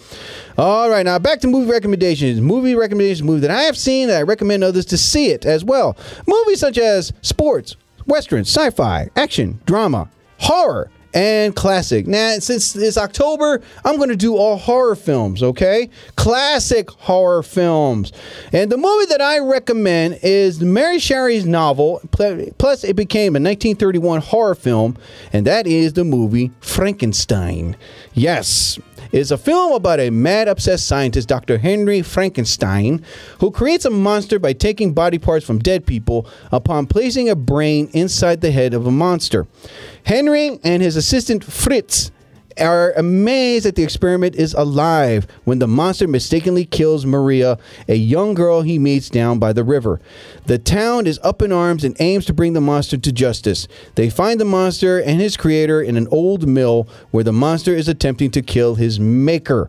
All 0.56 0.88
right, 0.88 1.04
now 1.04 1.18
back 1.18 1.40
to 1.40 1.48
movie 1.48 1.72
recommendations. 1.72 2.40
Movie 2.40 2.76
recommendations, 2.76 3.24
movie 3.24 3.40
that 3.40 3.50
I 3.50 3.62
have 3.62 3.76
seen 3.76 4.06
that 4.06 4.18
I 4.18 4.22
recommend 4.22 4.62
others 4.62 4.86
to 4.86 4.96
see 4.96 5.32
it 5.32 5.44
as 5.44 5.64
well. 5.64 5.96
Movies 6.28 6.60
such 6.60 6.78
as 6.78 7.12
sports, 7.22 7.74
western, 8.06 8.42
sci 8.42 8.70
fi, 8.70 9.08
action, 9.16 9.60
drama, 9.66 10.08
horror, 10.38 10.88
and 11.16 11.56
classic. 11.56 12.06
Now, 12.06 12.38
since 12.40 12.76
it's 12.76 12.98
October, 12.98 13.62
I'm 13.86 13.96
going 13.96 14.10
to 14.10 14.16
do 14.16 14.36
all 14.36 14.58
horror 14.58 14.94
films, 14.94 15.42
okay? 15.42 15.88
Classic 16.16 16.90
horror 16.90 17.42
films. 17.42 18.12
And 18.52 18.70
the 18.70 18.76
movie 18.76 19.06
that 19.06 19.22
I 19.22 19.38
recommend 19.38 20.18
is 20.22 20.60
Mary 20.60 20.98
Shelley's 20.98 21.46
novel, 21.46 22.02
plus 22.12 22.84
it 22.84 22.96
became 22.96 23.34
a 23.34 23.40
1931 23.40 24.20
horror 24.20 24.54
film, 24.54 24.98
and 25.32 25.46
that 25.46 25.66
is 25.66 25.94
the 25.94 26.04
movie 26.04 26.52
Frankenstein. 26.60 27.76
Yes, 28.12 28.78
is 29.12 29.30
a 29.30 29.38
film 29.38 29.72
about 29.72 30.00
a 30.00 30.10
mad, 30.10 30.48
obsessed 30.48 30.86
scientist, 30.86 31.28
Dr. 31.28 31.58
Henry 31.58 32.02
Frankenstein, 32.02 33.04
who 33.40 33.50
creates 33.50 33.84
a 33.84 33.90
monster 33.90 34.38
by 34.38 34.52
taking 34.52 34.92
body 34.92 35.18
parts 35.18 35.44
from 35.44 35.58
dead 35.58 35.86
people 35.86 36.26
upon 36.52 36.86
placing 36.86 37.28
a 37.28 37.36
brain 37.36 37.88
inside 37.92 38.40
the 38.40 38.50
head 38.50 38.74
of 38.74 38.86
a 38.86 38.90
monster. 38.90 39.46
Henry 40.04 40.58
and 40.62 40.82
his 40.82 40.96
assistant 40.96 41.44
Fritz 41.44 42.10
are 42.58 42.92
amazed 42.92 43.64
that 43.64 43.74
the 43.74 43.82
experiment 43.82 44.36
is 44.36 44.54
alive 44.54 45.26
when 45.44 45.58
the 45.58 45.66
monster 45.66 46.08
mistakenly 46.08 46.64
kills 46.64 47.04
Maria, 47.04 47.58
a 47.88 47.94
young 47.94 48.34
girl 48.34 48.62
he 48.62 48.78
meets 48.78 49.10
down 49.10 49.38
by 49.38 49.52
the 49.52 49.64
river. 49.64 50.00
The 50.46 50.58
town 50.58 51.06
is 51.06 51.18
up 51.22 51.42
in 51.42 51.52
arms 51.52 51.84
and 51.84 51.96
aims 52.00 52.26
to 52.26 52.32
bring 52.32 52.52
the 52.52 52.60
monster 52.60 52.96
to 52.96 53.12
justice. 53.12 53.68
They 53.94 54.10
find 54.10 54.40
the 54.40 54.44
monster 54.44 54.98
and 54.98 55.20
his 55.20 55.36
creator 55.36 55.82
in 55.82 55.96
an 55.96 56.08
old 56.10 56.48
mill 56.48 56.88
where 57.10 57.24
the 57.24 57.32
monster 57.32 57.74
is 57.74 57.88
attempting 57.88 58.30
to 58.32 58.42
kill 58.42 58.76
his 58.76 58.98
maker. 58.98 59.68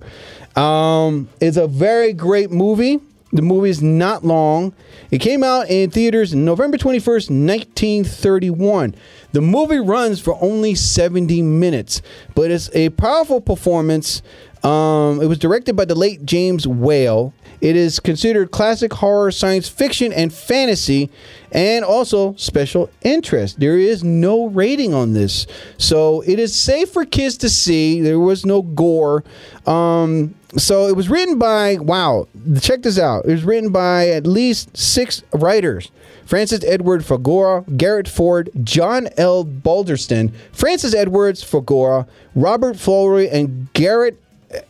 Um, 0.56 1.30
it's 1.40 1.58
a 1.58 1.68
very 1.68 2.14
great 2.14 2.52
movie. 2.52 3.00
The 3.34 3.42
movie 3.42 3.70
is 3.70 3.82
not 3.82 4.24
long. 4.24 4.74
It 5.12 5.20
came 5.20 5.44
out 5.44 5.70
in 5.70 5.90
theaters 5.90 6.34
November 6.34 6.78
21st, 6.78 7.30
1931. 7.30 8.96
The 9.34 9.42
movie 9.42 9.80
runs 9.80 10.22
for 10.22 10.38
only 10.42 10.76
70 10.76 11.42
minutes, 11.42 12.02
but 12.36 12.52
it's 12.52 12.70
a 12.74 12.90
powerful 12.90 13.42
performance. 13.42 14.22
Um, 14.68 15.22
it 15.22 15.28
was 15.28 15.40
directed 15.40 15.78
by 15.78 15.86
the 15.86 15.96
late 15.96 16.26
James 16.26 16.68
Whale. 16.68 17.34
It 17.62 17.78
is 17.78 18.02
considered 18.02 18.52
classic 18.52 18.92
horror, 18.92 19.32
science 19.32 19.70
fiction, 19.70 20.12
and 20.12 20.32
fantasy, 20.34 21.10
and 21.54 21.86
also 21.86 22.36
special 22.36 22.90
interest. 23.02 23.62
There 23.62 23.78
is 23.78 24.04
no 24.04 24.48
rating 24.48 24.94
on 24.94 25.14
this, 25.14 25.48
so 25.78 26.22
it 26.22 26.38
is 26.38 26.54
safe 26.54 26.90
for 26.90 27.06
kids 27.06 27.38
to 27.38 27.50
see. 27.50 28.02
There 28.02 28.20
was 28.20 28.46
no 28.46 28.62
gore. 28.62 29.24
Um, 29.66 30.36
so 30.58 30.88
it 30.88 30.98
was 30.98 31.08
written 31.08 31.40
by, 31.40 31.78
wow, 31.78 32.28
check 32.60 32.82
this 32.82 33.00
out. 33.00 33.26
It 33.26 33.32
was 33.32 33.44
written 33.46 33.72
by 33.72 34.10
at 34.10 34.28
least 34.28 34.76
six 34.76 35.24
writers. 35.34 35.92
Francis 36.26 36.66
Edward 36.66 37.04
Fagora, 37.04 37.64
Garrett 37.78 38.10
Fort, 38.10 38.50
John 38.66 39.08
L. 39.16 39.46
Balderston, 39.46 40.34
Francis 40.52 40.94
Edwards 40.94 41.42
Fagora, 41.42 42.06
Robert 42.36 42.76
Florey, 42.76 43.32
and 43.32 43.72
Garrett 43.72 44.22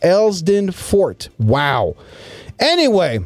Elsden 0.02 0.72
Fort. 0.72 1.28
Wow. 1.38 1.96
Anyway, 2.58 3.20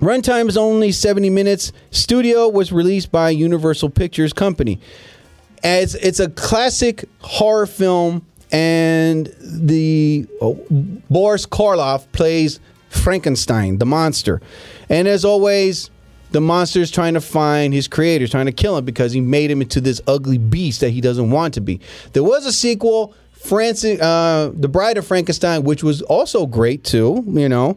runtime 0.00 0.48
is 0.48 0.56
only 0.56 0.92
70 0.92 1.30
minutes. 1.30 1.72
Studio 1.90 2.48
was 2.48 2.72
released 2.72 3.10
by 3.10 3.30
Universal 3.30 3.90
Pictures 3.90 4.32
Company. 4.32 4.78
As 5.64 5.94
it's 5.94 6.20
a 6.20 6.28
classic 6.30 7.04
horror 7.20 7.66
film, 7.66 8.26
and 8.52 9.34
the 9.40 10.26
oh, 10.42 10.54
Boris 11.08 11.46
Karloff 11.46 12.10
plays 12.12 12.60
Frankenstein, 12.90 13.78
the 13.78 13.86
monster. 13.86 14.42
And 14.90 15.08
as 15.08 15.24
always, 15.24 15.90
the 16.32 16.40
monster 16.40 16.80
is 16.80 16.90
trying 16.90 17.14
to 17.14 17.20
find 17.20 17.72
his 17.72 17.88
creator, 17.88 18.28
trying 18.28 18.46
to 18.46 18.52
kill 18.52 18.76
him 18.76 18.84
because 18.84 19.12
he 19.12 19.20
made 19.20 19.50
him 19.50 19.62
into 19.62 19.80
this 19.80 20.02
ugly 20.06 20.38
beast 20.38 20.80
that 20.80 20.90
he 20.90 21.00
doesn't 21.00 21.30
want 21.30 21.54
to 21.54 21.62
be. 21.62 21.80
There 22.12 22.22
was 22.22 22.44
a 22.44 22.52
sequel, 22.52 23.14
Francis, 23.42 24.00
uh, 24.00 24.52
The 24.54 24.68
Bride 24.68 24.98
of 24.98 25.06
Frankenstein, 25.06 25.64
which 25.64 25.82
was 25.82 26.00
also 26.02 26.46
great 26.46 26.84
too, 26.84 27.24
you 27.26 27.48
know. 27.48 27.76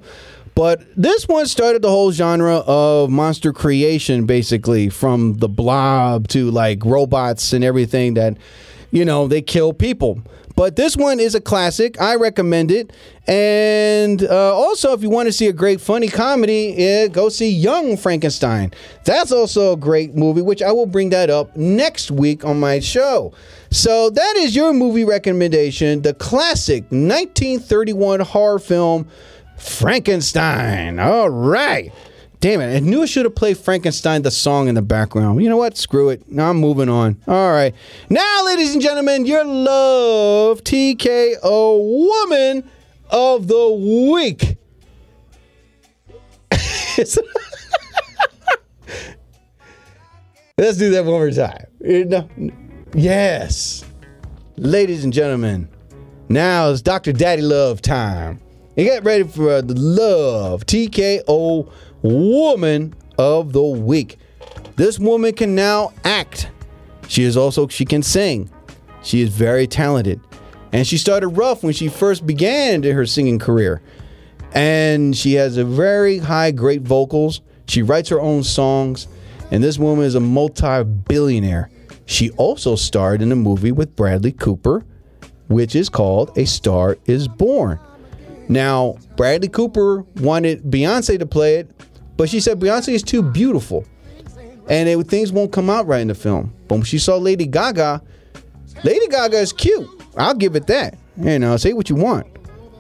But 0.54 0.84
this 0.96 1.28
one 1.28 1.48
started 1.48 1.82
the 1.82 1.90
whole 1.90 2.12
genre 2.14 2.64
of 2.66 3.10
monster 3.10 3.52
creation, 3.52 4.26
basically, 4.26 4.90
from 4.90 5.34
the 5.40 5.50
blob 5.50 6.30
to 6.30 6.50
like 6.50 6.86
robots 6.86 7.52
and 7.52 7.64
everything 7.64 8.14
that, 8.14 8.38
you 8.92 9.04
know, 9.04 9.28
they 9.28 9.42
kill 9.42 9.74
people. 9.74 10.22
But 10.56 10.76
this 10.76 10.96
one 10.96 11.20
is 11.20 11.36
a 11.36 11.42
classic. 11.42 12.00
I 12.00 12.16
recommend 12.16 12.72
it. 12.72 12.94
And 13.28 14.24
uh, 14.24 14.56
also, 14.56 14.94
if 14.94 15.02
you 15.02 15.10
want 15.10 15.28
to 15.28 15.34
see 15.34 15.48
a 15.48 15.54
great 15.54 15.82
funny 15.82 16.08
comedy, 16.08 16.76
eh, 16.78 17.08
go 17.08 17.30
see 17.30 17.50
Young 17.50 17.98
Frankenstein. 17.98 18.72
That's 19.04 19.32
also 19.32 19.74
a 19.74 19.78
great 19.78 20.16
movie, 20.16 20.42
which 20.42 20.62
I 20.62 20.72
will 20.72 20.86
bring 20.86 21.10
that 21.10 21.30
up 21.30 21.56
next 21.56 22.12
week 22.12 22.46
on 22.46 22.60
my 22.60 22.80
show. 22.80 23.34
So 23.72 24.10
that 24.10 24.36
is 24.38 24.56
your 24.56 24.74
movie 24.74 25.04
recommendation, 25.04 26.02
the 26.04 26.14
classic 26.14 26.84
1931 26.84 28.22
horror 28.22 28.60
film 28.60 29.08
Frankenstein. 29.58 31.00
All 31.00 31.30
right. 31.30 31.92
Damn 32.46 32.62
it. 32.62 32.76
I 32.76 32.80
knew 32.80 33.02
I 33.02 33.08
should 33.08 33.26
have 33.26 33.34
played 33.34 33.58
Frankenstein, 33.58 34.22
the 34.22 34.30
song 34.30 34.68
in 34.68 34.76
the 34.76 34.84
background. 34.84 35.42
You 35.42 35.50
know 35.50 35.58
what? 35.58 35.76
Screw 35.80 36.10
it. 36.10 36.32
Now 36.32 36.52
I'm 36.52 36.58
moving 36.58 36.90
on. 36.90 37.20
All 37.28 37.52
right. 37.52 37.74
Now, 38.08 38.46
ladies 38.46 38.72
and 38.72 38.84
gentlemen, 38.84 39.26
your 39.26 39.44
love 39.44 40.64
TKO 40.64 41.80
woman 42.08 42.70
of 43.10 43.48
the 43.48 44.12
week. 44.14 44.58
Let's 50.60 50.78
do 50.78 50.92
that 50.92 51.04
one 51.04 51.14
more 51.14 51.32
time. 51.32 51.66
Know- 51.82 52.30
Yes. 52.94 53.84
Ladies 54.56 55.04
and 55.04 55.12
gentlemen, 55.12 55.68
now 56.30 56.70
it's 56.70 56.84
Dr. 56.84 57.12
Daddy 57.12 57.42
Love 57.42 57.82
time. 57.82 58.40
You 58.78 58.84
get 58.84 59.04
ready 59.04 59.24
for 59.24 59.64
the 59.64 59.74
Love 59.74 60.68
TKO 60.68 61.72
Woman 62.06 62.94
of 63.18 63.52
the 63.52 63.64
Week. 63.64 64.20
This 64.76 65.00
woman 65.00 65.34
can 65.34 65.56
now 65.56 65.92
act. 66.04 66.52
She 67.08 67.24
is 67.24 67.36
also 67.36 67.68
she 67.68 67.84
can 67.84 68.04
sing. 68.04 68.48
She 69.02 69.22
is 69.22 69.30
very 69.30 69.66
talented. 69.66 70.22
And 70.72 70.86
she 70.86 71.00
started 71.00 71.30
rough 71.30 71.64
when 71.64 71.74
she 71.74 71.88
first 71.88 72.28
began 72.28 72.84
her 72.84 73.08
singing 73.08 73.40
career. 73.40 73.82
And 74.54 75.18
she 75.18 75.34
has 75.34 75.58
a 75.58 75.66
very 75.66 76.20
high 76.20 76.52
great 76.52 76.84
vocals. 76.84 77.42
She 77.68 77.82
writes 77.82 78.10
her 78.10 78.22
own 78.22 78.44
songs. 78.44 79.08
And 79.50 79.64
this 79.64 79.80
woman 79.80 80.06
is 80.06 80.14
a 80.14 80.20
multi-billionaire. 80.20 81.72
She 82.06 82.30
also 82.32 82.76
starred 82.76 83.24
in 83.24 83.32
a 83.32 83.36
movie 83.36 83.72
with 83.72 83.96
Bradley 83.96 84.32
Cooper, 84.32 84.86
which 85.48 85.76
is 85.76 85.90
called 85.90 86.38
A 86.38 86.46
Star 86.46 86.98
is 87.06 87.28
Born. 87.28 87.80
Now, 88.48 88.98
Bradley 89.18 89.50
Cooper 89.50 90.06
wanted 90.18 90.62
Beyonce 90.66 91.18
to 91.18 91.26
play 91.26 91.56
it, 91.56 91.72
but 92.18 92.30
she 92.30 92.40
said 92.40 92.60
Beyonce 92.60 92.94
is 92.94 93.04
too 93.04 93.22
beautiful. 93.22 93.86
And 94.68 94.90
it, 94.90 94.98
things 95.08 95.32
won't 95.32 95.52
come 95.52 95.70
out 95.70 95.86
right 95.86 96.02
in 96.02 96.08
the 96.08 96.16
film. 96.16 96.54
But 96.68 96.76
when 96.76 96.84
she 96.84 96.98
saw 96.98 97.18
Lady 97.18 97.46
Gaga, 97.46 98.02
Lady 98.84 99.08
Gaga 99.08 99.38
is 99.38 99.54
cute. 99.54 99.88
I'll 100.18 100.34
give 100.34 100.56
it 100.56 100.68
that. 100.68 100.98
You 101.18 101.40
know, 101.40 101.56
say 101.58 101.74
what 101.74 101.90
you 101.90 101.96
want. 101.96 102.26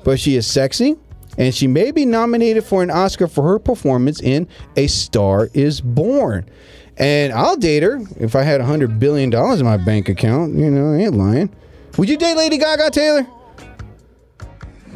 But 0.03 0.19
she 0.19 0.36
is 0.36 0.47
sexy, 0.47 0.95
and 1.38 1.53
she 1.53 1.67
may 1.67 1.91
be 1.91 2.05
nominated 2.05 2.63
for 2.63 2.81
an 2.81 2.89
Oscar 2.89 3.27
for 3.27 3.43
her 3.43 3.59
performance 3.59 4.21
in 4.21 4.47
A 4.77 4.88
Star 4.88 5.49
is 5.53 5.81
Born. 5.81 6.49
And 6.97 7.33
I'll 7.33 7.57
date 7.57 7.83
her 7.83 7.99
if 8.17 8.36
I 8.36 8.43
had 8.43 8.61
a 8.61 8.63
$100 8.63 8.99
billion 8.99 9.33
in 9.33 9.65
my 9.65 9.77
bank 9.77 10.09
account. 10.09 10.55
You 10.55 10.71
know, 10.71 10.93
I 10.93 11.05
ain't 11.05 11.15
lying. 11.15 11.53
Would 11.97 12.09
you 12.09 12.17
date 12.17 12.36
Lady 12.36 12.57
Gaga, 12.57 12.89
Taylor? 12.91 13.27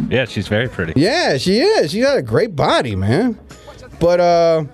Yeah, 0.10 0.26
she's 0.26 0.48
very 0.48 0.70
pretty. 0.70 0.94
Yeah, 0.96 1.38
she 1.38 1.60
is. 1.60 1.92
She's 1.92 2.04
got 2.04 2.18
a 2.18 2.22
great 2.22 2.56
body, 2.56 2.96
man. 2.96 3.38
But 4.00 4.20
uh 4.20 4.66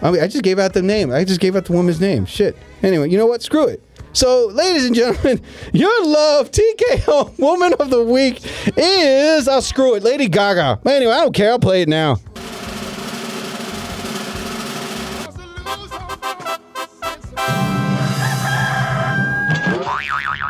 I, 0.00 0.10
mean, 0.10 0.22
I 0.22 0.26
just 0.26 0.42
gave 0.42 0.58
out 0.58 0.72
the 0.72 0.82
name. 0.82 1.12
I 1.12 1.24
just 1.24 1.40
gave 1.40 1.54
out 1.54 1.64
the 1.64 1.72
woman's 1.72 2.00
name. 2.00 2.26
Shit. 2.26 2.56
Anyway, 2.82 3.08
you 3.10 3.16
know 3.16 3.26
what? 3.26 3.42
Screw 3.42 3.66
it. 3.66 3.82
So, 4.12 4.48
ladies 4.48 4.84
and 4.84 4.94
gentlemen, 4.94 5.40
your 5.72 6.06
love 6.06 6.50
TKO 6.50 7.38
Woman 7.38 7.74
of 7.74 7.90
the 7.90 8.02
Week 8.04 8.40
is 8.76 9.48
I'll 9.48 9.62
screw 9.62 9.94
it, 9.94 10.02
Lady 10.02 10.28
Gaga. 10.28 10.80
Anyway, 10.84 11.12
I 11.12 11.20
don't 11.20 11.34
care. 11.34 11.52
I'll 11.52 11.58
play 11.58 11.82
it 11.82 11.88
now. 11.88 12.16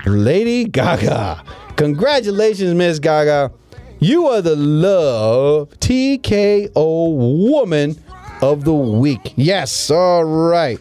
Lady 0.05 0.65
Gaga. 0.65 1.45
Congratulations, 1.77 2.75
Miss 2.75 2.99
Gaga. 2.99 3.53
You 4.01 4.27
are 4.27 4.43
the 4.43 4.57
love 4.57 5.71
TKO 5.79 6.73
woman 6.75 7.97
of 8.43 8.65
the 8.65 8.75
week. 8.75 9.33
Yes, 9.37 9.91
all 9.91 10.25
right. 10.25 10.79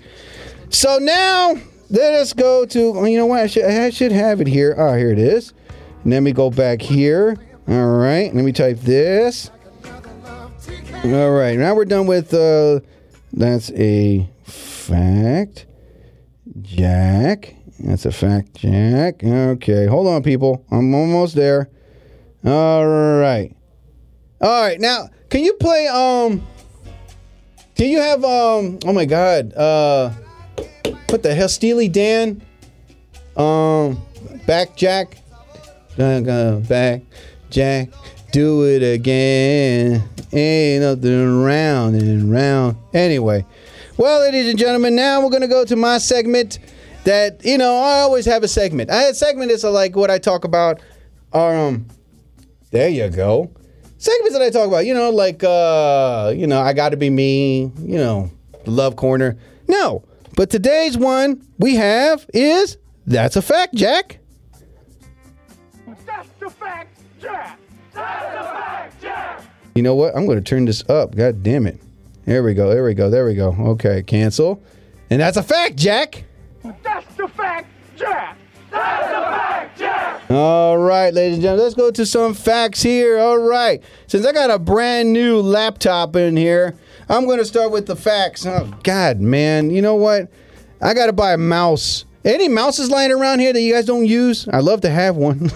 So 0.70 0.98
now 0.98 1.56
let 1.90 2.14
us 2.14 2.34
go 2.34 2.66
to. 2.66 2.80
oh, 2.98 3.06
You 3.06 3.18
know 3.18 3.26
what? 3.28 3.42
I 3.42 3.48
should, 3.48 3.66
I 3.66 3.90
should 3.92 4.12
have 4.12 4.42
it 4.42 4.48
here. 4.48 4.76
Oh, 4.78 4.96
here 4.98 5.12
it 5.12 5.20
is. 5.20 5.54
Let 6.04 6.22
me 6.22 6.32
go 6.34 6.50
back 6.50 6.82
here. 6.82 7.38
All 7.68 7.88
right. 7.98 8.34
Let 8.34 8.44
me 8.44 8.52
type 8.52 8.80
this. 8.80 9.52
All 11.04 11.32
right. 11.32 11.58
Now 11.58 11.76
we're 11.76 11.86
done 11.86 12.08
with. 12.08 12.34
Uh, 12.34 12.80
that's 13.34 13.72
a 13.72 14.28
fact. 14.44 15.68
Jack. 16.62 17.56
That's 17.80 18.06
a 18.06 18.12
fact, 18.12 18.56
Jack. 18.56 19.24
Okay, 19.24 19.88
hold 19.88 20.06
on, 20.08 20.22
people. 20.22 20.64
I'm 20.70 20.94
almost 20.94 21.34
there. 21.36 21.70
All 22.46 22.86
right. 22.88 23.56
All 24.40 24.62
right. 24.62 24.80
Now, 24.80 25.08
can 25.30 25.44
you 25.44 25.54
play? 25.54 25.88
Um, 25.88 26.46
can 27.82 27.90
you 27.90 28.00
have? 28.00 28.24
Um, 28.24 28.78
oh 28.86 28.94
my 28.94 29.06
God. 29.06 29.56
Uh, 29.56 30.12
what 31.10 31.24
the 31.24 31.34
hell, 31.34 31.50
Steely 31.50 31.88
Dan? 31.88 32.40
Um, 33.36 34.00
back, 34.46 34.76
Jack. 34.76 35.18
Back, 35.98 37.02
Jack. 37.50 37.90
Do 38.32 38.68
it 38.68 38.84
again. 38.84 40.08
Ain't 40.32 40.84
nothing 40.84 41.42
round 41.42 41.96
and 41.96 42.32
round. 42.32 42.78
Anyway, 42.94 43.44
well, 43.98 44.20
ladies 44.20 44.48
and 44.48 44.60
gentlemen, 44.60 44.96
now 44.96 45.20
we're 45.20 45.32
gonna 45.32 45.48
go 45.48 45.66
to 45.66 45.76
my 45.76 45.98
segment. 45.98 46.60
That 47.06 47.44
you 47.44 47.58
know, 47.58 47.78
I 47.78 48.02
always 48.02 48.26
have 48.26 48.44
a 48.44 48.48
segment. 48.48 48.92
I 48.92 48.98
had 48.98 49.16
segment 49.16 49.50
is 49.50 49.64
like 49.64 49.96
what 49.96 50.12
I 50.12 50.20
talk 50.20 50.44
about. 50.44 50.80
Um, 51.34 51.88
there 52.70 52.90
you 52.90 53.10
go. 53.10 53.50
Segments 54.02 54.34
that 54.34 54.42
I 54.42 54.50
talk 54.50 54.68
about, 54.68 54.88
you 54.88 54.96
know, 54.96 55.12
like 55.12 55.44
uh, 55.44 56.34
you 56.36 56.48
know, 56.48 56.60
I 56.60 56.74
gotta 56.74 56.98
be 56.98 57.12
me, 57.12 57.72
you 57.84 58.00
know, 58.00 58.32
the 58.66 58.72
love 58.72 58.96
corner. 58.96 59.38
No. 59.68 60.04
But 60.36 60.50
today's 60.50 60.98
one 60.98 61.46
we 61.60 61.76
have 61.76 62.26
is 62.34 62.80
that's 63.06 63.36
a 63.36 63.44
fact, 63.44 63.76
Jack. 63.76 64.18
That's 66.08 66.30
the 66.40 66.50
fact, 66.50 67.00
Jack. 67.22 67.60
That's 67.94 68.24
the 68.24 68.42
fact, 68.42 69.02
Jack. 69.04 69.44
You 69.76 69.84
know 69.84 69.94
what? 69.94 70.18
I'm 70.18 70.26
gonna 70.26 70.42
turn 70.42 70.66
this 70.66 70.84
up. 70.90 71.16
God 71.16 71.44
damn 71.44 71.68
it. 71.68 71.80
There 72.26 72.42
we 72.42 72.56
go, 72.56 72.72
there 72.72 72.84
we 72.84 72.96
go, 72.96 73.12
there 73.12 73.24
we 73.24 73.36
go. 73.36 73.56
Okay, 73.60 74.02
cancel. 74.02 74.64
And 75.12 75.22
that's 75.22 75.38
a 75.38 75.44
fact, 75.44 75.76
Jack. 75.76 76.24
That's 76.82 77.16
the 77.16 77.28
fact, 77.28 77.68
Jack. 77.96 78.36
That's 78.72 79.08
the 79.08 79.22
fact. 79.38 79.61
All 80.32 80.78
right, 80.78 81.14
ladies 81.14 81.36
and 81.36 81.42
gentlemen, 81.42 81.66
let's 81.66 81.76
go 81.76 81.92
to 81.92 82.06
some 82.06 82.34
facts 82.34 82.82
here. 82.82 83.20
All 83.20 83.38
right, 83.38 83.84
since 84.08 84.26
I 84.26 84.32
got 84.32 84.50
a 84.50 84.58
brand 84.58 85.12
new 85.12 85.42
laptop 85.42 86.16
in 86.16 86.38
here, 86.38 86.78
I'm 87.10 87.26
going 87.26 87.40
to 87.40 87.46
start 87.46 87.72
with 87.72 87.86
the 87.86 87.98
facts. 87.98 88.46
Oh, 88.46 88.74
God, 88.84 89.20
man, 89.20 89.72
you 89.72 89.82
know 89.82 89.96
what? 89.96 90.32
I 90.82 90.94
got 90.94 91.08
to 91.08 91.14
buy 91.14 91.34
a 91.34 91.38
mouse. 91.38 92.06
Any 92.24 92.48
mouses 92.48 92.90
lying 92.90 93.12
around 93.12 93.40
here 93.40 93.52
that 93.52 93.60
you 93.60 93.74
guys 93.74 93.86
don't 93.86 94.06
use? 94.06 94.48
I'd 94.48 94.64
love 94.64 94.80
to 94.82 94.90
have 94.90 95.18
one. 95.18 95.52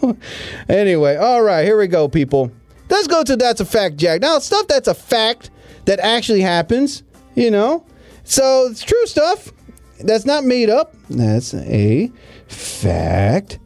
anyway, 0.68 1.16
all 1.16 1.42
right, 1.42 1.64
here 1.64 1.76
we 1.76 1.88
go, 1.88 2.06
people. 2.06 2.52
Let's 2.88 3.08
go 3.08 3.24
to 3.24 3.34
that's 3.34 3.60
a 3.60 3.64
fact, 3.64 3.96
Jack. 3.96 4.20
Now, 4.20 4.38
stuff 4.38 4.68
that's 4.68 4.86
a 4.86 4.94
fact 4.94 5.50
that 5.86 5.98
actually 5.98 6.42
happens, 6.42 7.02
you 7.34 7.50
know? 7.50 7.84
So 8.22 8.68
it's 8.70 8.84
true 8.84 9.06
stuff. 9.06 9.52
That's 9.98 10.24
not 10.24 10.44
made 10.44 10.70
up. 10.70 10.94
That's 11.08 11.52
a 11.52 12.12
fact. 12.46 13.58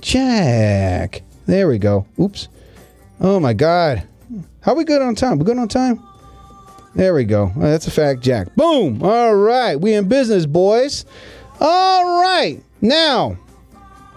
Jack. 0.00 1.22
There 1.46 1.68
we 1.68 1.78
go. 1.78 2.06
Oops. 2.18 2.48
Oh 3.20 3.40
my 3.40 3.52
God. 3.52 4.06
How 4.60 4.74
we 4.74 4.84
good 4.84 5.02
on 5.02 5.14
time? 5.14 5.38
We 5.38 5.44
good 5.44 5.58
on 5.58 5.68
time? 5.68 6.02
There 6.94 7.14
we 7.14 7.24
go. 7.24 7.52
That's 7.56 7.86
a 7.86 7.90
fact, 7.90 8.20
Jack. 8.20 8.54
Boom. 8.56 9.02
All 9.02 9.34
right. 9.34 9.76
We 9.76 9.94
in 9.94 10.08
business, 10.08 10.46
boys. 10.46 11.04
All 11.60 12.20
right. 12.22 12.62
Now, 12.80 13.36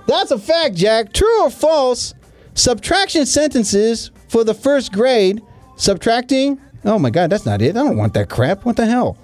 that's 0.07 0.31
a 0.31 0.39
fact, 0.39 0.75
Jack. 0.75 1.13
True 1.13 1.43
or 1.43 1.49
false? 1.49 2.13
Subtraction 2.55 3.25
sentences 3.25 4.11
for 4.27 4.43
the 4.43 4.53
first 4.53 4.91
grade. 4.91 5.41
Subtracting. 5.75 6.59
Oh 6.85 6.99
my 6.99 7.09
God, 7.09 7.29
that's 7.29 7.45
not 7.45 7.61
it. 7.61 7.77
I 7.77 7.83
don't 7.83 7.97
want 7.97 8.13
that 8.13 8.29
crap. 8.29 8.65
What 8.65 8.75
the 8.75 8.85
hell? 8.85 9.17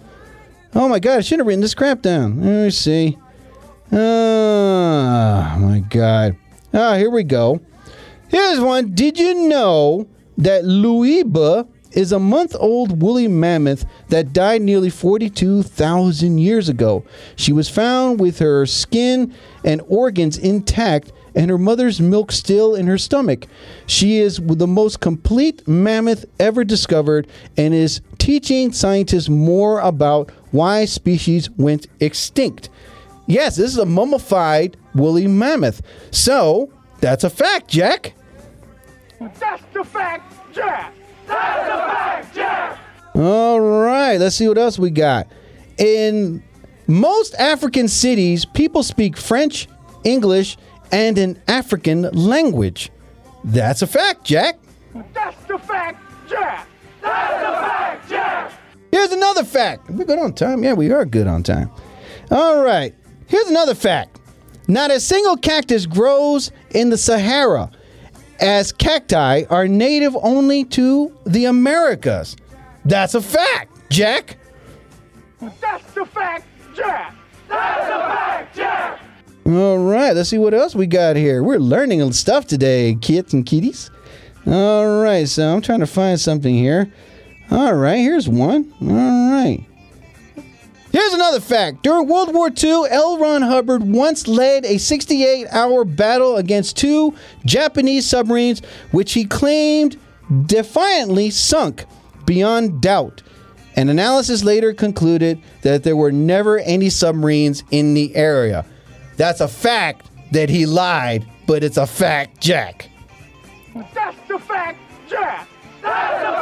Oh 0.74 0.88
my 0.88 1.00
God, 1.00 1.18
I 1.18 1.22
should 1.22 1.40
have 1.40 1.48
written 1.48 1.62
this 1.62 1.74
crap 1.74 2.02
down. 2.02 2.42
Let 2.42 2.66
me 2.66 2.70
see. 2.70 3.18
Oh 3.92 5.58
my 5.60 5.80
God. 5.90 6.36
Ah, 6.74 6.96
here 6.96 7.10
we 7.10 7.24
go. 7.24 7.62
Here's 8.28 8.60
one. 8.60 8.94
Did 8.94 9.18
you 9.18 9.48
know 9.48 10.08
that 10.38 10.64
Lyuba 10.64 11.68
is 11.92 12.12
a 12.12 12.20
month 12.20 12.56
old 12.60 13.02
woolly 13.02 13.28
mammoth 13.28 13.86
that 14.10 14.34
died 14.34 14.62
nearly 14.62 14.90
42,000 14.90 16.38
years 16.38 16.70
ago. 16.70 17.04
She 17.36 17.52
was 17.52 17.70
found 17.70 18.20
with 18.20 18.40
her 18.40 18.66
skin 18.66 19.34
and 19.64 19.82
organs 19.88 20.38
intact 20.38 21.12
and 21.36 21.50
her 21.50 21.58
mother's 21.58 22.00
milk 22.02 22.32
still 22.32 22.76
in 22.76 22.88
her 22.88 22.98
stomach. 22.98 23.48
She 23.86 24.20
is 24.20 24.38
the 24.38 24.68
most 24.68 25.00
complete 25.00 25.68
mammoth 25.68 26.26
ever 26.40 26.64
discovered 26.64 27.28
and 27.58 27.74
is 27.74 28.02
teaching 28.18 28.72
scientists 28.72 29.30
more 29.30 29.80
about 29.80 30.32
why 30.52 30.86
species 30.86 31.50
went 31.52 31.88
extinct. 32.00 32.70
Yes, 33.30 33.58
this 33.58 33.72
is 33.72 33.78
a 33.78 33.86
mummified 33.86 34.76
woolly 34.96 35.28
mammoth. 35.28 35.84
So, 36.10 36.74
that's 37.00 37.24
a 37.24 37.30
fact, 37.30 37.68
Jack. 37.68 38.14
That's 39.20 39.64
the 39.72 39.84
fact, 39.84 40.34
Jack. 40.52 40.94
That's 41.28 41.70
the 41.70 41.78
fact, 41.94 42.36
Jack. 42.36 42.80
All 43.14 43.62
right, 43.62 44.18
let's 44.18 44.36
see 44.36 44.48
what 44.48 44.58
else 44.58 44.80
we 44.80 44.90
got. 44.90 45.28
In 45.78 46.44
most 46.88 47.36
African 47.36 47.88
cities, 47.88 48.46
people 48.46 48.82
speak 48.82 49.16
French, 49.16 49.68
English, 50.04 50.58
and 50.92 51.20
an 51.20 51.40
African 51.48 52.10
language. 52.14 52.90
That's 53.44 53.84
a 53.84 53.88
fact, 53.88 54.24
Jack. 54.24 54.58
That's 55.14 55.44
the 55.44 55.60
fact, 55.60 56.02
Jack. 56.28 56.68
That's 57.02 57.44
the 57.44 57.68
fact, 57.68 58.10
Jack. 58.10 58.52
Here's 58.92 59.12
another 59.12 59.44
fact. 59.44 59.88
We're 59.92 60.06
good 60.06 60.18
on 60.18 60.34
time. 60.34 60.64
Yeah, 60.64 60.74
we 60.74 60.92
are 60.92 61.06
good 61.06 61.28
on 61.28 61.44
time. 61.44 61.70
All 62.32 62.64
right. 62.64 62.96
Here's 63.30 63.48
another 63.48 63.76
fact. 63.76 64.20
Not 64.68 64.92
a 64.92 65.00
single 65.00 65.38
cactus 65.38 65.86
grows 65.86 66.52
in 66.72 66.90
the 66.90 66.98
Sahara, 66.98 67.72
as 68.40 68.72
cacti 68.72 69.44
are 69.50 69.68
native 69.68 70.16
only 70.22 70.64
to 70.66 71.16
the 71.26 71.46
Americas. 71.46 72.36
That's 72.86 73.14
a 73.14 73.22
fact, 73.22 73.72
Jack. 73.92 74.38
That's 75.62 75.92
the 75.94 76.06
fact, 76.06 76.46
Jack. 76.76 77.16
That's 77.48 77.86
the 77.86 78.00
fact, 78.16 78.56
Jack. 78.56 79.00
All 79.46 79.78
right, 79.78 80.16
let's 80.16 80.30
see 80.30 80.38
what 80.38 80.54
else 80.54 80.76
we 80.76 80.88
got 80.88 81.16
here. 81.16 81.44
We're 81.44 81.60
learning 81.60 82.12
stuff 82.14 82.46
today, 82.48 82.96
kids 83.02 83.34
and 83.34 83.46
kitties. 83.46 83.92
All 84.48 85.02
right, 85.04 85.28
so 85.28 85.54
I'm 85.54 85.62
trying 85.62 85.82
to 85.82 85.88
find 85.88 86.20
something 86.20 86.56
here. 86.56 86.92
All 87.52 87.74
right, 87.74 87.98
here's 87.98 88.28
one. 88.28 88.74
All 88.82 88.88
right. 88.88 89.66
Here's 90.92 91.14
another 91.14 91.40
fact. 91.40 91.84
During 91.84 92.08
World 92.08 92.34
War 92.34 92.50
II, 92.50 92.86
L. 92.90 93.20
Ron 93.20 93.44
Hubbard 93.44 93.84
once 93.84 94.28
led 94.28 94.66
a 94.66 94.80
68 94.80 95.48
hour 95.52 95.86
battle 95.86 96.38
against 96.38 96.78
two 96.78 97.14
Japanese 97.46 98.08
submarines, 98.08 98.62
which 98.92 99.14
he 99.14 99.26
claimed 99.26 99.98
defiantly 100.46 101.30
sunk 101.30 101.86
beyond 102.26 102.82
doubt. 102.82 103.22
An 103.76 103.90
analysis 103.90 104.44
later 104.44 104.74
concluded 104.74 105.42
that 105.62 105.84
there 105.84 105.96
were 105.96 106.12
never 106.12 106.60
any 106.60 106.90
submarines 106.90 107.64
in 107.72 107.94
the 107.94 108.16
area. 108.16 108.66
That's 109.16 109.42
a 109.42 109.48
fact 109.48 110.08
that 110.32 110.50
he 110.50 110.66
lied, 110.66 111.26
but 111.46 111.64
it's 111.64 111.78
a 111.78 111.88
fact, 111.88 112.42
Jack. 112.42 112.90
That's 113.94 114.18
the 114.28 114.40
fact, 114.40 114.80
Jack. 115.08 115.48
That's 115.82 116.24
the. 116.24 116.39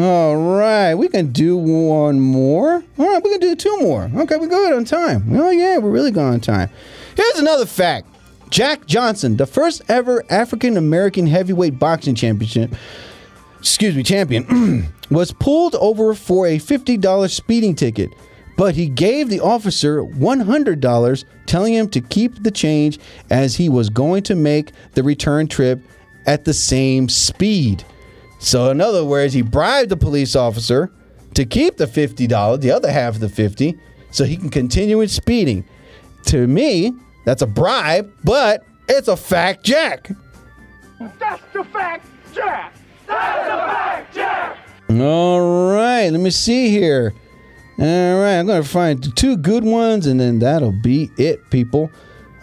All 0.00 0.36
right, 0.36 0.94
we 0.94 1.08
can 1.08 1.32
do 1.32 1.56
one 1.56 2.20
more. 2.20 2.84
All 2.98 3.06
right, 3.12 3.20
we 3.20 3.30
can 3.30 3.40
do 3.40 3.56
two 3.56 3.80
more. 3.80 4.08
Okay, 4.14 4.36
we're 4.36 4.46
good 4.46 4.72
on 4.72 4.84
time. 4.84 5.24
Oh, 5.36 5.50
yeah, 5.50 5.78
we're 5.78 5.90
really 5.90 6.12
good 6.12 6.22
on 6.22 6.38
time. 6.38 6.70
Here's 7.16 7.40
another 7.40 7.66
fact 7.66 8.06
Jack 8.48 8.86
Johnson, 8.86 9.36
the 9.36 9.46
first 9.46 9.82
ever 9.88 10.22
African 10.30 10.76
American 10.76 11.26
heavyweight 11.26 11.80
boxing 11.80 12.14
championship, 12.14 12.72
excuse 13.58 13.96
me, 13.96 14.04
champion, 14.04 14.86
was 15.10 15.32
pulled 15.32 15.74
over 15.74 16.14
for 16.14 16.46
a 16.46 16.58
$50 16.58 17.28
speeding 17.28 17.74
ticket, 17.74 18.10
but 18.56 18.76
he 18.76 18.88
gave 18.88 19.28
the 19.28 19.40
officer 19.40 20.04
$100, 20.04 21.24
telling 21.46 21.74
him 21.74 21.88
to 21.88 22.00
keep 22.00 22.40
the 22.44 22.52
change 22.52 23.00
as 23.30 23.56
he 23.56 23.68
was 23.68 23.90
going 23.90 24.22
to 24.22 24.36
make 24.36 24.70
the 24.92 25.02
return 25.02 25.48
trip 25.48 25.80
at 26.24 26.44
the 26.44 26.54
same 26.54 27.08
speed. 27.08 27.84
So, 28.38 28.70
in 28.70 28.80
other 28.80 29.04
words, 29.04 29.34
he 29.34 29.42
bribed 29.42 29.90
the 29.90 29.96
police 29.96 30.36
officer 30.36 30.90
to 31.34 31.44
keep 31.44 31.76
the 31.76 31.86
$50, 31.86 32.60
the 32.60 32.70
other 32.70 32.90
half 32.90 33.14
of 33.14 33.20
the 33.20 33.28
50, 33.28 33.78
so 34.10 34.24
he 34.24 34.36
can 34.36 34.48
continue 34.48 34.98
his 34.98 35.12
speeding. 35.12 35.64
To 36.26 36.46
me, 36.46 36.92
that's 37.24 37.42
a 37.42 37.46
bribe, 37.46 38.10
but 38.24 38.64
it's 38.88 39.08
a 39.08 39.16
fact, 39.16 39.64
Jack. 39.64 40.10
That's 41.18 41.42
the 41.52 41.64
fact, 41.64 42.06
Jack. 42.32 42.74
That's 43.06 43.48
the 43.48 43.56
fact, 43.56 44.14
Jack. 44.14 44.58
All 44.90 45.72
right, 45.72 46.08
let 46.08 46.20
me 46.20 46.30
see 46.30 46.70
here. 46.70 47.12
All 47.78 47.84
right, 47.84 48.38
I'm 48.38 48.46
going 48.46 48.62
to 48.62 48.68
find 48.68 49.16
two 49.16 49.36
good 49.36 49.62
ones 49.62 50.06
and 50.06 50.18
then 50.18 50.38
that'll 50.38 50.72
be 50.72 51.10
it, 51.18 51.50
people. 51.50 51.90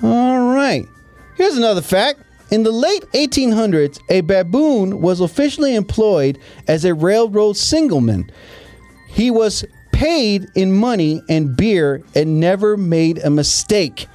All 0.03 0.53
right, 0.53 0.85
here's 1.35 1.57
another 1.57 1.81
fact. 1.81 2.21
In 2.51 2.63
the 2.63 2.71
late 2.71 3.03
1800s, 3.13 3.99
a 4.09 4.21
baboon 4.21 5.01
was 5.01 5.19
officially 5.19 5.75
employed 5.75 6.37
as 6.67 6.85
a 6.85 6.93
railroad 6.93 7.57
signalman. 7.57 8.31
He 9.07 9.31
was 9.31 9.65
paid 9.91 10.45
in 10.55 10.73
money 10.73 11.21
and 11.29 11.55
beer 11.55 12.03
and 12.13 12.39
never 12.39 12.77
made 12.77 13.17
a 13.19 13.29
mistake. 13.29 14.07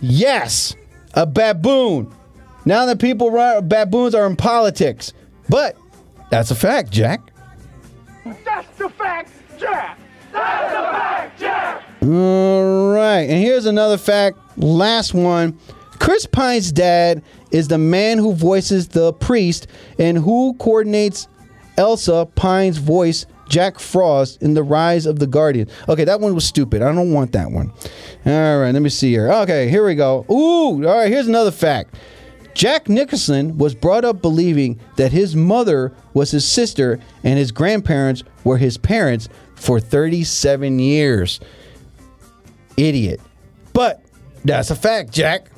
Yes, 0.00 0.76
a 1.14 1.26
baboon. 1.26 2.14
Now 2.64 2.86
that 2.86 3.00
people 3.00 3.30
run, 3.30 3.66
baboons 3.66 4.14
are 4.14 4.26
in 4.26 4.36
politics, 4.36 5.12
but 5.48 5.76
that's 6.30 6.50
a 6.50 6.54
fact, 6.54 6.90
Jack. 6.90 7.20
That's 8.44 8.78
the 8.78 8.88
fact, 8.90 9.30
Jack. 9.58 9.98
That's 10.32 10.72
the 10.72 10.82
fact, 10.82 11.40
Jack. 11.40 11.82
All 12.02 12.92
right, 12.92 13.22
and 13.22 13.42
here's 13.42 13.66
another 13.66 13.96
fact. 13.96 14.38
Last 14.56 15.14
one. 15.14 15.58
Chris 15.98 16.26
Pine's 16.26 16.72
dad 16.72 17.22
is 17.56 17.68
the 17.68 17.78
man 17.78 18.18
who 18.18 18.34
voices 18.34 18.88
the 18.88 19.12
priest 19.14 19.66
and 19.98 20.18
who 20.18 20.54
coordinates 20.54 21.26
Elsa 21.78 22.28
Pine's 22.34 22.78
voice, 22.78 23.26
Jack 23.48 23.78
Frost, 23.78 24.42
in 24.42 24.54
The 24.54 24.62
Rise 24.62 25.06
of 25.06 25.18
the 25.18 25.26
Guardian. 25.26 25.68
Okay, 25.88 26.04
that 26.04 26.20
one 26.20 26.34
was 26.34 26.44
stupid. 26.44 26.82
I 26.82 26.92
don't 26.94 27.12
want 27.12 27.32
that 27.32 27.50
one. 27.50 27.72
All 28.26 28.58
right, 28.60 28.72
let 28.72 28.82
me 28.82 28.90
see 28.90 29.10
here. 29.10 29.32
Okay, 29.32 29.68
here 29.68 29.86
we 29.86 29.94
go. 29.94 30.26
Ooh, 30.30 30.86
all 30.86 30.98
right, 30.98 31.10
here's 31.10 31.28
another 31.28 31.50
fact. 31.50 31.94
Jack 32.54 32.88
Nicholson 32.88 33.58
was 33.58 33.74
brought 33.74 34.04
up 34.04 34.22
believing 34.22 34.80
that 34.96 35.12
his 35.12 35.36
mother 35.36 35.94
was 36.14 36.30
his 36.30 36.46
sister 36.46 36.98
and 37.22 37.38
his 37.38 37.52
grandparents 37.52 38.22
were 38.44 38.56
his 38.56 38.78
parents 38.78 39.28
for 39.54 39.80
37 39.80 40.78
years. 40.78 41.40
Idiot. 42.76 43.20
But 43.72 44.02
that's 44.44 44.70
a 44.70 44.76
fact, 44.76 45.12
Jack. 45.12 45.50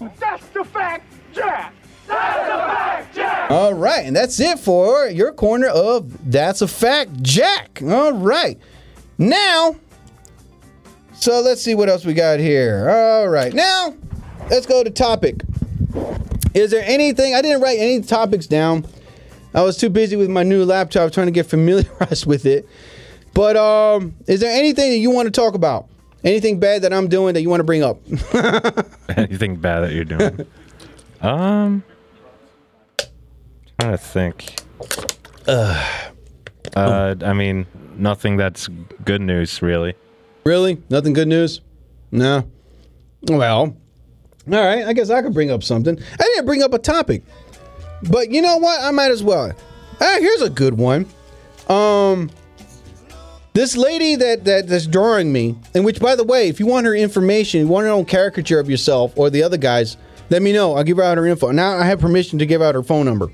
That's 0.00 0.46
the 0.48 0.64
fact, 0.64 1.12
Jack. 1.32 1.74
That's 2.06 2.38
the 2.38 2.56
fact, 2.74 3.14
Jack. 3.14 3.50
All 3.50 3.74
right, 3.74 4.04
and 4.06 4.16
that's 4.16 4.40
it 4.40 4.58
for 4.58 5.06
your 5.08 5.32
corner 5.32 5.68
of 5.68 6.30
That's 6.30 6.62
a 6.62 6.68
Fact, 6.68 7.22
Jack. 7.22 7.80
All 7.84 8.12
right. 8.12 8.58
Now, 9.18 9.76
so 11.12 11.40
let's 11.40 11.62
see 11.62 11.74
what 11.74 11.88
else 11.88 12.04
we 12.04 12.14
got 12.14 12.40
here. 12.40 12.88
All 12.88 13.28
right. 13.28 13.52
Now, 13.52 13.94
let's 14.50 14.66
go 14.66 14.82
to 14.82 14.90
topic. 14.90 15.42
Is 16.54 16.70
there 16.70 16.82
anything 16.84 17.34
I 17.34 17.42
didn't 17.42 17.60
write 17.60 17.78
any 17.78 18.00
topics 18.00 18.46
down. 18.46 18.86
I 19.54 19.62
was 19.62 19.76
too 19.76 19.90
busy 19.90 20.16
with 20.16 20.30
my 20.30 20.42
new 20.42 20.64
laptop 20.64 21.12
trying 21.12 21.26
to 21.26 21.32
get 21.32 21.46
familiarized 21.46 22.26
with 22.26 22.46
it. 22.46 22.68
But 23.34 23.56
um, 23.56 24.14
is 24.26 24.40
there 24.40 24.50
anything 24.50 24.90
that 24.90 24.98
you 24.98 25.10
want 25.10 25.26
to 25.26 25.30
talk 25.30 25.54
about? 25.54 25.88
Anything 26.22 26.60
bad 26.60 26.82
that 26.82 26.92
I'm 26.92 27.08
doing 27.08 27.34
that 27.34 27.42
you 27.42 27.48
want 27.48 27.60
to 27.60 27.64
bring 27.64 27.82
up? 27.82 27.98
Anything 29.16 29.56
bad 29.56 29.80
that 29.80 29.92
you're 29.92 30.04
doing? 30.04 30.46
um, 31.22 31.82
trying 33.78 33.92
to 33.92 33.98
think. 33.98 34.60
Uh, 35.46 36.04
I 36.76 37.32
mean, 37.32 37.66
nothing 37.96 38.36
that's 38.36 38.68
good 39.04 39.22
news, 39.22 39.62
really. 39.62 39.94
Really? 40.44 40.82
Nothing 40.90 41.12
good 41.12 41.28
news? 41.28 41.60
No. 42.10 42.44
Well, 43.22 43.76
all 44.50 44.64
right. 44.64 44.84
I 44.84 44.92
guess 44.92 45.10
I 45.10 45.22
could 45.22 45.34
bring 45.34 45.50
up 45.50 45.62
something. 45.62 45.98
I 45.98 46.22
didn't 46.22 46.46
bring 46.46 46.62
up 46.62 46.74
a 46.74 46.78
topic, 46.78 47.22
but 48.10 48.30
you 48.30 48.42
know 48.42 48.56
what? 48.56 48.82
I 48.82 48.90
might 48.90 49.10
as 49.10 49.22
well. 49.22 49.52
Ah, 50.00 50.16
here's 50.18 50.42
a 50.42 50.50
good 50.50 50.74
one. 50.74 51.06
Um, 51.68 52.30
this 53.52 53.76
lady 53.76 54.16
that, 54.16 54.44
that 54.44 54.68
that's 54.68 54.86
drawing 54.86 55.32
me, 55.32 55.56
and 55.74 55.84
which, 55.84 56.00
by 56.00 56.14
the 56.14 56.24
way, 56.24 56.48
if 56.48 56.60
you 56.60 56.66
want 56.66 56.86
her 56.86 56.94
information, 56.94 57.60
you 57.60 57.68
want 57.68 57.84
her 57.86 57.92
own 57.92 58.04
caricature 58.04 58.60
of 58.60 58.70
yourself 58.70 59.12
or 59.16 59.30
the 59.30 59.42
other 59.42 59.56
guys, 59.56 59.96
let 60.30 60.42
me 60.42 60.52
know. 60.52 60.74
I'll 60.74 60.84
give 60.84 60.98
her 60.98 61.02
out 61.02 61.18
her 61.18 61.26
info. 61.26 61.50
Now 61.50 61.76
I 61.76 61.84
have 61.84 62.00
permission 62.00 62.38
to 62.38 62.46
give 62.46 62.62
out 62.62 62.74
her 62.76 62.82
phone 62.82 63.06
number 63.06 63.30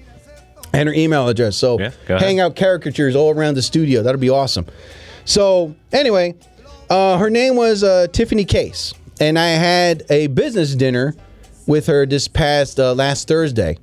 and 0.72 0.88
her 0.88 0.94
email 0.94 1.28
address. 1.28 1.56
So 1.56 1.78
Yeah, 1.78 1.90
hang 2.18 2.40
out 2.40 2.56
caricatures 2.56 3.14
all 3.14 3.36
around 3.36 3.54
the 3.54 3.62
studio. 3.62 4.02
That'll 4.02 4.20
be 4.20 4.30
awesome. 4.30 4.66
So 5.26 5.74
anyway, 5.92 6.34
uh, 6.88 7.18
her 7.18 7.28
name 7.30 7.56
was 7.56 7.82
uh, 7.84 8.06
Tiffany 8.12 8.44
Case, 8.44 8.94
and 9.20 9.38
I 9.38 9.48
had 9.48 10.04
a 10.08 10.28
business 10.28 10.74
dinner 10.74 11.14
with 11.66 11.86
her 11.88 12.06
this 12.06 12.28
past 12.28 12.78
uh, 12.80 12.94
last 12.94 13.28
Thursday, 13.28 13.76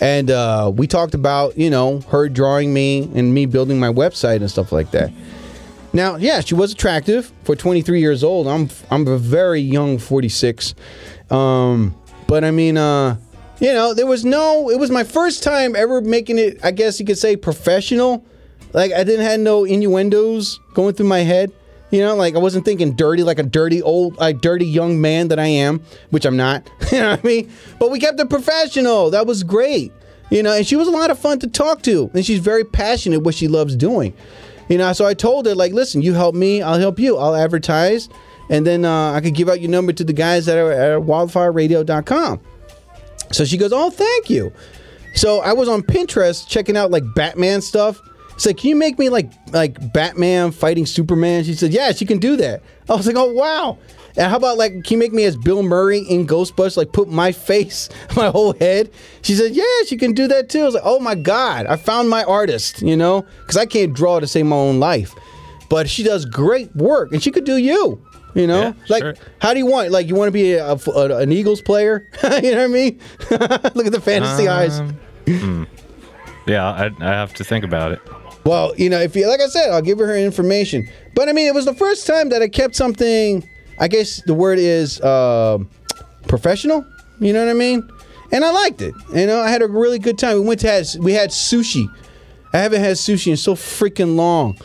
and 0.00 0.30
uh, 0.30 0.70
we 0.74 0.86
talked 0.86 1.14
about 1.14 1.56
you 1.56 1.70
know 1.70 2.00
her 2.08 2.28
drawing 2.28 2.74
me 2.74 3.04
and 3.14 3.32
me 3.32 3.46
building 3.46 3.78
my 3.80 3.88
website 3.90 4.36
and 4.36 4.50
stuff 4.50 4.72
like 4.72 4.90
that. 4.90 5.10
Now, 5.92 6.16
yeah, 6.16 6.40
she 6.40 6.54
was 6.54 6.72
attractive 6.72 7.32
for 7.44 7.54
23 7.54 8.00
years 8.00 8.24
old. 8.24 8.46
I'm 8.48 8.70
I'm 8.90 9.06
a 9.06 9.18
very 9.18 9.60
young 9.60 9.98
46, 9.98 10.74
um, 11.30 11.94
but 12.26 12.44
I 12.44 12.50
mean, 12.50 12.78
uh, 12.78 13.16
you 13.60 13.72
know, 13.72 13.92
there 13.94 14.06
was 14.06 14.24
no. 14.24 14.70
It 14.70 14.78
was 14.78 14.90
my 14.90 15.04
first 15.04 15.42
time 15.42 15.76
ever 15.76 16.00
making 16.00 16.38
it. 16.38 16.64
I 16.64 16.70
guess 16.70 16.98
you 16.98 17.06
could 17.06 17.18
say 17.18 17.36
professional. 17.36 18.24
Like 18.72 18.92
I 18.92 19.04
didn't 19.04 19.26
have 19.26 19.40
no 19.40 19.64
innuendos 19.64 20.58
going 20.74 20.94
through 20.94 21.06
my 21.06 21.20
head. 21.20 21.52
You 21.90 22.00
know, 22.00 22.16
like 22.16 22.34
I 22.34 22.38
wasn't 22.38 22.64
thinking 22.64 22.96
dirty 22.96 23.22
like 23.22 23.38
a 23.38 23.42
dirty 23.42 23.82
old, 23.82 24.16
like 24.16 24.40
dirty 24.40 24.64
young 24.64 24.98
man 24.98 25.28
that 25.28 25.38
I 25.38 25.46
am, 25.46 25.82
which 26.08 26.24
I'm 26.24 26.38
not. 26.38 26.70
you 26.92 27.00
know 27.00 27.10
what 27.10 27.20
I 27.20 27.26
mean? 27.26 27.52
But 27.78 27.90
we 27.90 28.00
kept 28.00 28.18
it 28.18 28.30
professional. 28.30 29.10
That 29.10 29.26
was 29.26 29.42
great. 29.42 29.92
You 30.30 30.42
know, 30.42 30.54
and 30.54 30.66
she 30.66 30.76
was 30.76 30.88
a 30.88 30.90
lot 30.90 31.10
of 31.10 31.18
fun 31.18 31.38
to 31.40 31.46
talk 31.46 31.82
to, 31.82 32.10
and 32.14 32.24
she's 32.24 32.38
very 32.38 32.64
passionate 32.64 33.20
what 33.20 33.34
she 33.34 33.46
loves 33.46 33.76
doing. 33.76 34.14
You 34.72 34.78
know, 34.78 34.90
so 34.94 35.04
I 35.04 35.12
told 35.12 35.44
her 35.44 35.54
like, 35.54 35.74
listen, 35.74 36.00
you 36.00 36.14
help 36.14 36.34
me, 36.34 36.62
I'll 36.62 36.78
help 36.78 36.98
you. 36.98 37.18
I'll 37.18 37.34
advertise, 37.34 38.08
and 38.48 38.66
then 38.66 38.86
uh, 38.86 39.12
I 39.12 39.20
could 39.20 39.34
give 39.34 39.50
out 39.50 39.60
your 39.60 39.70
number 39.70 39.92
to 39.92 40.02
the 40.02 40.14
guys 40.14 40.46
that 40.46 40.56
are 40.56 40.72
at 40.72 41.02
wildfireradio.com. 41.02 42.40
So 43.32 43.44
she 43.44 43.58
goes, 43.58 43.70
oh, 43.70 43.90
thank 43.90 44.30
you. 44.30 44.50
So 45.14 45.40
I 45.40 45.52
was 45.52 45.68
on 45.68 45.82
Pinterest 45.82 46.48
checking 46.48 46.74
out 46.74 46.90
like 46.90 47.04
Batman 47.14 47.60
stuff. 47.60 48.00
It's 48.30 48.46
like, 48.46 48.56
can 48.56 48.70
you 48.70 48.76
make 48.76 48.98
me 48.98 49.10
like 49.10 49.30
like 49.52 49.92
Batman 49.92 50.52
fighting 50.52 50.86
Superman? 50.86 51.44
She 51.44 51.52
said, 51.52 51.74
yeah, 51.74 51.92
she 51.92 52.06
can 52.06 52.18
do 52.18 52.36
that. 52.36 52.62
I 52.88 52.94
was 52.94 53.06
like, 53.06 53.16
oh 53.16 53.30
wow. 53.30 53.76
And 54.16 54.30
how 54.30 54.36
about 54.36 54.58
like, 54.58 54.72
can 54.84 54.92
you 54.92 54.98
make 54.98 55.12
me 55.12 55.24
as 55.24 55.36
Bill 55.36 55.62
Murray 55.62 56.00
in 56.00 56.26
Ghostbusters? 56.26 56.76
Like, 56.76 56.92
put 56.92 57.08
my 57.08 57.32
face, 57.50 57.88
my 58.16 58.28
whole 58.28 58.52
head. 58.54 58.90
She 59.22 59.34
said, 59.34 59.52
yeah, 59.54 59.64
she 59.86 59.96
can 59.96 60.12
do 60.12 60.26
that 60.28 60.48
too. 60.48 60.60
I 60.60 60.64
was 60.64 60.74
like, 60.74 60.82
oh 60.86 60.98
my 60.98 61.14
god, 61.14 61.66
I 61.66 61.76
found 61.76 62.08
my 62.10 62.24
artist. 62.24 62.82
You 62.82 62.96
know, 62.96 63.24
because 63.40 63.56
I 63.56 63.66
can't 63.66 63.92
draw 63.94 64.20
to 64.20 64.26
save 64.26 64.46
my 64.46 64.56
own 64.56 64.78
life, 64.80 65.14
but 65.68 65.88
she 65.88 66.02
does 66.02 66.24
great 66.24 66.74
work, 66.76 67.12
and 67.12 67.22
she 67.22 67.30
could 67.30 67.44
do 67.44 67.56
you. 67.56 68.00
You 68.34 68.46
know, 68.46 68.62
Yeah, 68.62 68.72
like 68.88 69.02
sure. 69.02 69.14
how 69.40 69.52
do 69.52 69.58
you 69.58 69.66
want? 69.66 69.90
Like, 69.90 70.08
you 70.08 70.14
want 70.14 70.28
to 70.28 70.32
be 70.32 70.54
a, 70.54 70.72
a- 70.74 71.16
an 71.18 71.30
Eagles 71.32 71.60
player? 71.60 72.08
you 72.22 72.30
know 72.52 72.56
what 72.56 72.58
I 72.60 72.66
mean? 72.68 72.98
Look 73.30 73.84
at 73.86 73.92
the 73.92 74.00
fantasy 74.02 74.48
eyes. 74.48 74.80
Um, 74.80 74.94
hmm. 75.26 75.64
Yeah, 76.46 76.64
I, 76.66 76.86
I 77.00 77.10
have 77.10 77.34
to 77.34 77.44
think 77.44 77.62
about 77.62 77.92
it. 77.92 78.00
Well, 78.44 78.74
you 78.76 78.88
know, 78.88 79.00
if 79.00 79.14
you 79.14 79.28
like 79.28 79.40
I 79.40 79.46
said, 79.48 79.70
I'll 79.70 79.82
give 79.82 79.98
her 79.98 80.06
her 80.06 80.16
information. 80.16 80.88
But 81.14 81.28
I 81.28 81.32
mean, 81.32 81.46
it 81.46 81.54
was 81.54 81.66
the 81.66 81.74
first 81.74 82.06
time 82.06 82.30
that 82.30 82.40
I 82.42 82.48
kept 82.48 82.74
something. 82.74 83.46
I 83.78 83.88
guess 83.88 84.22
the 84.22 84.34
word 84.34 84.58
is 84.58 85.00
uh, 85.00 85.58
professional. 86.28 86.84
You 87.20 87.32
know 87.32 87.44
what 87.44 87.50
I 87.50 87.54
mean? 87.54 87.88
And 88.32 88.44
I 88.44 88.50
liked 88.50 88.80
it. 88.82 88.94
You 89.14 89.26
know, 89.26 89.40
I 89.40 89.50
had 89.50 89.62
a 89.62 89.68
really 89.68 89.98
good 89.98 90.18
time. 90.18 90.36
We 90.36 90.46
went 90.46 90.60
to 90.60 90.68
had 90.68 90.86
we 91.00 91.12
had 91.12 91.30
sushi. 91.30 91.86
I 92.52 92.58
haven't 92.58 92.80
had 92.80 92.96
sushi 92.96 93.28
in 93.28 93.36
so 93.36 93.54
freaking 93.54 94.16
long. 94.16 94.58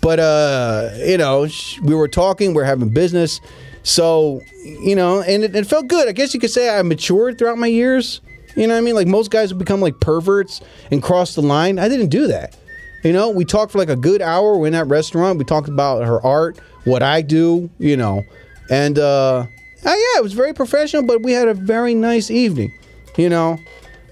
But 0.00 0.20
uh, 0.20 0.90
you 0.98 1.18
know, 1.18 1.48
we 1.82 1.94
were 1.94 2.08
talking, 2.08 2.54
we 2.54 2.62
are 2.62 2.66
having 2.66 2.90
business. 2.90 3.40
So, 3.82 4.42
you 4.64 4.94
know, 4.94 5.22
and 5.22 5.44
it, 5.44 5.56
it 5.56 5.66
felt 5.66 5.88
good. 5.88 6.08
I 6.08 6.12
guess 6.12 6.34
you 6.34 6.40
could 6.40 6.50
say 6.50 6.68
I 6.68 6.82
matured 6.82 7.38
throughout 7.38 7.58
my 7.58 7.66
years. 7.66 8.20
You 8.56 8.66
know 8.66 8.74
what 8.74 8.78
I 8.78 8.82
mean? 8.82 8.94
Like 8.94 9.06
most 9.06 9.30
guys 9.30 9.52
would 9.52 9.58
become 9.58 9.80
like 9.80 10.00
perverts 10.00 10.60
and 10.90 11.02
cross 11.02 11.34
the 11.34 11.42
line. 11.42 11.78
I 11.78 11.88
didn't 11.88 12.08
do 12.08 12.26
that. 12.28 12.56
You 13.04 13.12
know, 13.12 13.30
we 13.30 13.44
talked 13.44 13.72
for 13.72 13.78
like 13.78 13.88
a 13.88 13.96
good 13.96 14.20
hour. 14.20 14.56
We're 14.56 14.66
in 14.66 14.72
that 14.72 14.88
restaurant. 14.88 15.38
We 15.38 15.44
talked 15.44 15.68
about 15.68 16.04
her 16.04 16.20
art, 16.24 16.58
what 16.84 17.02
I 17.02 17.22
do, 17.22 17.70
you 17.78 17.96
know. 17.96 18.24
And 18.70 18.98
uh 18.98 19.46
oh, 19.46 19.48
yeah, 19.84 20.18
it 20.18 20.22
was 20.22 20.32
very 20.32 20.52
professional, 20.52 21.02
but 21.02 21.22
we 21.22 21.32
had 21.32 21.48
a 21.48 21.54
very 21.54 21.94
nice 21.94 22.30
evening, 22.30 22.72
you 23.16 23.28
know. 23.28 23.58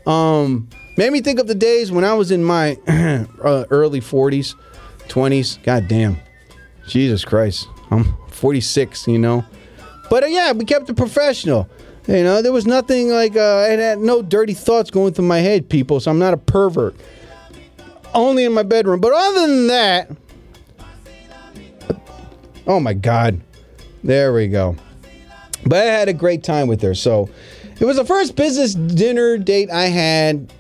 Um 0.07 0.69
made 0.97 1.13
me 1.13 1.21
think 1.21 1.39
of 1.39 1.47
the 1.47 1.55
days 1.55 1.93
when 1.93 2.05
I 2.05 2.15
was 2.15 2.31
in 2.31 2.43
my 2.43 2.77
uh, 2.89 3.65
early 3.71 4.01
40s, 4.01 4.55
20s. 5.09 5.63
God 5.63 5.89
damn. 5.89 6.17
Jesus 6.89 7.25
Christ. 7.25 7.69
I'm 7.91 8.17
46, 8.29 9.09
you 9.09 9.19
know. 9.19 9.45
But 10.09 10.25
uh, 10.25 10.27
yeah, 10.27 10.53
we 10.53 10.65
kept 10.65 10.89
it 10.89 10.97
professional. 10.97 11.69
You 12.07 12.23
know, 12.23 12.41
there 12.41 12.53
was 12.53 12.67
nothing 12.67 13.11
like 13.11 13.37
uh, 13.37 13.57
I 13.57 13.71
had 13.71 13.99
no 13.99 14.23
dirty 14.23 14.55
thoughts 14.55 14.91
going 14.91 15.13
through 15.13 15.27
my 15.27 15.39
head, 15.39 15.69
people. 15.69 15.99
So 15.99 16.11
I'm 16.11 16.21
not 16.21 16.35
a 16.35 16.37
pervert. 16.37 16.95
Only 18.15 18.45
in 18.45 18.53
my 18.53 18.63
bedroom. 18.63 19.01
But 19.01 19.13
other 19.13 19.47
than 19.47 19.67
that, 19.67 20.11
oh 22.67 22.79
my 22.79 22.95
God, 22.95 23.41
there 24.07 24.33
we 24.33 24.49
go. 24.49 24.77
But 25.65 25.87
I 25.87 25.91
had 25.91 26.09
a 26.09 26.13
great 26.13 26.43
time 26.43 26.69
with 26.69 26.81
her. 26.83 26.95
So 26.95 27.29
it 27.81 27.85
was 27.85 27.97
the 27.97 28.05
first 28.05 28.37
business 28.37 28.75
dinner 28.75 29.37
date 29.37 29.71
I 29.71 29.87
had 29.87 30.53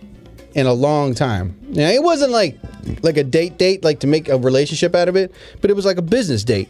in 0.54 0.66
a 0.66 0.72
long 0.72 1.14
time. 1.14 1.56
Now 1.68 1.88
it 1.88 2.02
wasn't 2.02 2.32
like 2.32 2.58
like 3.02 3.16
a 3.16 3.24
date 3.24 3.58
date, 3.58 3.82
like 3.82 4.00
to 4.00 4.06
make 4.06 4.28
a 4.28 4.38
relationship 4.38 4.94
out 4.94 5.08
of 5.08 5.16
it, 5.16 5.32
but 5.60 5.70
it 5.70 5.74
was 5.74 5.84
like 5.84 5.98
a 5.98 6.02
business 6.02 6.44
date 6.44 6.68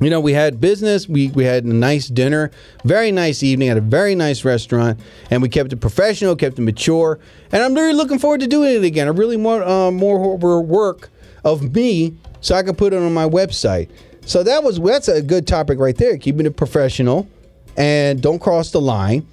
you 0.00 0.10
know, 0.10 0.20
we 0.20 0.32
had 0.32 0.60
business, 0.60 1.08
we, 1.08 1.28
we 1.28 1.44
had 1.44 1.64
a 1.64 1.72
nice 1.72 2.08
dinner, 2.08 2.50
very 2.84 3.10
nice 3.10 3.42
evening 3.42 3.68
at 3.68 3.78
a 3.78 3.80
very 3.80 4.14
nice 4.14 4.44
restaurant, 4.44 5.00
and 5.30 5.40
we 5.40 5.48
kept 5.48 5.72
it 5.72 5.76
professional, 5.76 6.36
kept 6.36 6.58
it 6.58 6.62
mature, 6.62 7.18
and 7.50 7.62
I'm 7.62 7.74
really 7.74 7.94
looking 7.94 8.18
forward 8.18 8.40
to 8.40 8.46
doing 8.46 8.74
it 8.74 8.84
again. 8.84 9.06
I 9.08 9.12
really 9.12 9.38
want 9.38 9.64
uh, 9.64 9.90
more 9.90 10.36
work 10.36 11.08
of 11.44 11.74
me 11.74 12.14
so 12.40 12.54
I 12.54 12.62
can 12.62 12.74
put 12.74 12.92
it 12.92 13.02
on 13.02 13.14
my 13.14 13.26
website. 13.26 13.88
So 14.26 14.42
that 14.42 14.64
was 14.64 14.80
that's 14.80 15.06
a 15.08 15.22
good 15.22 15.46
topic 15.46 15.78
right 15.78 15.96
there, 15.96 16.18
keeping 16.18 16.46
it 16.46 16.56
professional, 16.56 17.28
and 17.76 18.20
don't 18.20 18.40
cross 18.40 18.72
the 18.72 18.80
line, 18.80 19.26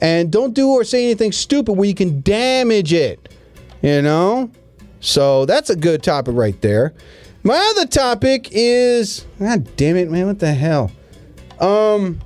and 0.00 0.32
don't 0.32 0.54
do 0.54 0.70
or 0.70 0.84
say 0.84 1.04
anything 1.04 1.32
stupid 1.32 1.74
where 1.74 1.86
you 1.86 1.94
can 1.94 2.22
damage 2.22 2.94
it. 2.94 3.28
You 3.82 4.00
know, 4.00 4.50
so 5.00 5.44
that's 5.44 5.68
a 5.70 5.76
good 5.76 6.02
topic 6.02 6.34
right 6.34 6.60
there. 6.62 6.94
My 7.42 7.72
other 7.76 7.86
topic 7.86 8.48
is 8.50 9.26
God 9.38 9.76
damn 9.76 9.96
it, 9.96 10.10
man, 10.10 10.26
what 10.26 10.38
the 10.38 10.52
hell? 10.54 10.90
Um 11.60 12.20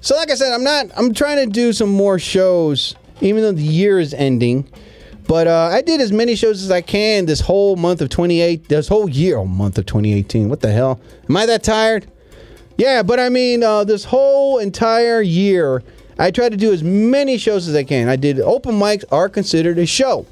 so 0.00 0.14
like 0.14 0.30
I 0.30 0.36
said, 0.36 0.52
I'm 0.52 0.64
not 0.64 0.86
I'm 0.96 1.12
trying 1.12 1.44
to 1.44 1.52
do 1.52 1.72
some 1.72 1.90
more 1.90 2.20
shows, 2.20 2.94
even 3.20 3.42
though 3.42 3.52
the 3.52 3.62
year 3.62 3.98
is 3.98 4.14
ending. 4.14 4.70
But 5.28 5.46
uh, 5.46 5.68
I 5.70 5.82
did 5.82 6.00
as 6.00 6.10
many 6.10 6.34
shows 6.34 6.64
as 6.64 6.70
I 6.70 6.80
can 6.80 7.26
this 7.26 7.40
whole 7.40 7.76
month 7.76 8.00
of 8.00 8.08
28, 8.08 8.66
this 8.68 8.88
whole 8.88 9.10
year, 9.10 9.36
oh, 9.36 9.44
month 9.44 9.76
of 9.76 9.84
2018. 9.84 10.48
What 10.48 10.60
the 10.60 10.72
hell? 10.72 10.98
Am 11.28 11.36
I 11.36 11.44
that 11.44 11.62
tired? 11.62 12.10
Yeah, 12.78 13.02
but 13.02 13.20
I 13.20 13.28
mean, 13.28 13.62
uh, 13.62 13.84
this 13.84 14.04
whole 14.04 14.58
entire 14.58 15.20
year, 15.20 15.82
I 16.18 16.30
tried 16.30 16.52
to 16.52 16.56
do 16.56 16.72
as 16.72 16.82
many 16.82 17.36
shows 17.36 17.68
as 17.68 17.74
I 17.74 17.84
can. 17.84 18.08
I 18.08 18.16
did 18.16 18.40
open 18.40 18.76
mics 18.76 19.04
are 19.12 19.28
considered 19.28 19.78
a 19.78 19.84
show. 19.84 20.26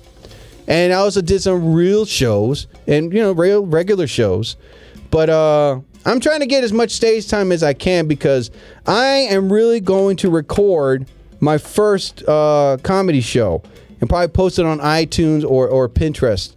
And 0.66 0.94
I 0.94 0.97
also 0.97 1.20
did 1.20 1.42
some 1.42 1.74
real 1.74 2.07
shows 2.07 2.66
and 2.88 3.12
you 3.12 3.20
know 3.20 3.32
real 3.32 3.66
regular 3.66 4.07
shows. 4.07 4.57
But 5.11 5.28
uh 5.28 5.80
I'm 6.07 6.20
trying 6.20 6.40
to 6.40 6.47
get 6.47 6.64
as 6.64 6.72
much 6.72 6.92
stage 6.92 7.28
time 7.28 7.53
as 7.53 7.62
I 7.62 7.72
can 7.72 8.07
because 8.07 8.51
I 8.86 9.07
am 9.07 9.53
really 9.53 9.80
going 9.80 10.16
to 10.18 10.30
record 10.30 11.07
my 11.40 11.59
first 11.59 12.22
uh, 12.28 12.78
comedy 12.82 13.20
show 13.20 13.62
and 14.01 14.09
probably 14.09 14.28
post 14.28 14.59
it 14.59 14.66
on 14.66 14.78
iTunes 14.80 15.44
or, 15.49 15.68
or 15.68 15.88
Pinterest. 15.88 16.55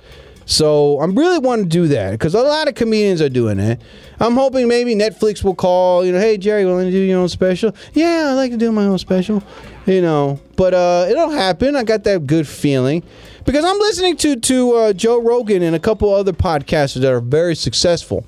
So 0.50 1.00
I'm 1.00 1.14
really 1.16 1.38
wanting 1.38 1.66
to 1.66 1.70
do 1.70 1.88
that 1.90 2.12
because 2.12 2.34
a 2.34 2.42
lot 2.42 2.68
of 2.68 2.74
comedians 2.74 3.22
are 3.22 3.30
doing 3.30 3.60
it. 3.60 3.80
I'm 4.20 4.34
hoping 4.34 4.68
maybe 4.68 4.96
Netflix 4.96 5.44
will 5.44 5.54
call, 5.54 6.04
you 6.04 6.12
know, 6.12 6.20
hey 6.20 6.38
Jerry, 6.40 6.66
want 6.66 6.86
to 6.86 6.92
do 6.92 6.98
your 6.98 7.20
own 7.20 7.30
special? 7.30 7.76
Yeah, 7.94 8.30
I 8.30 8.34
like 8.34 8.50
to 8.50 8.58
do 8.58 8.72
my 8.72 8.86
own 8.86 8.98
special, 8.98 9.44
you 9.86 10.02
know. 10.02 10.40
But 10.56 10.74
uh, 10.74 11.06
it'll 11.08 11.30
happen. 11.30 11.76
I 11.76 11.84
got 11.84 12.04
that 12.06 12.26
good 12.26 12.48
feeling 12.48 13.04
because 13.46 13.64
I'm 13.64 13.78
listening 13.78 14.18
to 14.18 14.38
to 14.38 14.74
uh, 14.74 14.94
Joe 14.94 15.22
Rogan 15.22 15.62
and 15.62 15.76
a 15.76 15.80
couple 15.80 16.12
other 16.12 16.34
podcasters 16.34 17.02
that 17.02 17.14
are 17.14 17.22
very 17.22 17.56
successful, 17.56 18.26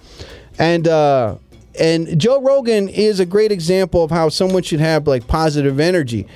and 0.59 0.87
uh, 0.87 1.37
and 1.79 2.19
Joe 2.19 2.39
Rogan 2.39 2.87
is 2.87 3.19
a 3.19 3.25
great 3.25 3.51
example 3.51 4.03
of 4.03 4.11
how 4.11 4.29
someone 4.29 4.61
should 4.61 4.79
have 4.79 5.07
like 5.07 5.27
positive 5.27 5.79
energy, 5.79 6.27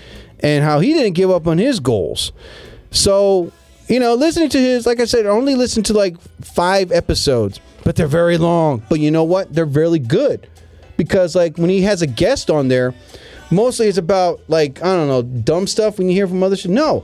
and 0.46 0.64
how 0.64 0.80
he 0.80 0.93
didn't 0.93 1.14
give 1.14 1.32
up 1.32 1.48
on 1.48 1.58
his 1.58 1.80
goals. 1.80 2.32
So 2.91 3.52
you 3.88 4.00
know, 4.00 4.16
listening 4.16 4.50
to 4.50 4.60
his, 4.60 4.86
like 4.86 5.00
I 5.00 5.06
said, 5.06 5.26
I 5.26 5.30
only 5.30 5.56
listen 5.56 5.84
to 5.84 5.93
like 5.93 6.20
five 6.41 6.91
episodes, 6.91 7.60
but 7.84 7.96
they're 7.96 8.08
very 8.08 8.38
long. 8.38 8.84
But 8.89 9.00
you 9.00 9.12
know 9.12 9.24
what? 9.24 9.54
They're 9.54 9.66
really 9.66 10.00
good 10.00 10.48
because 10.98 11.36
like 11.36 11.58
when 11.58 11.70
he 11.70 11.82
has 11.82 12.02
a 12.02 12.08
guest 12.08 12.50
on 12.50 12.68
there, 12.68 12.93
mostly 13.52 13.88
it's 13.88 13.98
about 13.98 14.39
like 14.48 14.82
I 14.82 14.96
don't 14.96 15.08
know 15.08 15.24
dumb 15.24 15.68
stuff. 15.68 15.98
When 15.98 16.10
you 16.10 16.14
hear 16.14 16.28
from 16.28 16.43
other 16.43 16.58
no, 16.66 17.04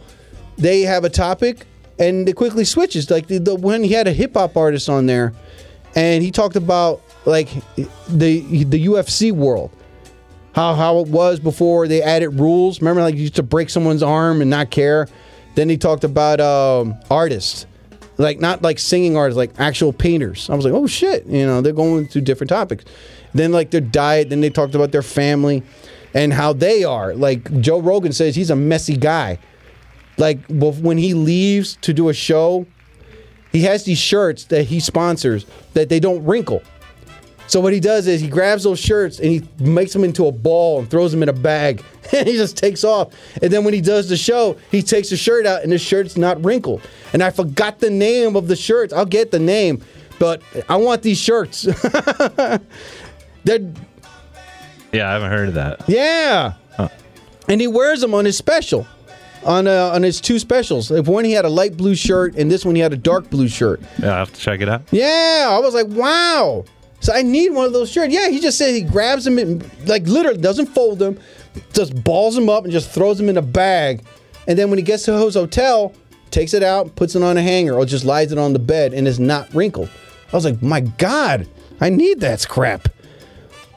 they 0.58 0.82
have 0.82 1.04
a 1.04 1.10
topic 1.10 1.66
and 1.98 2.30
it 2.30 2.36
quickly 2.36 2.66
switches. 2.66 3.10
Like 3.10 3.28
the, 3.28 3.40
the 3.40 3.56
when 3.56 3.84
he 3.84 3.94
had 3.94 4.08
a 4.08 4.14
hip 4.14 4.36
hop 4.36 4.56
artist 4.56 4.88
on 4.88 5.08
there, 5.08 5.34
and 5.96 6.24
he 6.24 6.30
talked 6.30 6.56
about 6.56 7.02
like 7.26 7.50
the 8.08 8.42
the 8.66 8.86
UFC 8.86 9.32
world. 9.32 9.72
How, 10.54 10.76
how 10.76 11.00
it 11.00 11.08
was 11.08 11.40
before 11.40 11.88
they 11.88 12.02
added 12.02 12.40
rules. 12.40 12.82
Remember, 12.82 13.02
like 13.02 13.16
you 13.16 13.22
used 13.22 13.36
to 13.36 13.44
break 13.44 13.70
someone's 13.70 14.04
arm 14.04 14.42
and 14.42 14.50
not 14.50 14.70
care. 14.70 15.08
Then 15.56 15.70
he 15.70 15.78
talked 15.78 16.04
about 16.04 16.40
um, 16.40 16.96
artists, 17.10 17.66
like 18.18 18.40
not 18.40 18.62
like 18.62 18.80
singing 18.80 19.16
artists, 19.16 19.38
like 19.38 19.52
actual 19.60 19.94
painters. 19.94 20.50
I 20.50 20.56
was 20.56 20.66
like, 20.66 20.74
oh 20.74 20.88
shit, 20.88 21.26
you 21.26 21.46
know, 21.46 21.62
they're 21.62 21.74
going 21.74 22.08
through 22.08 22.22
different 22.22 22.50
topics. 22.50 22.86
Then 23.34 23.52
like 23.52 23.72
their 23.72 23.82
diet. 23.82 24.30
Then 24.30 24.42
they 24.42 24.50
talked 24.50 24.76
about 24.76 24.92
their 24.92 25.02
family 25.02 25.64
and 26.14 26.34
how 26.34 26.54
they 26.54 26.84
are. 26.84 27.14
Like 27.16 27.62
Joe 27.62 27.80
Rogan 27.80 28.12
says, 28.12 28.36
he's 28.36 28.50
a 28.50 28.56
messy 28.56 28.98
guy. 28.98 29.40
like 30.18 30.40
when 30.50 30.98
he 30.98 31.14
leaves 31.14 31.78
to 31.82 31.94
do 31.94 32.10
a 32.10 32.14
show, 32.14 32.66
he 33.52 33.62
has 33.64 33.84
these 33.86 33.98
shirts 33.98 34.46
that 34.46 34.64
he 34.64 34.80
sponsors 34.80 35.46
that 35.74 35.90
they 35.90 36.00
don't 36.00 36.24
wrinkle. 36.26 36.62
So 37.52 37.60
what 37.60 37.74
he 37.74 37.82
does 37.82 38.08
is 38.08 38.22
he 38.22 38.30
grabs 38.30 38.64
those 38.64 38.80
shirts 38.80 39.20
and 39.20 39.28
he 39.30 39.42
makes 39.60 39.92
them 39.92 40.06
into 40.06 40.26
a 40.28 40.32
ball 40.32 40.80
and 40.80 40.90
throws 40.90 41.12
them 41.12 41.22
in 41.22 41.28
a 41.28 41.34
bag 41.34 41.84
and 42.14 42.26
he 42.28 42.36
just 42.36 42.56
takes 42.56 42.86
off. 42.86 43.14
And 43.42 43.52
then 43.52 43.66
when 43.66 43.74
he 43.74 43.82
does 43.82 44.08
the 44.08 44.16
show, 44.16 44.56
he 44.72 44.82
takes 44.82 45.10
the 45.10 45.18
shirt 45.18 45.46
out 45.46 45.62
and 45.62 45.70
the 45.70 45.78
shirt's 45.78 46.16
not 46.16 46.42
wrinkled. 46.46 46.82
And 47.12 47.22
I 47.22 47.30
forgot 47.30 47.80
the 47.80 47.90
name 47.90 48.38
of 48.38 48.48
the 48.48 48.56
shirts. 48.56 48.94
I'll 48.94 49.06
get 49.06 49.32
the 49.32 49.40
name, 49.40 49.84
but 50.18 50.42
I 50.70 50.78
want 50.78 51.02
these 51.02 51.18
shirts. 51.18 51.64
They're 53.44 53.60
Yeah, 54.94 55.10
I 55.10 55.14
haven't 55.14 55.32
heard 55.32 55.50
of 55.50 55.54
that. 55.56 55.90
yeah. 55.90 56.54
And 57.50 57.60
he 57.60 57.68
wears 57.68 58.00
them 58.00 58.14
on 58.14 58.24
his 58.24 58.38
special. 58.38 58.88
On, 59.44 59.68
uh, 59.68 59.92
on 59.94 60.04
his 60.04 60.22
two 60.22 60.40
specials. 60.40 60.90
If 60.90 61.08
one 61.10 61.26
he 61.26 61.34
had 61.34 61.44
a 61.44 61.50
light 61.50 61.76
blue 61.76 61.96
shirt 61.96 62.36
and 62.38 62.50
this 62.50 62.64
one 62.64 62.76
he 62.76 62.82
had 62.82 62.94
a 62.94 62.98
dark 62.98 63.30
blue 63.30 63.50
shirt. 63.50 63.82
Yeah, 64.02 64.16
I 64.16 64.20
have 64.20 64.32
to 64.32 64.40
check 64.40 64.62
it 64.62 64.70
out. 64.70 64.84
Yeah, 64.92 65.50
I 65.52 65.60
was 65.60 65.74
like, 65.74 65.88
wow. 65.88 66.64
So 67.02 67.14
I 67.14 67.24
need 67.24 67.50
one 67.50 67.66
of 67.66 67.74
those 67.74 67.92
shirts. 67.92 68.14
Yeah, 68.14 68.30
he 68.30 68.40
just 68.40 68.58
said 68.58 68.74
he 68.74 68.82
grabs 68.82 69.26
them, 69.26 69.38
in, 69.40 69.70
like 69.86 70.08
literally 70.08 70.40
doesn't 70.40 70.68
fold 70.68 71.00
them, 71.00 71.20
just 71.74 72.02
balls 72.04 72.36
them 72.36 72.48
up 72.48 72.64
and 72.64 72.72
just 72.72 72.92
throws 72.92 73.18
them 73.18 73.28
in 73.28 73.38
a 73.38 73.42
bag. 73.42 74.04
And 74.48 74.58
then 74.58 74.70
when 74.70 74.78
he 74.78 74.84
gets 74.84 75.04
to 75.06 75.18
his 75.18 75.34
hotel, 75.34 75.94
takes 76.30 76.54
it 76.54 76.64
out, 76.64 76.96
puts 76.96 77.16
it 77.16 77.24
on 77.24 77.38
a 77.38 77.42
hanger, 77.42 77.74
or 77.74 77.86
just 77.86 78.06
lies 78.06 78.32
it 78.32 78.38
on 78.38 78.54
the 78.54 78.60
bed 78.60 78.94
and 78.94 79.08
is 79.08 79.20
not 79.20 79.54
wrinkled. 79.54 79.90
I 80.32 80.36
was 80.36 80.46
like, 80.46 80.62
my 80.62 80.80
God, 80.80 81.48
I 81.82 81.90
need 81.90 82.22
that 82.22 82.48
crap. 82.48 82.88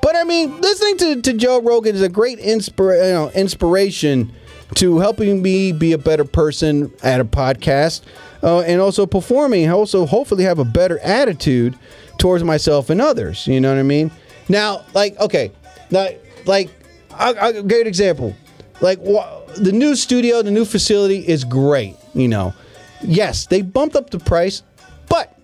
But 0.02 0.16
I 0.16 0.24
mean, 0.24 0.60
listening 0.60 0.98
to, 0.98 1.22
to 1.22 1.32
Joe 1.32 1.62
Rogan 1.62 1.94
is 1.94 2.02
a 2.02 2.10
great 2.10 2.38
inspira- 2.38 3.06
you 3.06 3.14
know, 3.14 3.30
inspiration 3.30 4.32
to 4.74 4.98
helping 4.98 5.42
me 5.42 5.72
be 5.72 5.92
a 5.92 5.98
better 5.98 6.24
person 6.24 6.92
at 7.02 7.20
a 7.20 7.24
podcast 7.24 8.02
uh, 8.42 8.60
and 8.60 8.80
also 8.80 9.06
performing. 9.06 9.70
Also, 9.70 10.04
hopefully, 10.04 10.44
have 10.44 10.58
a 10.58 10.64
better 10.64 10.98
attitude 10.98 11.78
towards 12.18 12.44
myself 12.44 12.90
and 12.90 13.00
others. 13.00 13.46
You 13.46 13.60
know 13.60 13.72
what 13.72 13.78
I 13.78 13.82
mean? 13.82 14.10
Now, 14.48 14.84
like, 14.94 15.18
okay, 15.20 15.52
now, 15.90 16.08
like, 16.46 16.70
I, 17.12 17.34
I, 17.34 17.62
great 17.62 17.86
example. 17.86 18.34
Like, 18.80 18.98
wha- 19.00 19.40
the 19.56 19.72
new 19.72 19.94
studio, 19.94 20.42
the 20.42 20.50
new 20.50 20.64
facility 20.64 21.26
is 21.26 21.44
great. 21.44 21.96
You 22.14 22.28
know, 22.28 22.54
yes, 23.02 23.46
they 23.46 23.62
bumped 23.62 23.96
up 23.96 24.10
the 24.10 24.18
price, 24.18 24.62
but 25.08 25.38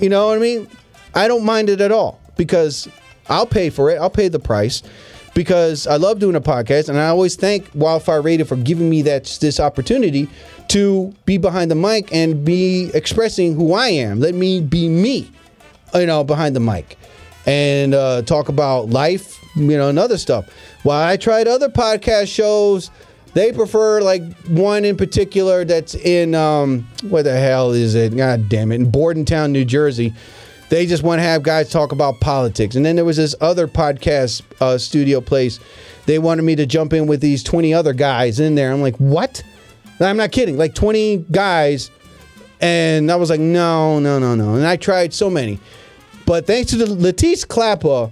you 0.00 0.08
know 0.08 0.28
what 0.28 0.36
I 0.36 0.40
mean? 0.40 0.68
I 1.14 1.28
don't 1.28 1.44
mind 1.44 1.68
it 1.68 1.80
at 1.80 1.92
all 1.92 2.20
because 2.36 2.88
I'll 3.28 3.46
pay 3.46 3.70
for 3.70 3.90
it. 3.90 3.96
I'll 3.96 4.10
pay 4.10 4.28
the 4.28 4.38
price 4.38 4.82
because 5.34 5.86
I 5.86 5.96
love 5.96 6.18
doing 6.18 6.36
a 6.36 6.40
podcast, 6.40 6.88
and 6.88 6.98
I 6.98 7.08
always 7.08 7.36
thank 7.36 7.68
Wildfire 7.74 8.22
Radio 8.22 8.44
for 8.44 8.56
giving 8.56 8.90
me 8.90 9.02
that 9.02 9.24
this 9.40 9.60
opportunity 9.60 10.28
to 10.68 11.14
be 11.24 11.38
behind 11.38 11.70
the 11.70 11.74
mic 11.74 12.12
and 12.12 12.44
be 12.44 12.90
expressing 12.94 13.54
who 13.54 13.72
I 13.74 13.88
am. 13.88 14.20
Let 14.20 14.34
me 14.34 14.60
be 14.60 14.88
me, 14.88 15.30
you 15.94 16.06
know, 16.06 16.24
behind 16.24 16.56
the 16.56 16.60
mic 16.60 16.96
and 17.46 17.94
uh, 17.94 18.22
talk 18.22 18.48
about 18.48 18.90
life, 18.90 19.38
you 19.56 19.76
know, 19.76 19.88
and 19.88 19.98
other 19.98 20.18
stuff. 20.18 20.48
While 20.82 21.02
I 21.02 21.16
tried 21.16 21.48
other 21.48 21.68
podcast 21.68 22.28
shows, 22.28 22.90
they 23.34 23.52
prefer 23.52 24.00
like 24.00 24.22
one 24.48 24.84
in 24.84 24.96
particular 24.96 25.64
that's 25.64 25.94
in 25.94 26.34
um, 26.34 26.86
where 27.08 27.22
the 27.22 27.38
hell 27.38 27.72
is 27.72 27.94
it? 27.94 28.16
God 28.16 28.48
damn 28.48 28.72
it, 28.72 28.76
in 28.76 28.90
Bordentown, 28.90 29.52
New 29.52 29.64
Jersey. 29.64 30.12
They 30.68 30.86
just 30.86 31.02
want 31.02 31.18
to 31.18 31.24
have 31.24 31.42
guys 31.42 31.68
talk 31.68 31.90
about 31.90 32.20
politics. 32.20 32.76
And 32.76 32.86
then 32.86 32.94
there 32.94 33.04
was 33.04 33.16
this 33.16 33.34
other 33.40 33.66
podcast 33.66 34.42
uh, 34.60 34.78
studio 34.78 35.20
place. 35.20 35.58
They 36.06 36.20
wanted 36.20 36.42
me 36.42 36.54
to 36.56 36.66
jump 36.66 36.92
in 36.92 37.06
with 37.06 37.20
these 37.20 37.42
20 37.42 37.74
other 37.74 37.92
guys 37.92 38.38
in 38.38 38.54
there. 38.54 38.72
I'm 38.72 38.80
like, 38.80 38.96
what? 38.96 39.42
I'm 40.00 40.16
not 40.16 40.30
kidding. 40.30 40.56
Like 40.56 40.74
20 40.74 41.26
guys. 41.30 41.90
And 42.60 43.10
I 43.10 43.16
was 43.16 43.30
like, 43.30 43.40
no, 43.40 43.98
no, 43.98 44.18
no, 44.18 44.34
no. 44.34 44.54
And 44.54 44.66
I 44.66 44.76
tried 44.76 45.12
so 45.12 45.28
many. 45.28 45.58
But 46.26 46.46
thanks 46.46 46.70
to 46.70 46.76
the 46.76 46.86
Latisse 46.86 47.46
Clapper, 47.46 48.10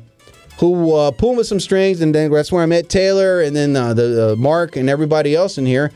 who 0.58 0.94
uh, 0.94 1.10
pulled 1.12 1.36
with 1.36 1.46
some 1.46 1.60
strings, 1.60 2.00
and 2.00 2.14
then 2.14 2.30
that's 2.30 2.50
where 2.50 2.62
I 2.62 2.66
met 2.66 2.88
Taylor 2.88 3.42
and 3.42 3.54
then 3.54 3.76
uh, 3.76 3.94
the 3.94 4.32
uh, 4.32 4.36
Mark 4.36 4.76
and 4.76 4.90
everybody 4.90 5.34
else 5.34 5.56
in 5.56 5.66
here. 5.66 5.92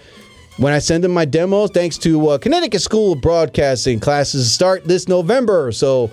When 0.59 0.73
I 0.73 0.79
send 0.79 1.03
them 1.03 1.13
my 1.13 1.25
demos, 1.25 1.71
thanks 1.71 1.99
to 1.99 2.29
uh, 2.29 2.39
Connecticut 2.39 2.83
School 2.83 3.15
of 3.15 3.21
Broadcasting, 3.21 3.99
classes 4.01 4.53
start 4.53 4.85
this 4.85 5.09
November. 5.09 5.73
So 5.73 6.11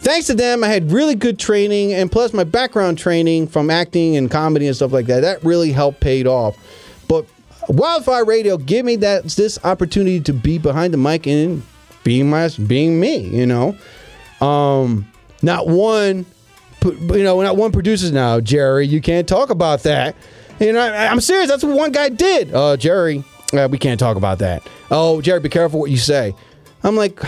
thanks 0.00 0.26
to 0.28 0.34
them, 0.34 0.64
I 0.64 0.68
had 0.68 0.90
really 0.90 1.14
good 1.14 1.38
training, 1.38 1.92
and 1.92 2.10
plus 2.10 2.32
my 2.32 2.44
background 2.44 2.98
training 2.98 3.46
from 3.46 3.70
acting 3.70 4.16
and 4.16 4.30
comedy 4.30 4.66
and 4.66 4.74
stuff 4.74 4.92
like 4.92 5.06
that. 5.06 5.20
That 5.20 5.44
really 5.44 5.70
helped 5.70 6.00
paid 6.00 6.26
off. 6.26 6.56
But 7.08 7.26
Wildfire 7.68 8.24
Radio 8.24 8.56
give 8.56 8.86
me 8.86 8.96
that 8.96 9.24
this 9.24 9.62
opportunity 9.64 10.20
to 10.20 10.32
be 10.32 10.58
behind 10.58 10.94
the 10.94 10.98
mic 10.98 11.26
and 11.26 11.62
being 12.02 12.30
my 12.30 12.48
being 12.66 12.98
me. 12.98 13.18
You 13.18 13.46
know, 13.46 13.76
um, 14.40 15.06
not 15.42 15.66
one, 15.66 16.26
you 16.84 17.22
know, 17.22 17.40
not 17.42 17.56
one 17.56 17.72
produces 17.72 18.12
now. 18.12 18.40
Jerry, 18.40 18.86
you 18.86 19.00
can't 19.00 19.28
talk 19.28 19.50
about 19.50 19.82
that. 19.84 20.16
You 20.60 20.72
know, 20.72 20.80
I, 20.80 21.06
I'm 21.06 21.20
serious. 21.20 21.48
That's 21.48 21.62
what 21.62 21.76
one 21.76 21.92
guy 21.92 22.08
did. 22.08 22.52
Uh, 22.52 22.76
Jerry, 22.76 23.24
uh, 23.52 23.68
we 23.70 23.78
can't 23.78 24.00
talk 24.00 24.16
about 24.16 24.38
that. 24.40 24.66
Oh, 24.90 25.20
Jerry, 25.20 25.40
be 25.40 25.48
careful 25.48 25.80
what 25.80 25.90
you 25.90 25.96
say. 25.96 26.34
I'm 26.82 26.96
like, 26.96 27.20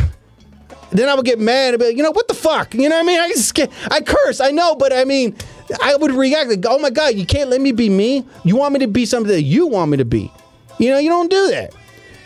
then 0.90 1.08
I 1.08 1.14
would 1.14 1.24
get 1.24 1.38
mad 1.38 1.74
and 1.74 1.78
be 1.78 1.86
like, 1.86 1.96
you 1.96 2.02
know, 2.02 2.10
what 2.10 2.28
the 2.28 2.34
fuck? 2.34 2.74
You 2.74 2.88
know 2.88 2.96
what 2.96 3.04
I 3.04 3.06
mean? 3.06 3.20
I 3.20 3.28
just 3.28 3.54
get, 3.54 3.70
I 3.90 4.00
curse, 4.00 4.40
I 4.40 4.50
know, 4.50 4.74
but 4.74 4.92
I 4.92 5.04
mean, 5.04 5.36
I 5.82 5.94
would 5.96 6.12
react 6.12 6.50
like, 6.50 6.64
oh 6.68 6.78
my 6.78 6.90
God, 6.90 7.14
you 7.14 7.26
can't 7.26 7.50
let 7.50 7.60
me 7.60 7.72
be 7.72 7.88
me. 7.88 8.26
You 8.44 8.56
want 8.56 8.72
me 8.72 8.80
to 8.80 8.88
be 8.88 9.06
something 9.06 9.30
that 9.30 9.42
you 9.42 9.66
want 9.66 9.90
me 9.90 9.96
to 9.98 10.04
be. 10.04 10.32
You 10.78 10.90
know, 10.90 10.98
you 10.98 11.08
don't 11.08 11.30
do 11.30 11.48
that. 11.50 11.74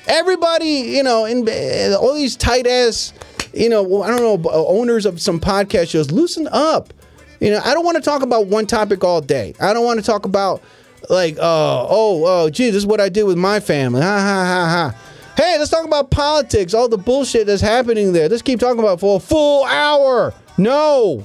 Everybody, 0.06 0.66
you 0.66 1.02
know, 1.02 1.24
in 1.24 1.48
uh, 1.48 1.96
all 1.98 2.14
these 2.14 2.36
tight 2.36 2.66
ass, 2.66 3.12
you 3.54 3.68
know, 3.68 4.02
I 4.02 4.08
don't 4.08 4.42
know, 4.42 4.50
uh, 4.50 4.66
owners 4.66 5.06
of 5.06 5.20
some 5.20 5.40
podcast 5.40 5.90
shows, 5.90 6.10
loosen 6.10 6.48
up. 6.50 6.92
You 7.40 7.50
know, 7.50 7.60
I 7.64 7.74
don't 7.74 7.84
want 7.84 7.96
to 7.96 8.02
talk 8.02 8.22
about 8.22 8.46
one 8.46 8.66
topic 8.66 9.04
all 9.04 9.20
day. 9.20 9.54
I 9.60 9.72
don't 9.72 9.84
want 9.84 10.00
to 10.00 10.06
talk 10.06 10.24
about 10.24 10.62
like, 11.10 11.36
uh, 11.36 11.86
oh, 11.88 12.24
oh, 12.26 12.50
gee, 12.50 12.66
this 12.66 12.76
is 12.76 12.86
what 12.86 13.00
I 13.00 13.08
did 13.08 13.24
with 13.24 13.36
my 13.36 13.60
family. 13.60 14.00
Ha 14.00 14.18
ha 14.18 14.44
ha 14.44 14.68
ha. 14.68 15.10
Hey, 15.36 15.58
let's 15.58 15.70
talk 15.70 15.84
about 15.84 16.10
politics, 16.10 16.74
all 16.74 16.88
the 16.88 16.96
bullshit 16.96 17.46
that's 17.46 17.60
happening 17.60 18.12
there. 18.12 18.28
Let's 18.28 18.42
keep 18.42 18.60
talking 18.60 18.78
about 18.78 19.00
for 19.00 19.16
a 19.16 19.20
full 19.20 19.64
hour. 19.64 20.32
No. 20.56 21.24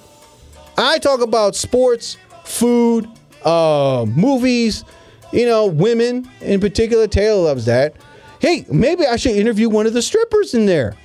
I 0.78 0.98
talk 0.98 1.22
about 1.22 1.56
sports, 1.56 2.18
food, 2.44 3.08
uh, 3.46 4.06
movies, 4.10 4.84
you 5.32 5.46
know, 5.46 5.68
women 5.68 6.30
in 6.42 6.60
particular. 6.60 7.08
Taylor 7.08 7.44
loves 7.44 7.66
that. 7.66 7.96
Hey, 8.40 8.66
maybe 8.72 9.06
I 9.06 9.16
should 9.16 9.36
interview 9.36 9.70
one 9.70 9.86
of 9.86 9.94
the 9.94 10.02
strippers 10.02 10.54
in 10.54 10.66
there. 10.66 10.96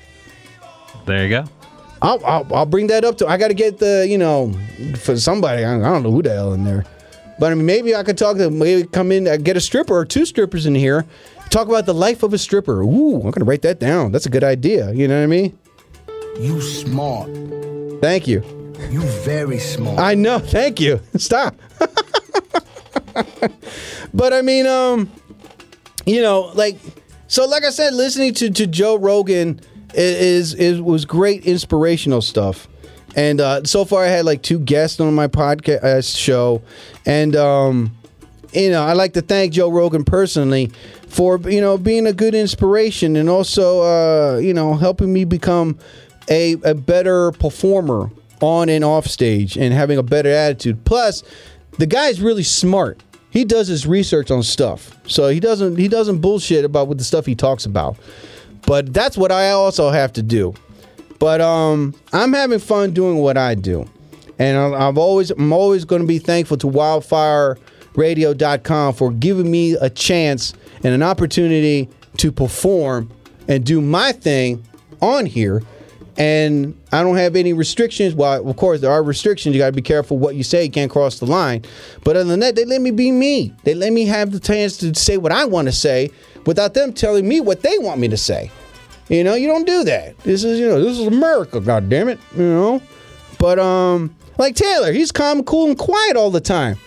There 1.06 1.22
you 1.22 1.28
go. 1.28 1.44
I'll, 2.02 2.24
I'll, 2.24 2.46
I'll 2.54 2.66
bring 2.66 2.88
that 2.88 3.04
up 3.04 3.16
to. 3.18 3.26
I 3.26 3.38
got 3.38 3.48
to 3.48 3.54
get 3.54 3.78
the 3.78 4.06
you 4.08 4.18
know 4.18 4.52
for 4.98 5.16
somebody. 5.16 5.64
I, 5.64 5.74
I 5.74 5.78
don't 5.78 6.02
know 6.02 6.10
who 6.10 6.22
the 6.22 6.32
hell 6.34 6.52
in 6.52 6.64
there, 6.64 6.84
but 7.38 7.50
I 7.50 7.54
mean 7.54 7.66
maybe 7.66 7.94
I 7.94 8.02
could 8.02 8.18
talk 8.18 8.36
to 8.36 8.50
maybe 8.50 8.86
come 8.86 9.10
in 9.10 9.26
uh, 9.26 9.36
get 9.36 9.56
a 9.56 9.60
stripper 9.60 9.94
or 9.94 10.04
two 10.04 10.26
strippers 10.26 10.66
in 10.66 10.74
here, 10.74 11.06
talk 11.50 11.68
about 11.68 11.86
the 11.86 11.94
life 11.94 12.22
of 12.22 12.34
a 12.34 12.38
stripper. 12.38 12.82
Ooh, 12.82 13.22
I'm 13.22 13.30
gonna 13.30 13.46
write 13.46 13.62
that 13.62 13.80
down. 13.80 14.12
That's 14.12 14.26
a 14.26 14.30
good 14.30 14.44
idea. 14.44 14.92
You 14.92 15.08
know 15.08 15.16
what 15.16 15.24
I 15.24 15.26
mean? 15.26 15.58
You 16.38 16.60
smart. 16.60 17.30
Thank 18.00 18.26
you. 18.26 18.42
You 18.90 19.00
very 19.22 19.58
smart. 19.58 19.98
I 19.98 20.14
know. 20.14 20.38
Thank 20.38 20.80
you. 20.80 21.00
Stop. 21.16 21.56
but 24.12 24.32
I 24.32 24.42
mean, 24.42 24.66
um, 24.66 25.10
you 26.04 26.20
know, 26.20 26.52
like, 26.54 26.78
so 27.28 27.46
like 27.46 27.64
I 27.64 27.70
said, 27.70 27.94
listening 27.94 28.34
to, 28.34 28.50
to 28.50 28.66
Joe 28.66 28.96
Rogan 28.96 29.60
i- 29.94 30.00
is 30.00 30.54
is 30.54 30.80
was 30.80 31.04
great 31.04 31.44
inspirational 31.46 32.20
stuff. 32.22 32.68
And 33.16 33.40
uh, 33.40 33.62
so 33.64 33.84
far, 33.84 34.04
I 34.04 34.08
had 34.08 34.24
like 34.24 34.42
two 34.42 34.58
guests 34.58 34.98
on 34.98 35.14
my 35.14 35.28
podcast 35.28 36.16
show, 36.18 36.62
and 37.06 37.36
um, 37.36 37.96
you 38.52 38.70
know, 38.70 38.82
I 38.82 38.92
like 38.94 39.12
to 39.14 39.22
thank 39.22 39.52
Joe 39.52 39.70
Rogan 39.70 40.04
personally 40.04 40.72
for 41.08 41.38
you 41.48 41.60
know 41.60 41.78
being 41.78 42.06
a 42.08 42.12
good 42.12 42.34
inspiration 42.34 43.14
and 43.16 43.28
also 43.28 43.82
uh, 43.82 44.38
you 44.38 44.52
know 44.52 44.74
helping 44.74 45.12
me 45.12 45.24
become 45.24 45.78
a, 46.28 46.54
a 46.64 46.74
better 46.74 47.30
performer 47.32 48.10
on 48.40 48.68
and 48.68 48.82
off 48.84 49.06
stage 49.06 49.56
and 49.56 49.72
having 49.72 49.96
a 49.96 50.02
better 50.02 50.30
attitude. 50.30 50.84
Plus, 50.84 51.22
the 51.78 51.86
guy's 51.86 52.20
really 52.20 52.42
smart. 52.42 53.00
He 53.30 53.44
does 53.44 53.68
his 53.68 53.86
research 53.86 54.30
on 54.32 54.42
stuff, 54.42 54.96
so 55.06 55.28
he 55.28 55.38
doesn't 55.38 55.76
he 55.76 55.86
doesn't 55.86 56.18
bullshit 56.18 56.64
about 56.64 56.88
what 56.88 56.98
the 56.98 57.04
stuff 57.04 57.26
he 57.26 57.36
talks 57.36 57.64
about. 57.64 57.96
But 58.66 58.92
that's 58.92 59.16
what 59.16 59.32
I 59.32 59.50
also 59.50 59.90
have 59.90 60.12
to 60.14 60.22
do. 60.22 60.54
But 61.18 61.40
um, 61.40 61.94
I'm 62.12 62.32
having 62.32 62.58
fun 62.58 62.92
doing 62.92 63.18
what 63.18 63.36
I 63.36 63.54
do, 63.54 63.88
and 64.38 64.58
I've 64.58 64.98
always 64.98 65.30
I'm 65.30 65.52
always 65.52 65.84
going 65.84 66.02
to 66.02 66.08
be 66.08 66.18
thankful 66.18 66.56
to 66.58 66.66
WildfireRadio.com 66.66 68.94
for 68.94 69.12
giving 69.12 69.50
me 69.50 69.74
a 69.74 69.88
chance 69.88 70.54
and 70.82 70.94
an 70.94 71.02
opportunity 71.02 71.88
to 72.18 72.30
perform 72.32 73.10
and 73.48 73.64
do 73.64 73.80
my 73.80 74.12
thing 74.12 74.62
on 75.00 75.26
here, 75.26 75.62
and 76.16 76.78
I 76.92 77.02
don't 77.02 77.16
have 77.16 77.36
any 77.36 77.52
restrictions. 77.52 78.14
Well, 78.14 78.48
of 78.48 78.56
course, 78.56 78.80
there 78.80 78.90
are 78.90 79.02
restrictions. 79.02 79.54
You 79.54 79.60
got 79.60 79.66
to 79.66 79.72
be 79.72 79.82
careful 79.82 80.18
what 80.18 80.36
you 80.36 80.44
say. 80.44 80.64
You 80.64 80.70
can't 80.70 80.90
cross 80.90 81.18
the 81.18 81.26
line. 81.26 81.64
But 82.04 82.16
other 82.16 82.28
than 82.28 82.40
that, 82.40 82.54
they 82.54 82.64
let 82.64 82.80
me 82.80 82.90
be 82.90 83.10
me. 83.10 83.52
They 83.64 83.74
let 83.74 83.92
me 83.92 84.06
have 84.06 84.30
the 84.30 84.40
chance 84.40 84.76
to 84.78 84.94
say 84.94 85.16
what 85.16 85.32
I 85.32 85.44
want 85.44 85.68
to 85.68 85.72
say 85.72 86.10
without 86.46 86.74
them 86.74 86.92
telling 86.92 87.26
me 87.28 87.40
what 87.40 87.62
they 87.62 87.78
want 87.78 88.00
me 88.00 88.08
to 88.08 88.16
say. 88.16 88.50
You 89.08 89.24
know, 89.24 89.34
you 89.34 89.46
don't 89.46 89.66
do 89.66 89.84
that. 89.84 90.16
This 90.20 90.44
is, 90.44 90.58
you 90.58 90.66
know, 90.66 90.82
this 90.82 90.98
is 90.98 91.06
America, 91.06 91.60
God 91.60 91.88
damn 91.88 92.08
it. 92.08 92.18
You 92.36 92.42
know, 92.42 92.82
but 93.38 93.58
um, 93.58 94.14
like 94.38 94.56
Taylor, 94.56 94.92
he's 94.92 95.12
calm, 95.12 95.44
cool, 95.44 95.66
and 95.68 95.78
quiet 95.78 96.16
all 96.16 96.30
the 96.30 96.40
time. 96.40 96.78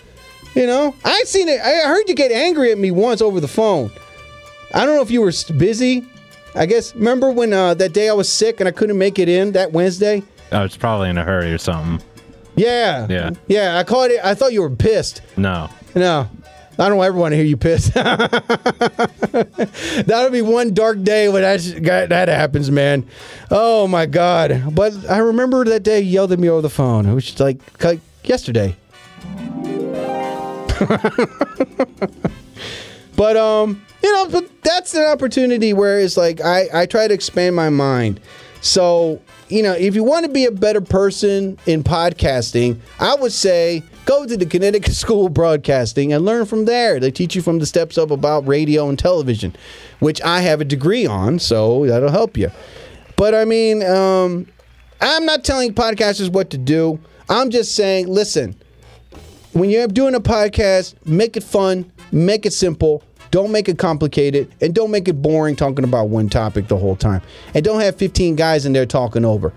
You 0.54 0.66
know, 0.66 0.94
I 1.04 1.22
seen 1.24 1.48
it. 1.48 1.60
I 1.60 1.86
heard 1.86 2.08
you 2.08 2.14
get 2.14 2.32
angry 2.32 2.72
at 2.72 2.78
me 2.78 2.90
once 2.90 3.20
over 3.20 3.38
the 3.40 3.48
phone. 3.48 3.90
I 4.74 4.84
don't 4.84 4.96
know 4.96 5.02
if 5.02 5.10
you 5.10 5.20
were 5.20 5.32
busy. 5.56 6.06
I 6.54 6.66
guess 6.66 6.94
remember 6.94 7.30
when 7.30 7.52
uh, 7.52 7.74
that 7.74 7.92
day 7.92 8.08
I 8.08 8.12
was 8.12 8.32
sick 8.32 8.60
and 8.60 8.68
I 8.68 8.72
couldn't 8.72 8.98
make 8.98 9.18
it 9.18 9.28
in 9.28 9.52
that 9.52 9.72
Wednesday. 9.72 10.22
I 10.50 10.62
was 10.62 10.76
probably 10.76 11.08
in 11.10 11.18
a 11.18 11.24
hurry 11.24 11.52
or 11.52 11.58
something. 11.58 12.00
Yeah, 12.56 13.06
Yeah. 13.08 13.30
yeah. 13.46 13.78
I 13.78 13.84
called 13.84 14.10
it. 14.10 14.20
I 14.24 14.34
thought 14.34 14.52
you 14.52 14.62
were 14.62 14.70
pissed. 14.70 15.20
No. 15.36 15.68
No, 15.94 16.28
I 16.78 16.88
don't 16.88 17.02
ever 17.04 17.16
want 17.16 17.32
to 17.32 17.36
hear 17.36 17.44
you 17.44 17.56
pissed. 17.56 17.94
That'll 20.06 20.30
be 20.30 20.42
one 20.42 20.74
dark 20.74 21.02
day 21.02 21.28
when 21.28 21.42
that 21.42 22.06
that 22.10 22.28
happens, 22.28 22.70
man. 22.70 23.06
Oh 23.50 23.86
my 23.88 24.06
god! 24.06 24.74
But 24.74 24.92
I 25.08 25.18
remember 25.18 25.64
that 25.64 25.82
day 25.82 26.00
you 26.00 26.10
yelled 26.12 26.32
at 26.32 26.38
me 26.38 26.48
over 26.48 26.62
the 26.62 26.70
phone. 26.70 27.06
It 27.06 27.14
was 27.14 27.38
like 27.40 27.60
yesterday. 28.24 28.76
but 33.18 33.36
um, 33.36 33.84
you 34.00 34.12
know, 34.12 34.28
but 34.30 34.48
that's 34.62 34.94
an 34.94 35.02
opportunity 35.02 35.72
where 35.72 35.98
it's 35.98 36.16
like 36.16 36.40
I 36.40 36.68
I 36.72 36.86
try 36.86 37.08
to 37.08 37.12
expand 37.12 37.56
my 37.56 37.68
mind. 37.68 38.20
So 38.60 39.20
you 39.48 39.62
know, 39.62 39.72
if 39.72 39.96
you 39.96 40.04
want 40.04 40.24
to 40.24 40.30
be 40.30 40.44
a 40.44 40.52
better 40.52 40.80
person 40.80 41.58
in 41.66 41.82
podcasting, 41.82 42.78
I 43.00 43.16
would 43.16 43.32
say 43.32 43.82
go 44.04 44.24
to 44.24 44.36
the 44.36 44.46
Connecticut 44.46 44.94
School 44.94 45.26
of 45.26 45.34
Broadcasting 45.34 46.12
and 46.12 46.24
learn 46.24 46.46
from 46.46 46.64
there. 46.64 47.00
They 47.00 47.10
teach 47.10 47.34
you 47.34 47.42
from 47.42 47.58
the 47.58 47.66
steps 47.66 47.98
up 47.98 48.12
about 48.12 48.46
radio 48.46 48.88
and 48.88 48.96
television, 48.96 49.56
which 49.98 50.22
I 50.22 50.40
have 50.42 50.60
a 50.60 50.64
degree 50.64 51.04
on, 51.04 51.40
so 51.40 51.86
that'll 51.86 52.12
help 52.12 52.36
you. 52.36 52.52
But 53.16 53.34
I 53.34 53.44
mean, 53.44 53.84
um, 53.84 54.46
I'm 55.00 55.26
not 55.26 55.42
telling 55.42 55.74
podcasters 55.74 56.30
what 56.30 56.50
to 56.50 56.58
do. 56.58 57.00
I'm 57.28 57.50
just 57.50 57.74
saying, 57.74 58.06
listen, 58.06 58.54
when 59.54 59.70
you're 59.70 59.88
doing 59.88 60.14
a 60.14 60.20
podcast, 60.20 60.94
make 61.04 61.36
it 61.36 61.42
fun, 61.42 61.90
make 62.12 62.46
it 62.46 62.52
simple, 62.52 63.02
don't 63.30 63.52
make 63.52 63.68
it 63.68 63.78
complicated, 63.78 64.52
and 64.60 64.74
don't 64.74 64.90
make 64.90 65.08
it 65.08 65.14
boring 65.14 65.56
talking 65.56 65.84
about 65.84 66.08
one 66.08 66.28
topic 66.28 66.68
the 66.68 66.76
whole 66.76 66.96
time. 66.96 67.22
And 67.54 67.64
don't 67.64 67.80
have 67.80 67.96
15 67.96 68.36
guys 68.36 68.66
in 68.66 68.72
there 68.72 68.86
talking 68.86 69.24
over. 69.24 69.52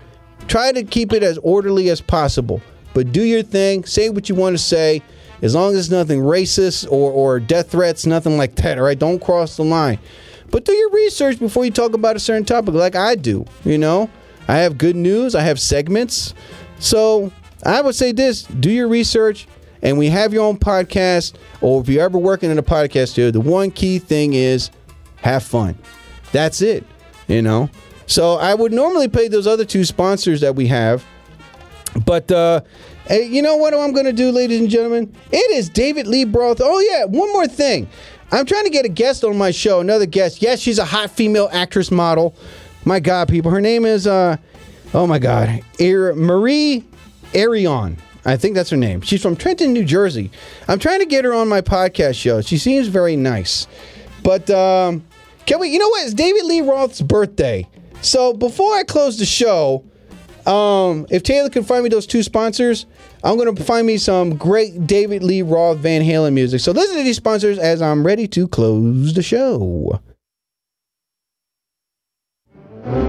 Try 0.48 0.72
to 0.72 0.82
keep 0.82 1.12
it 1.12 1.22
as 1.22 1.38
orderly 1.38 1.88
as 1.88 2.00
possible, 2.00 2.60
but 2.94 3.12
do 3.12 3.22
your 3.22 3.42
thing, 3.42 3.84
say 3.84 4.10
what 4.10 4.28
you 4.28 4.34
want 4.34 4.54
to 4.54 4.62
say, 4.62 5.02
as 5.40 5.54
long 5.54 5.72
as 5.72 5.78
it's 5.80 5.90
nothing 5.90 6.20
racist 6.20 6.90
or, 6.90 7.10
or 7.10 7.40
death 7.40 7.70
threats, 7.70 8.06
nothing 8.06 8.36
like 8.36 8.54
that, 8.56 8.78
all 8.78 8.84
right? 8.84 8.98
Don't 8.98 9.22
cross 9.22 9.56
the 9.56 9.64
line. 9.64 9.98
But 10.50 10.64
do 10.64 10.72
your 10.72 10.90
research 10.90 11.38
before 11.38 11.64
you 11.64 11.70
talk 11.70 11.94
about 11.94 12.14
a 12.14 12.20
certain 12.20 12.44
topic, 12.44 12.74
like 12.74 12.94
I 12.94 13.14
do, 13.14 13.44
you 13.64 13.78
know? 13.78 14.10
I 14.48 14.58
have 14.58 14.76
good 14.76 14.96
news, 14.96 15.34
I 15.34 15.40
have 15.42 15.58
segments. 15.58 16.34
So 16.78 17.32
I 17.64 17.80
would 17.80 17.94
say 17.94 18.12
this 18.12 18.42
do 18.42 18.70
your 18.70 18.88
research, 18.88 19.46
and 19.82 19.98
we 19.98 20.08
have 20.08 20.32
your 20.32 20.44
own 20.44 20.58
podcast, 20.58 21.34
or 21.60 21.80
if 21.80 21.88
you're 21.88 22.02
ever 22.02 22.18
working 22.18 22.50
in 22.50 22.58
a 22.58 22.62
podcast 22.62 23.08
studio, 23.08 23.30
the 23.30 23.40
one 23.40 23.70
key 23.70 23.98
thing 23.98 24.34
is 24.34 24.70
have 25.16 25.42
fun. 25.42 25.76
That's 26.32 26.62
it, 26.62 26.84
you 27.28 27.42
know? 27.42 27.68
So 28.06 28.34
I 28.34 28.54
would 28.54 28.72
normally 28.72 29.08
pay 29.08 29.28
those 29.28 29.46
other 29.46 29.64
two 29.64 29.84
sponsors 29.84 30.40
that 30.40 30.54
we 30.54 30.66
have. 30.68 31.04
But 32.06 32.30
uh, 32.30 32.62
hey, 33.06 33.26
you 33.26 33.42
know 33.42 33.56
what 33.56 33.74
I'm 33.74 33.92
going 33.92 34.06
to 34.06 34.12
do, 34.12 34.30
ladies 34.30 34.60
and 34.60 34.70
gentlemen? 34.70 35.14
It 35.30 35.50
is 35.52 35.68
David 35.68 36.06
Lee 36.06 36.24
Roth. 36.24 36.60
Oh, 36.62 36.80
yeah, 36.80 37.04
one 37.04 37.32
more 37.32 37.46
thing. 37.46 37.88
I'm 38.30 38.46
trying 38.46 38.64
to 38.64 38.70
get 38.70 38.86
a 38.86 38.88
guest 38.88 39.24
on 39.24 39.36
my 39.36 39.50
show, 39.50 39.80
another 39.80 40.06
guest. 40.06 40.40
Yes, 40.40 40.58
she's 40.58 40.78
a 40.78 40.84
hot 40.86 41.10
female 41.10 41.50
actress 41.52 41.90
model. 41.90 42.34
My 42.84 42.98
God, 42.98 43.28
people. 43.28 43.50
Her 43.50 43.60
name 43.60 43.84
is, 43.84 44.06
uh, 44.06 44.38
oh 44.94 45.06
my 45.06 45.18
God, 45.18 45.62
Marie 45.78 46.84
Arion. 47.34 47.98
I 48.24 48.36
think 48.36 48.54
that's 48.54 48.70
her 48.70 48.76
name. 48.76 49.00
She's 49.00 49.22
from 49.22 49.36
Trenton, 49.36 49.72
New 49.72 49.84
Jersey. 49.84 50.30
I'm 50.68 50.78
trying 50.78 51.00
to 51.00 51.06
get 51.06 51.24
her 51.24 51.34
on 51.34 51.48
my 51.48 51.60
podcast 51.60 52.14
show. 52.14 52.40
She 52.40 52.58
seems 52.58 52.86
very 52.88 53.16
nice. 53.16 53.66
But 54.22 54.48
um, 54.50 55.04
can 55.46 55.58
we, 55.58 55.68
you 55.68 55.78
know 55.78 55.88
what? 55.88 56.04
It's 56.04 56.14
David 56.14 56.44
Lee 56.44 56.60
Roth's 56.60 57.00
birthday. 57.00 57.68
So 58.00 58.32
before 58.32 58.74
I 58.74 58.84
close 58.84 59.18
the 59.18 59.26
show, 59.26 59.84
um, 60.46 61.06
if 61.10 61.22
Taylor 61.22 61.50
can 61.50 61.64
find 61.64 61.82
me 61.82 61.88
those 61.88 62.06
two 62.06 62.22
sponsors, 62.22 62.86
I'm 63.24 63.36
going 63.36 63.54
to 63.54 63.64
find 63.64 63.86
me 63.86 63.96
some 63.98 64.36
great 64.36 64.86
David 64.86 65.22
Lee 65.22 65.42
Roth 65.42 65.78
Van 65.78 66.02
Halen 66.02 66.32
music. 66.32 66.60
So 66.60 66.72
listen 66.72 66.96
to 66.96 67.02
these 67.02 67.16
sponsors 67.16 67.58
as 67.58 67.80
I'm 67.82 68.04
ready 68.04 68.26
to 68.28 68.48
close 68.48 69.14
the 69.14 69.22
show. 69.22 70.00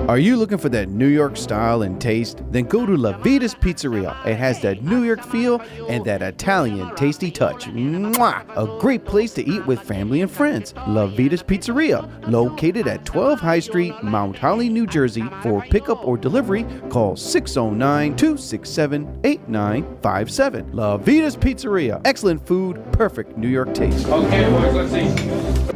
Are 0.08 0.18
you 0.18 0.38
looking 0.38 0.58
for 0.58 0.70
that 0.70 0.90
New 0.90 1.08
York 1.08 1.36
style 1.36 1.82
and 1.82 2.00
taste? 2.00 2.42
Then 2.52 2.66
go 2.66 2.86
to 2.86 2.96
La 2.96 3.18
Vita's 3.18 3.56
Pizzeria. 3.56 4.14
It 4.26 4.36
has 4.36 4.62
that 4.62 4.84
New 4.84 5.04
York 5.04 5.24
feel 5.24 5.62
and 5.90 6.06
that 6.06 6.22
Italian 6.22 6.94
tasty 6.96 7.32
touch. 7.32 7.66
Mwah! 7.66 8.44
A 8.56 8.80
great 8.80 9.06
place 9.06 9.34
to 9.34 9.44
eat 9.48 9.66
with 9.66 9.80
family 9.82 10.22
and 10.22 10.32
friends. 10.32 10.74
La 10.88 11.08
Vita's 11.08 11.42
Pizzeria, 11.42 12.08
located 12.30 12.88
at 12.88 13.06
12 13.06 13.40
High 13.40 13.60
Street, 13.60 13.94
Mount 14.04 14.38
Holly, 14.38 14.70
New 14.70 14.88
Jersey. 14.88 15.24
For 15.42 15.62
pickup 15.64 16.06
or 16.06 16.18
delivery, 16.18 16.66
call 16.90 17.16
609 17.16 18.16
267 18.16 19.20
8957. 19.24 20.72
La 20.74 20.98
Vita's 20.98 21.36
Pizzeria. 21.36 22.02
Excellent 22.06 22.46
food, 22.46 22.84
perfect 22.92 23.38
New 23.38 23.50
York 23.50 23.74
taste. 23.74 24.08
Okay, 24.08 24.50
boys, 24.50 24.74
let's 24.74 24.92
see. 24.92 25.73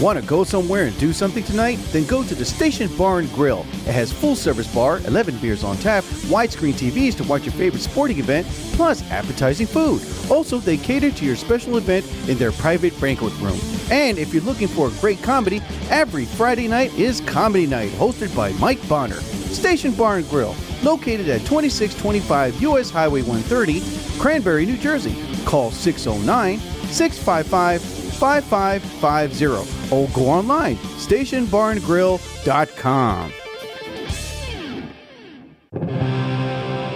Want 0.00 0.16
to 0.16 0.24
go 0.24 0.44
somewhere 0.44 0.84
and 0.84 0.96
do 1.00 1.12
something 1.12 1.42
tonight? 1.42 1.76
Then 1.90 2.06
go 2.06 2.22
to 2.22 2.34
the 2.36 2.44
Station 2.44 2.88
Bar 2.96 3.18
and 3.18 3.32
Grill. 3.32 3.66
It 3.84 3.92
has 3.92 4.12
full 4.12 4.36
service 4.36 4.72
bar, 4.72 5.00
11 5.06 5.38
beers 5.38 5.64
on 5.64 5.76
tap, 5.78 6.04
widescreen 6.30 6.74
TVs 6.74 7.16
to 7.16 7.24
watch 7.24 7.44
your 7.44 7.52
favorite 7.54 7.80
sporting 7.80 8.20
event, 8.20 8.46
plus 8.74 9.02
appetizing 9.10 9.66
food. 9.66 10.00
Also, 10.30 10.58
they 10.58 10.76
cater 10.76 11.10
to 11.10 11.24
your 11.24 11.34
special 11.34 11.78
event 11.78 12.06
in 12.28 12.38
their 12.38 12.52
private 12.52 12.98
banquet 13.00 13.32
room. 13.40 13.58
And 13.90 14.18
if 14.18 14.32
you're 14.32 14.44
looking 14.44 14.68
for 14.68 14.86
a 14.86 14.92
great 15.00 15.20
comedy, 15.20 15.60
every 15.90 16.26
Friday 16.26 16.68
night 16.68 16.94
is 16.94 17.20
Comedy 17.22 17.66
Night, 17.66 17.90
hosted 17.92 18.34
by 18.36 18.52
Mike 18.52 18.86
Bonner. 18.88 19.20
Station 19.20 19.92
Bar 19.94 20.18
and 20.18 20.30
Grill, 20.30 20.54
located 20.84 21.28
at 21.28 21.40
2625 21.40 22.62
US 22.62 22.90
Highway 22.90 23.22
130, 23.22 23.80
Cranbury, 24.20 24.64
New 24.64 24.76
Jersey. 24.76 25.16
Call 25.44 25.72
609 25.72 26.60
655 26.92 28.07
5550 28.18 29.94
or 29.94 30.08
go 30.08 30.28
online 30.28 30.76
stationbarngrill.com. 30.76 33.32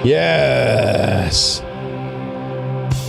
Yes. 0.04 1.62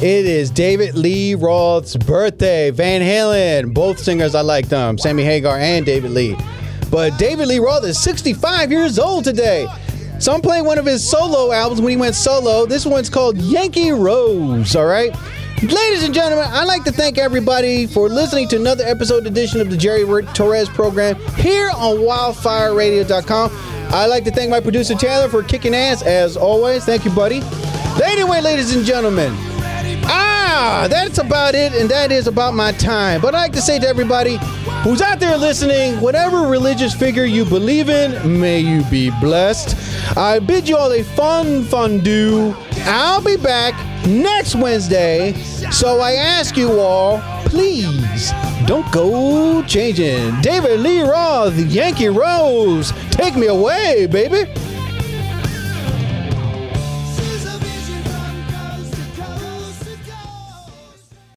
It 0.03 0.25
is 0.25 0.51
David 0.51 0.95
Lee 0.95 1.33
Roth's 1.33 1.95
birthday. 1.95 2.69
Van 2.71 3.01
Halen, 3.01 3.73
both 3.73 3.97
singers 3.99 4.35
I 4.35 4.41
like 4.41 4.67
them, 4.69 4.97
Sammy 4.97 5.23
Hagar 5.23 5.57
and 5.57 5.85
David 5.85 6.11
Lee. 6.11 6.35
But 6.91 7.17
David 7.17 7.47
Lee 7.47 7.59
Roth 7.59 7.85
is 7.85 7.97
65 8.03 8.69
years 8.69 8.99
old 8.99 9.23
today. 9.23 9.65
So 10.19 10.33
I'm 10.33 10.41
playing 10.41 10.65
one 10.65 10.77
of 10.77 10.85
his 10.85 11.09
solo 11.09 11.51
albums 11.51 11.81
when 11.81 11.89
he 11.89 11.97
went 11.97 12.13
solo. 12.15 12.67
This 12.67 12.85
one's 12.85 13.09
called 13.09 13.37
Yankee 13.37 13.91
Rose, 13.91 14.75
all 14.75 14.85
right? 14.85 15.15
Ladies 15.63 16.03
and 16.03 16.13
gentlemen, 16.13 16.45
I'd 16.51 16.65
like 16.65 16.83
to 16.83 16.91
thank 16.91 17.17
everybody 17.17 17.87
for 17.87 18.09
listening 18.09 18.49
to 18.49 18.57
another 18.57 18.83
episode 18.83 19.25
edition 19.25 19.61
of 19.61 19.69
the 19.69 19.77
Jerry 19.77 20.03
Torres 20.33 20.67
program 20.67 21.15
here 21.37 21.69
on 21.69 21.99
wildfireradio.com. 21.99 23.49
I'd 23.93 24.07
like 24.07 24.25
to 24.25 24.31
thank 24.31 24.49
my 24.49 24.59
producer 24.59 24.93
Taylor 24.93 25.29
for 25.29 25.41
kicking 25.41 25.73
ass 25.73 26.01
as 26.01 26.35
always. 26.35 26.83
Thank 26.83 27.05
you, 27.05 27.11
buddy. 27.11 27.41
Anyway, 28.03 28.41
ladies 28.41 28.75
and 28.75 28.83
gentlemen, 28.83 29.33
ah, 30.53 30.87
that's 30.87 31.17
about 31.17 31.55
it, 31.55 31.73
and 31.73 31.89
that 31.89 32.11
is 32.11 32.27
about 32.27 32.53
my 32.53 32.71
time. 32.73 33.21
But 33.21 33.33
I'd 33.33 33.41
like 33.41 33.53
to 33.53 33.61
say 33.61 33.79
to 33.79 33.87
everybody 33.87 34.37
who's 34.83 35.01
out 35.01 35.19
there 35.19 35.37
listening, 35.37 35.99
whatever 35.99 36.47
religious 36.47 36.93
figure 36.93 37.25
you 37.25 37.43
believe 37.45 37.89
in, 37.89 38.39
may 38.39 38.59
you 38.59 38.83
be 38.85 39.09
blessed. 39.19 40.17
I 40.17 40.39
bid 40.39 40.69
you 40.69 40.77
all 40.77 40.91
a 40.93 41.03
fun 41.03 41.63
fondue. 41.63 42.53
I'll 42.85 43.23
be 43.23 43.37
back 43.37 43.73
next 44.05 44.55
Wednesday. 44.55 45.33
So 45.71 45.99
I 45.99 46.13
ask 46.13 46.55
you 46.55 46.79
all, 46.79 47.19
please 47.45 48.31
don't 48.65 48.89
go 48.91 49.63
changing. 49.63 50.39
David 50.41 50.79
Lee 50.81 51.01
Roth, 51.01 51.57
Yankee 51.57 52.09
Rose, 52.09 52.91
take 53.09 53.35
me 53.35 53.47
away, 53.47 54.05
baby. 54.05 54.49